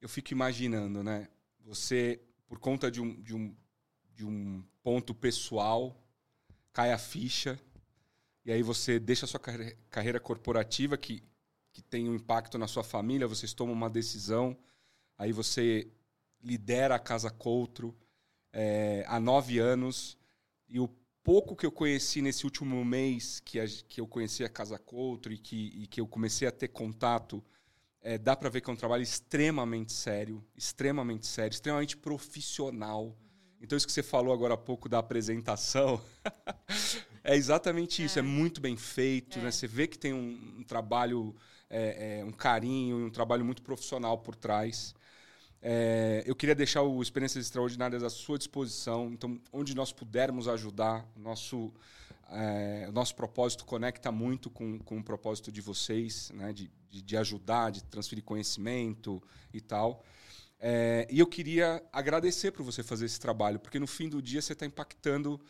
eu 0.00 0.08
fico 0.08 0.32
imaginando, 0.32 1.02
né? 1.02 1.28
Você, 1.60 2.20
por 2.46 2.58
conta 2.58 2.90
de 2.90 3.00
um, 3.00 3.20
de 3.22 3.34
um, 3.34 3.54
de 4.14 4.24
um 4.24 4.64
ponto 4.82 5.14
pessoal, 5.14 5.96
cai 6.72 6.92
a 6.92 6.98
ficha, 6.98 7.58
e 8.44 8.50
aí 8.52 8.62
você 8.62 8.98
deixa 8.98 9.26
a 9.26 9.28
sua 9.28 9.40
carre- 9.40 9.76
carreira 9.90 10.18
corporativa, 10.18 10.96
que, 10.96 11.22
que 11.72 11.82
tem 11.82 12.08
um 12.08 12.14
impacto 12.14 12.56
na 12.58 12.66
sua 12.66 12.82
família, 12.82 13.28
vocês 13.28 13.52
tomam 13.52 13.74
uma 13.74 13.90
decisão, 13.90 14.56
aí 15.18 15.32
você 15.32 15.90
lidera 16.42 16.94
a 16.94 16.98
Casa 16.98 17.30
Coutro, 17.30 17.94
é, 18.52 19.04
há 19.06 19.20
nove 19.20 19.58
anos 19.58 20.16
e 20.68 20.80
o 20.80 20.88
pouco 21.22 21.54
que 21.54 21.66
eu 21.66 21.70
conheci 21.70 22.22
nesse 22.22 22.44
último 22.44 22.82
mês 22.84 23.40
que, 23.40 23.60
a- 23.60 23.66
que 23.86 24.00
eu 24.00 24.06
conheci 24.06 24.42
a 24.42 24.48
Casa 24.48 24.78
Coutro 24.78 25.32
e 25.32 25.38
que, 25.38 25.82
e 25.82 25.86
que 25.86 26.00
eu 26.00 26.06
comecei 26.06 26.48
a 26.48 26.52
ter 26.52 26.68
contato, 26.68 27.44
é, 28.02 28.16
dá 28.18 28.34
para 28.34 28.48
ver 28.48 28.60
que 28.60 28.70
é 28.70 28.72
um 28.72 28.76
trabalho 28.76 29.02
extremamente 29.02 29.92
sério, 29.92 30.42
extremamente 30.56 31.26
sério, 31.26 31.52
extremamente 31.54 31.96
profissional. 31.96 33.16
Então 33.60 33.76
isso 33.76 33.86
que 33.86 33.92
você 33.92 34.02
falou 34.02 34.32
agora 34.32 34.54
há 34.54 34.56
pouco 34.56 34.88
da 34.88 34.98
apresentação 34.98 36.00
é 37.22 37.36
exatamente 37.36 38.02
isso, 38.02 38.18
é, 38.18 38.22
muito 38.22 38.60
bem 38.60 38.76
feito, 38.76 39.38
É. 39.38 39.42
né? 39.42 39.50
Você 39.50 39.66
vê 39.66 39.86
que 39.86 39.98
tem 39.98 40.12
um, 40.14 40.56
um 40.58 40.62
trabalho, 40.62 41.34
é, 41.68 42.20
é, 42.20 42.24
um 42.24 42.32
carinho, 42.32 43.06
um 43.06 43.10
trabalho 43.10 43.44
muito 43.44 43.62
profissional 43.62 44.18
por 44.18 44.34
trás. 44.34 44.94
É, 45.62 46.22
eu 46.26 46.34
queria 46.34 46.54
deixar 46.54 46.82
o 46.82 47.02
Experiências 47.02 47.44
Extraordinárias 47.44 48.02
à 48.02 48.08
sua 48.08 48.38
disposição. 48.38 49.10
Então, 49.12 49.38
onde 49.52 49.74
nós 49.74 49.92
pudermos 49.92 50.48
ajudar, 50.48 51.06
nosso, 51.14 51.72
é, 52.30 52.86
o 52.88 52.92
nosso 52.92 53.14
propósito 53.14 53.64
conecta 53.64 54.12
muito 54.12 54.50
com, 54.50 54.78
com 54.78 54.98
o 54.98 55.04
propósito 55.04 55.50
de 55.50 55.60
vocês, 55.60 56.30
né? 56.32 56.52
de, 56.52 56.70
de, 56.88 57.02
de 57.02 57.16
ajudar, 57.16 57.70
de 57.70 57.82
transferir 57.84 58.24
conhecimento 58.24 59.22
e 59.52 59.60
tal. 59.60 60.04
É, 60.58 61.08
e 61.10 61.18
eu 61.18 61.26
queria 61.26 61.82
agradecer 61.92 62.52
por 62.52 62.62
você 62.62 62.82
fazer 62.82 63.06
esse 63.06 63.18
trabalho, 63.18 63.58
porque 63.58 63.78
no 63.78 63.86
fim 63.86 64.08
do 64.08 64.20
dia 64.20 64.42
você 64.42 64.52
está 64.52 64.66
impactando 64.66 65.40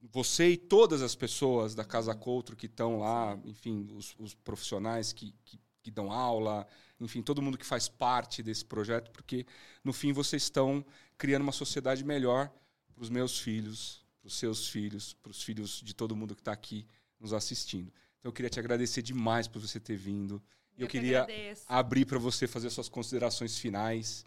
você 0.00 0.50
e 0.50 0.56
todas 0.56 1.02
as 1.02 1.14
pessoas 1.14 1.74
da 1.74 1.84
Casa 1.84 2.14
Coutro 2.14 2.56
que 2.56 2.66
estão 2.66 2.98
lá, 2.98 3.38
enfim, 3.44 3.88
os, 3.96 4.14
os 4.18 4.34
profissionais 4.34 5.12
que, 5.12 5.34
que, 5.44 5.58
que 5.82 5.90
dão 5.90 6.12
aula, 6.12 6.66
enfim, 7.00 7.22
todo 7.22 7.42
mundo 7.42 7.56
que 7.56 7.66
faz 7.66 7.88
parte 7.88 8.42
desse 8.42 8.64
projeto, 8.64 9.10
porque 9.12 9.46
no 9.84 9.92
fim 9.92 10.12
vocês 10.12 10.42
estão 10.42 10.84
criando 11.16 11.42
uma 11.42 11.52
sociedade 11.52 12.04
melhor 12.04 12.50
para 12.94 13.02
os 13.02 13.10
meus 13.10 13.38
filhos, 13.38 14.04
para 14.28 14.32
os 14.32 14.38
seus 14.38 14.68
filhos, 14.68 15.14
para 15.14 15.30
os 15.30 15.42
filhos 15.42 15.80
de 15.82 15.94
todo 15.94 16.14
mundo 16.14 16.34
que 16.34 16.42
está 16.42 16.52
aqui 16.52 16.86
nos 17.18 17.32
assistindo. 17.32 17.88
Então 18.18 18.28
eu 18.28 18.32
queria 18.32 18.50
te 18.50 18.58
agradecer 18.60 19.00
demais 19.00 19.48
por 19.48 19.58
você 19.58 19.80
ter 19.80 19.96
vindo. 19.96 20.42
E 20.76 20.82
eu, 20.82 20.86
que 20.86 20.98
queria 20.98 21.22
agradeço. 21.22 21.64
abrir 21.66 22.04
para 22.04 22.18
você 22.18 22.46
fazer 22.46 22.68
suas 22.68 22.88
considerações 22.90 23.58
finais. 23.58 24.26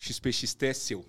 XPXT 0.00 0.66
é 0.66 0.74
seu. 0.74 1.08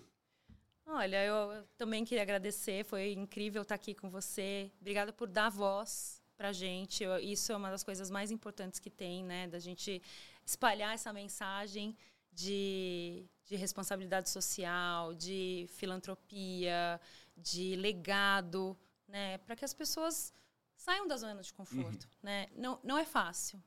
Olha, 0.85 1.25
eu 1.25 1.65
também 1.75 2.05
queria 2.05 2.21
agradecer, 2.21 2.85
foi 2.85 3.13
incrível 3.13 3.63
estar 3.63 3.73
aqui 3.73 3.95
com 3.95 4.07
você. 4.07 4.71
Obrigada 4.79 5.11
por 5.11 5.27
dar 5.27 5.49
voz 5.49 6.21
pra 6.37 6.53
gente. 6.53 7.03
Eu- 7.03 7.17
isso 7.19 7.51
é 7.51 7.55
uma 7.57 7.71
das 7.71 7.83
coisas 7.83 8.11
mais 8.11 8.29
importantes 8.29 8.79
que 8.79 8.91
tem, 8.91 9.23
né? 9.23 9.47
Da 9.47 9.57
gente 9.57 9.99
espalhar 10.45 10.93
essa 10.93 11.11
mensagem 11.11 11.97
de, 12.31 13.25
de 13.45 13.55
responsabilidade 13.55 14.29
social, 14.29 15.15
de 15.15 15.65
filantropia, 15.69 16.99
de 17.35 17.75
legado, 17.75 18.77
né? 19.07 19.37
Para 19.39 19.55
que 19.55 19.65
as 19.65 19.73
pessoas 19.73 20.33
saiam 20.75 21.07
da 21.07 21.17
zona 21.17 21.41
de 21.41 21.53
conforto, 21.53 22.07
né? 22.21 22.47
Não, 22.55 22.79
não 22.83 22.97
é 22.97 23.05
fácil. 23.05 23.61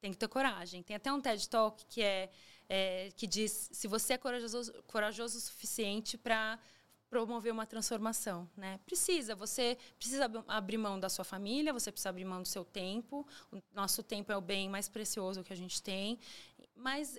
Tem 0.00 0.10
que 0.12 0.18
ter 0.18 0.28
coragem. 0.28 0.82
Tem 0.82 0.96
até 0.96 1.12
um 1.12 1.20
TED 1.20 1.48
Talk 1.48 1.84
que 1.86 2.02
é, 2.02 2.30
é, 2.68 3.10
que 3.16 3.26
diz 3.26 3.70
se 3.72 3.88
você 3.88 4.14
é 4.14 4.18
corajoso, 4.18 4.72
corajoso 4.84 5.38
o 5.38 5.40
suficiente 5.40 6.18
para 6.18 6.58
promover 7.08 7.52
uma 7.52 7.64
transformação, 7.64 8.50
né? 8.56 8.78
Precisa, 8.84 9.34
você 9.34 9.78
precisa 9.96 10.24
ab- 10.24 10.44
abrir 10.48 10.76
mão 10.76 10.98
da 10.98 11.08
sua 11.08 11.24
família, 11.24 11.72
você 11.72 11.90
precisa 11.92 12.08
abrir 12.08 12.24
mão 12.24 12.42
do 12.42 12.48
seu 12.48 12.64
tempo. 12.64 13.26
O 13.52 13.62
nosso 13.72 14.02
tempo 14.02 14.32
é 14.32 14.36
o 14.36 14.40
bem 14.40 14.68
mais 14.68 14.88
precioso 14.88 15.44
que 15.44 15.52
a 15.52 15.56
gente 15.56 15.80
tem, 15.80 16.18
mas 16.74 17.16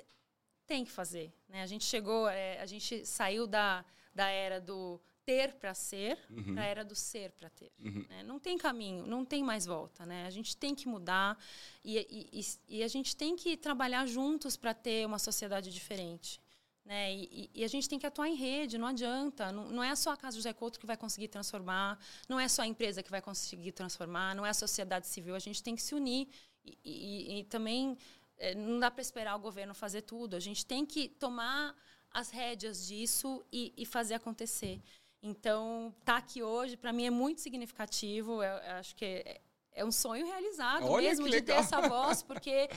tem 0.65 0.83
que 0.83 0.91
fazer, 0.91 1.33
né? 1.47 1.63
A 1.63 1.65
gente 1.67 1.85
chegou, 1.85 2.27
é, 2.27 2.59
a 2.59 2.65
gente 2.65 3.05
saiu 3.05 3.47
da, 3.47 3.85
da 4.13 4.27
era 4.27 4.59
do 4.59 4.99
ter 5.27 5.53
para 5.61 5.73
ser 5.73 6.17
Uhum. 6.29 6.53
para 6.53 6.63
a 6.63 6.65
era 6.73 6.83
do 6.85 6.95
ser 6.95 7.31
para 7.31 7.49
ter. 7.49 7.69
Uhum. 7.79 8.05
né? 8.09 8.23
Não 8.23 8.39
tem 8.39 8.57
caminho, 8.57 9.05
não 9.05 9.25
tem 9.25 9.43
mais 9.43 9.65
volta, 9.65 10.05
né? 10.05 10.25
A 10.25 10.29
gente 10.29 10.55
tem 10.55 10.73
que 10.73 10.87
mudar 10.87 11.37
e, 11.83 11.97
e, 12.31 12.77
e- 12.77 12.83
a 12.83 12.87
gente 12.87 13.13
tem 13.21 13.35
que 13.35 13.57
trabalhar 13.57 14.05
juntos 14.07 14.55
para 14.55 14.73
ter 14.73 15.05
uma 15.05 15.19
sociedade 15.19 15.69
diferente. 15.79 16.39
Né? 16.85 17.13
E, 17.13 17.49
e- 17.53 17.63
a 17.65 17.67
gente 17.67 17.89
tem 17.89 17.99
que 17.99 18.05
atuar 18.05 18.29
em 18.29 18.35
rede, 18.35 18.77
não 18.77 18.87
adianta. 18.87 19.51
Não, 19.51 19.65
não 19.77 19.83
é 19.83 19.93
só 19.97 20.11
a 20.11 20.17
Casa 20.17 20.37
José 20.37 20.53
Couto 20.53 20.79
que 20.79 20.85
vai 20.85 20.95
conseguir 20.95 21.27
transformar, 21.27 21.99
não 22.29 22.39
é 22.39 22.47
só 22.47 22.61
a 22.61 22.67
empresa 22.67 23.03
que 23.03 23.11
vai 23.11 23.21
conseguir 23.21 23.73
transformar, 23.73 24.33
não 24.33 24.45
é 24.45 24.49
a 24.51 24.53
sociedade 24.53 25.07
civil. 25.07 25.35
A 25.35 25.39
gente 25.47 25.61
tem 25.61 25.75
que 25.75 25.81
se 25.81 25.93
unir. 25.93 26.29
E, 26.63 26.77
e- 26.85 27.39
e 27.39 27.43
também 27.45 27.97
eh, 28.39 28.55
não 28.55 28.79
dá 28.79 28.89
para 28.89 29.01
esperar 29.01 29.35
o 29.35 29.39
governo 29.39 29.73
fazer 29.73 30.03
tudo. 30.03 30.35
A 30.37 30.39
gente 30.39 30.65
tem 30.65 30.85
que 30.85 31.09
tomar 31.09 31.75
as 32.11 32.29
rédeas 32.29 32.87
disso 32.87 33.43
e 33.51 33.85
fazer 33.85 34.13
acontecer. 34.13 34.79
Então, 35.21 35.93
estar 35.99 36.17
aqui 36.17 36.43
hoje, 36.43 36.77
para 36.77 36.93
mim, 36.93 37.05
é 37.05 37.09
muito 37.09 37.41
significativo. 37.41 38.43
Eu, 38.43 38.57
eu 38.57 38.73
acho 38.73 38.95
que 38.95 39.05
é, 39.05 39.41
é 39.73 39.85
um 39.85 39.91
sonho 39.91 40.25
realizado 40.25 40.85
Olha 40.85 41.09
mesmo 41.09 41.29
de 41.29 41.41
ter 41.41 41.53
essa 41.53 41.81
voz, 41.81 42.21
porque 42.23 42.69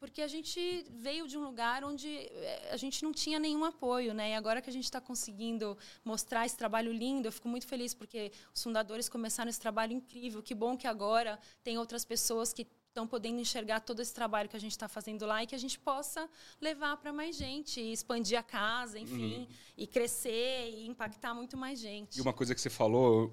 porque 0.00 0.22
a 0.22 0.26
gente 0.26 0.86
veio 0.88 1.28
de 1.28 1.36
um 1.36 1.44
lugar 1.44 1.84
onde 1.84 2.08
eh, 2.08 2.70
a 2.72 2.76
gente 2.78 3.04
não 3.04 3.12
tinha 3.12 3.38
nenhum 3.38 3.66
apoio, 3.66 4.14
né? 4.14 4.30
E 4.30 4.34
agora 4.34 4.62
que 4.62 4.70
a 4.70 4.72
gente 4.72 4.84
está 4.84 4.98
conseguindo 4.98 5.76
mostrar 6.02 6.46
esse 6.46 6.56
trabalho 6.56 6.90
lindo, 6.90 7.28
eu 7.28 7.32
fico 7.32 7.46
muito 7.46 7.66
feliz 7.66 7.92
porque 7.92 8.32
os 8.54 8.62
fundadores 8.62 9.10
começaram 9.10 9.50
esse 9.50 9.60
trabalho 9.60 9.92
incrível. 9.92 10.42
Que 10.42 10.54
bom 10.54 10.74
que 10.74 10.86
agora 10.86 11.38
tem 11.62 11.76
outras 11.76 12.02
pessoas 12.02 12.50
que 12.50 12.66
estão 12.90 13.06
podendo 13.06 13.40
enxergar 13.40 13.80
todo 13.80 14.00
esse 14.02 14.12
trabalho 14.12 14.48
que 14.48 14.56
a 14.56 14.60
gente 14.60 14.72
está 14.72 14.88
fazendo 14.88 15.24
lá 15.24 15.42
e 15.42 15.46
que 15.46 15.54
a 15.54 15.58
gente 15.58 15.78
possa 15.78 16.28
levar 16.60 16.96
para 16.96 17.12
mais 17.12 17.36
gente, 17.36 17.80
expandir 17.80 18.38
a 18.38 18.42
casa, 18.42 18.98
enfim, 18.98 19.48
e 19.76 19.86
crescer 19.86 20.70
e 20.70 20.86
impactar 20.86 21.32
muito 21.32 21.56
mais 21.56 21.78
gente. 21.78 22.18
E 22.18 22.20
uma 22.20 22.32
coisa 22.32 22.54
que 22.54 22.60
você 22.60 22.70
falou, 22.70 23.32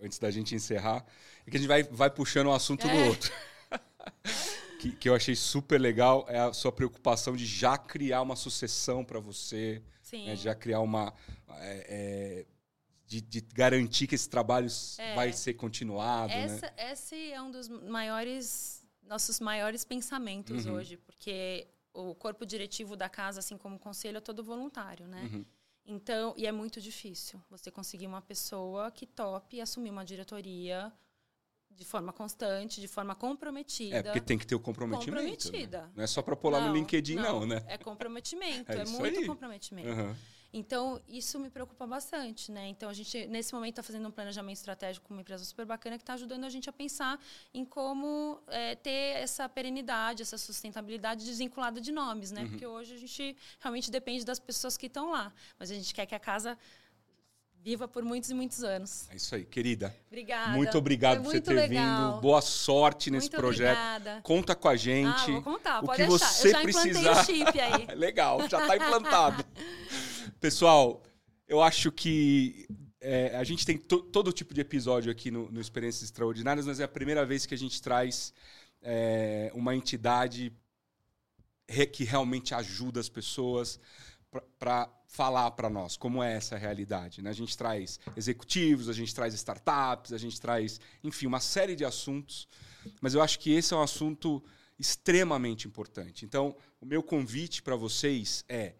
antes 0.00 0.18
da 0.18 0.30
gente 0.30 0.54
encerrar, 0.54 1.04
é 1.46 1.50
que 1.50 1.56
a 1.56 1.60
gente 1.60 1.68
vai, 1.68 1.82
vai 1.82 2.10
puxando 2.10 2.48
um 2.48 2.52
assunto 2.52 2.86
no 2.86 2.92
É. 2.92 3.08
outro. 3.08 3.32
que, 4.78 4.92
que 4.92 5.08
eu 5.08 5.14
achei 5.14 5.34
super 5.34 5.80
legal 5.80 6.26
é 6.28 6.38
a 6.38 6.52
sua 6.52 6.72
preocupação 6.72 7.34
de 7.34 7.46
já 7.46 7.78
criar 7.78 8.20
uma 8.20 8.36
sucessão 8.36 9.04
para 9.04 9.18
você, 9.20 9.82
Sim. 10.02 10.26
Né? 10.26 10.36
Já 10.36 10.54
criar 10.54 10.80
uma. 10.80 11.14
É, 11.60 11.86
é, 11.88 12.46
de, 13.06 13.20
de, 13.20 13.40
garantir 13.40 14.06
que 14.06 14.14
esse 14.14 14.28
trabalho 14.28 14.68
é. 14.98 15.14
vai 15.14 15.32
ser 15.32 15.54
continuado. 15.54 16.28
Né? 16.28 16.44
Essa, 16.44 16.66
né? 16.66 16.92
Esse 16.92 17.32
é 17.32 17.40
um 17.40 17.50
dos 17.50 17.68
maiores. 17.68 18.81
Nossos 19.12 19.40
maiores 19.40 19.84
pensamentos 19.84 20.64
uhum. 20.64 20.72
hoje, 20.72 20.96
porque 20.96 21.68
o 21.92 22.14
corpo 22.14 22.46
diretivo 22.46 22.96
da 22.96 23.10
casa, 23.10 23.40
assim 23.40 23.58
como 23.58 23.76
o 23.76 23.78
conselho, 23.78 24.16
é 24.16 24.20
todo 24.22 24.42
voluntário, 24.42 25.06
né? 25.06 25.28
Uhum. 25.30 25.44
Então, 25.84 26.32
e 26.34 26.46
é 26.46 26.52
muito 26.52 26.80
difícil 26.80 27.38
você 27.50 27.70
conseguir 27.70 28.06
uma 28.06 28.22
pessoa 28.22 28.90
que 28.90 29.04
tope 29.04 29.60
assumir 29.60 29.90
uma 29.90 30.02
diretoria 30.02 30.90
de 31.70 31.84
forma 31.84 32.10
constante, 32.10 32.80
de 32.80 32.88
forma 32.88 33.14
comprometida. 33.14 33.96
É, 33.96 34.02
porque 34.02 34.20
tem 34.22 34.38
que 34.38 34.46
ter 34.46 34.54
o 34.54 34.60
comprometimento. 34.60 35.22
Né? 35.22 35.30
Comprometida. 35.30 35.82
Né? 35.82 35.92
Não 35.96 36.04
é 36.04 36.06
só 36.06 36.22
para 36.22 36.34
pular 36.34 36.60
não, 36.60 36.68
no 36.68 36.74
LinkedIn, 36.74 37.16
não, 37.16 37.40
não, 37.40 37.46
né? 37.46 37.62
É 37.66 37.76
comprometimento, 37.76 38.72
é, 38.72 38.80
é 38.80 38.84
muito 38.86 39.18
aí. 39.18 39.26
comprometimento. 39.26 39.90
Uhum. 39.90 40.16
Então, 40.52 41.00
isso 41.08 41.38
me 41.38 41.48
preocupa 41.48 41.86
bastante, 41.86 42.52
né? 42.52 42.68
Então, 42.68 42.88
a 42.88 42.92
gente, 42.92 43.26
nesse 43.26 43.54
momento, 43.54 43.70
está 43.70 43.82
fazendo 43.82 44.06
um 44.06 44.10
planejamento 44.10 44.56
estratégico 44.56 45.08
com 45.08 45.14
uma 45.14 45.22
empresa 45.22 45.44
super 45.44 45.64
bacana 45.64 45.96
que 45.96 46.02
está 46.02 46.12
ajudando 46.14 46.44
a 46.44 46.50
gente 46.50 46.68
a 46.68 46.72
pensar 46.72 47.18
em 47.54 47.64
como 47.64 48.38
é, 48.48 48.74
ter 48.74 49.16
essa 49.16 49.48
perenidade, 49.48 50.22
essa 50.22 50.36
sustentabilidade 50.36 51.24
desvinculada 51.24 51.80
de 51.80 51.90
nomes, 51.90 52.30
né? 52.32 52.42
Uhum. 52.42 52.48
Porque 52.50 52.66
hoje 52.66 52.94
a 52.94 52.98
gente 52.98 53.36
realmente 53.60 53.90
depende 53.90 54.24
das 54.26 54.38
pessoas 54.38 54.76
que 54.76 54.86
estão 54.86 55.10
lá. 55.10 55.32
Mas 55.58 55.70
a 55.70 55.74
gente 55.74 55.94
quer 55.94 56.04
que 56.04 56.14
a 56.14 56.20
casa 56.20 56.58
viva 57.62 57.86
por 57.86 58.02
muitos 58.02 58.28
e 58.28 58.34
muitos 58.34 58.64
anos. 58.64 59.08
É 59.10 59.16
isso 59.16 59.34
aí, 59.34 59.44
querida. 59.44 59.94
Obrigada. 60.08 60.50
Muito 60.50 60.76
obrigado 60.76 61.22
Foi 61.22 61.24
por 61.24 61.30
você 61.32 61.40
ter 61.40 61.54
legal. 61.54 62.12
vindo. 62.12 62.20
Boa 62.20 62.40
sorte 62.40 63.10
nesse 63.10 63.30
muito 63.30 63.36
projeto. 63.36 63.78
Obrigada. 63.78 64.20
Conta 64.22 64.54
com 64.56 64.68
a 64.68 64.76
gente. 64.76 65.30
Ah, 65.30 65.32
vou 65.32 65.42
contar, 65.42 65.80
o 65.80 65.86
pode 65.86 66.02
que 66.02 66.08
deixar. 66.08 66.26
você 66.26 66.48
Eu 66.48 66.52
já 66.52 66.62
precisar. 66.62 67.12
o 67.12 67.24
chip 67.24 67.60
aí. 67.60 67.86
legal, 67.94 68.48
já 68.48 68.60
está 68.60 68.76
implantado. 68.76 69.44
Pessoal, 70.40 71.02
eu 71.46 71.62
acho 71.62 71.92
que 71.92 72.66
é, 73.00 73.36
a 73.36 73.44
gente 73.44 73.64
tem 73.64 73.78
to, 73.78 74.02
todo 74.02 74.32
tipo 74.32 74.52
de 74.52 74.60
episódio 74.60 75.10
aqui 75.10 75.30
no, 75.30 75.50
no, 75.50 75.60
Experiências 75.60 76.02
Extraordinárias, 76.02 76.66
mas 76.66 76.80
é 76.80 76.84
a 76.84 76.88
primeira 76.88 77.24
vez 77.24 77.46
que 77.46 77.54
a 77.54 77.58
gente 77.58 77.80
traz 77.80 78.34
é, 78.82 79.52
uma 79.54 79.74
entidade 79.76 80.52
re, 81.68 81.86
que 81.86 82.02
realmente 82.02 82.54
ajuda 82.54 82.98
as 82.98 83.08
pessoas 83.08 83.78
para 84.58 84.88
falar 85.06 85.50
para 85.50 85.68
nós 85.68 85.96
como 85.96 86.22
é 86.22 86.34
essa 86.34 86.56
realidade. 86.56 87.20
Né? 87.20 87.30
A 87.30 87.34
gente 87.34 87.56
traz 87.56 88.00
executivos, 88.16 88.88
a 88.88 88.92
gente 88.92 89.14
traz 89.14 89.34
startups, 89.34 90.12
a 90.12 90.18
gente 90.18 90.40
traz, 90.40 90.80
enfim, 91.04 91.26
uma 91.26 91.40
série 91.40 91.76
de 91.76 91.84
assuntos, 91.84 92.48
mas 93.00 93.14
eu 93.14 93.22
acho 93.22 93.38
que 93.38 93.52
esse 93.52 93.74
é 93.74 93.76
um 93.76 93.82
assunto 93.82 94.42
extremamente 94.78 95.68
importante. 95.68 96.24
Então, 96.24 96.56
o 96.80 96.86
meu 96.86 97.02
convite 97.02 97.62
para 97.62 97.76
vocês 97.76 98.44
é 98.48 98.74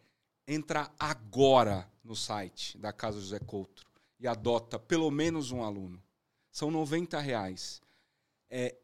entra 0.47 0.91
agora 0.99 1.89
no 2.03 2.17
site 2.17 2.77
da 2.79 2.93
Casa 2.93 3.21
José 3.21 3.39
Coutro 3.39 3.87
e 4.19 4.27
adota 4.27 4.79
pelo 4.79 5.11
menos 5.11 5.51
um 5.51 5.63
aluno. 5.63 6.03
São 6.51 6.71
90 6.71 7.19
reais. 7.21 7.81
É, 8.51 8.77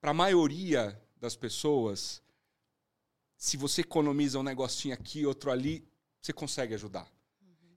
para 0.00 0.12
a 0.12 0.14
maioria 0.14 1.00
das 1.18 1.36
pessoas, 1.36 2.22
se 3.40 3.56
você 3.56 3.80
economiza 3.80 4.38
um 4.38 4.42
negocinho 4.42 4.92
aqui, 4.92 5.24
outro 5.24 5.50
ali, 5.50 5.82
você 6.20 6.30
consegue 6.30 6.74
ajudar. 6.74 7.10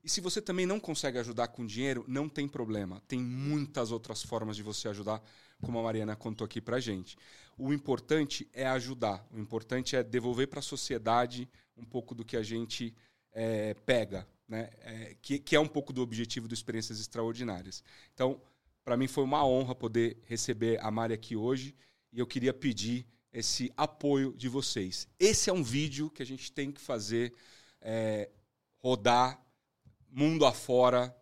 E 0.04 0.10
se 0.10 0.20
você 0.20 0.42
também 0.42 0.66
não 0.66 0.78
consegue 0.78 1.16
ajudar 1.16 1.48
com 1.48 1.64
dinheiro, 1.64 2.04
não 2.06 2.28
tem 2.28 2.46
problema. 2.46 3.02
Tem 3.08 3.18
muitas 3.18 3.90
outras 3.90 4.22
formas 4.22 4.56
de 4.56 4.62
você 4.62 4.88
ajudar, 4.88 5.22
como 5.62 5.78
a 5.78 5.82
Mariana 5.82 6.14
contou 6.14 6.44
aqui 6.44 6.60
pra 6.60 6.80
gente. 6.80 7.16
O 7.56 7.72
importante 7.72 8.46
é 8.52 8.66
ajudar. 8.66 9.26
O 9.32 9.38
importante 9.38 9.96
é 9.96 10.02
devolver 10.02 10.48
para 10.48 10.58
a 10.58 10.62
sociedade 10.62 11.48
um 11.74 11.84
pouco 11.84 12.14
do 12.14 12.26
que 12.26 12.36
a 12.36 12.42
gente 12.42 12.94
é, 13.32 13.72
pega, 13.72 14.28
né? 14.46 14.68
É, 14.82 15.16
que, 15.22 15.38
que 15.38 15.56
é 15.56 15.60
um 15.60 15.66
pouco 15.66 15.94
do 15.94 16.02
objetivo 16.02 16.46
do 16.46 16.52
Experiências 16.52 17.00
Extraordinárias. 17.00 17.82
Então, 18.12 18.38
para 18.84 18.98
mim 18.98 19.06
foi 19.06 19.24
uma 19.24 19.42
honra 19.46 19.74
poder 19.74 20.18
receber 20.26 20.78
a 20.82 20.90
Mari 20.90 21.14
aqui 21.14 21.34
hoje 21.34 21.74
e 22.12 22.18
eu 22.18 22.26
queria 22.26 22.52
pedir 22.52 23.06
esse 23.34 23.72
apoio 23.76 24.32
de 24.34 24.48
vocês. 24.48 25.08
Esse 25.18 25.50
é 25.50 25.52
um 25.52 25.62
vídeo 25.62 26.08
que 26.08 26.22
a 26.22 26.26
gente 26.26 26.52
tem 26.52 26.70
que 26.70 26.80
fazer 26.80 27.34
é, 27.80 28.30
rodar 28.78 29.44
mundo 30.10 30.46
afora, 30.46 31.14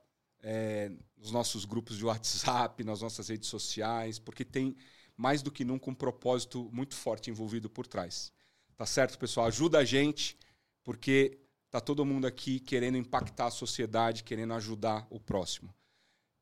é, 0.43 0.93
nos 1.17 1.31
nossos 1.31 1.65
grupos 1.65 1.97
de 1.97 2.05
WhatsApp, 2.05 2.85
nas 2.85 3.01
nossas 3.01 3.29
redes 3.29 3.49
sociais, 3.49 4.19
porque 4.19 4.45
tem 4.45 4.77
mais 5.17 5.41
do 5.43 5.51
que 5.51 5.65
nunca 5.65 5.91
um 5.91 5.95
propósito 5.95 6.69
muito 6.73 6.95
forte 6.95 7.31
envolvido 7.31 7.71
por 7.71 7.87
trás. 7.87 8.33
Tá 8.77 8.85
certo, 8.85 9.19
pessoal? 9.19 9.47
Ajuda 9.47 9.79
a 9.79 9.85
gente, 9.85 10.37
porque 10.83 11.39
tá 11.71 11.81
todo 11.81 12.05
mundo 12.05 12.27
aqui 12.27 12.61
querendo 12.61 12.99
impactar 12.99 13.47
a 13.47 13.51
sociedade, 13.51 14.25
querendo 14.25 14.53
ajudar 14.55 15.07
o 15.09 15.19
próximo. 15.19 15.75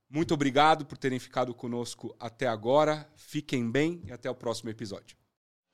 Muito 0.08 0.34
obrigado 0.34 0.84
por 0.84 0.98
terem 0.98 1.20
ficado 1.20 1.54
conosco 1.54 2.16
até 2.18 2.48
agora. 2.48 3.08
Fiquem 3.14 3.70
bem 3.70 4.02
e 4.04 4.10
até 4.10 4.28
o 4.28 4.34
próximo 4.34 4.70
episódio. 4.70 5.19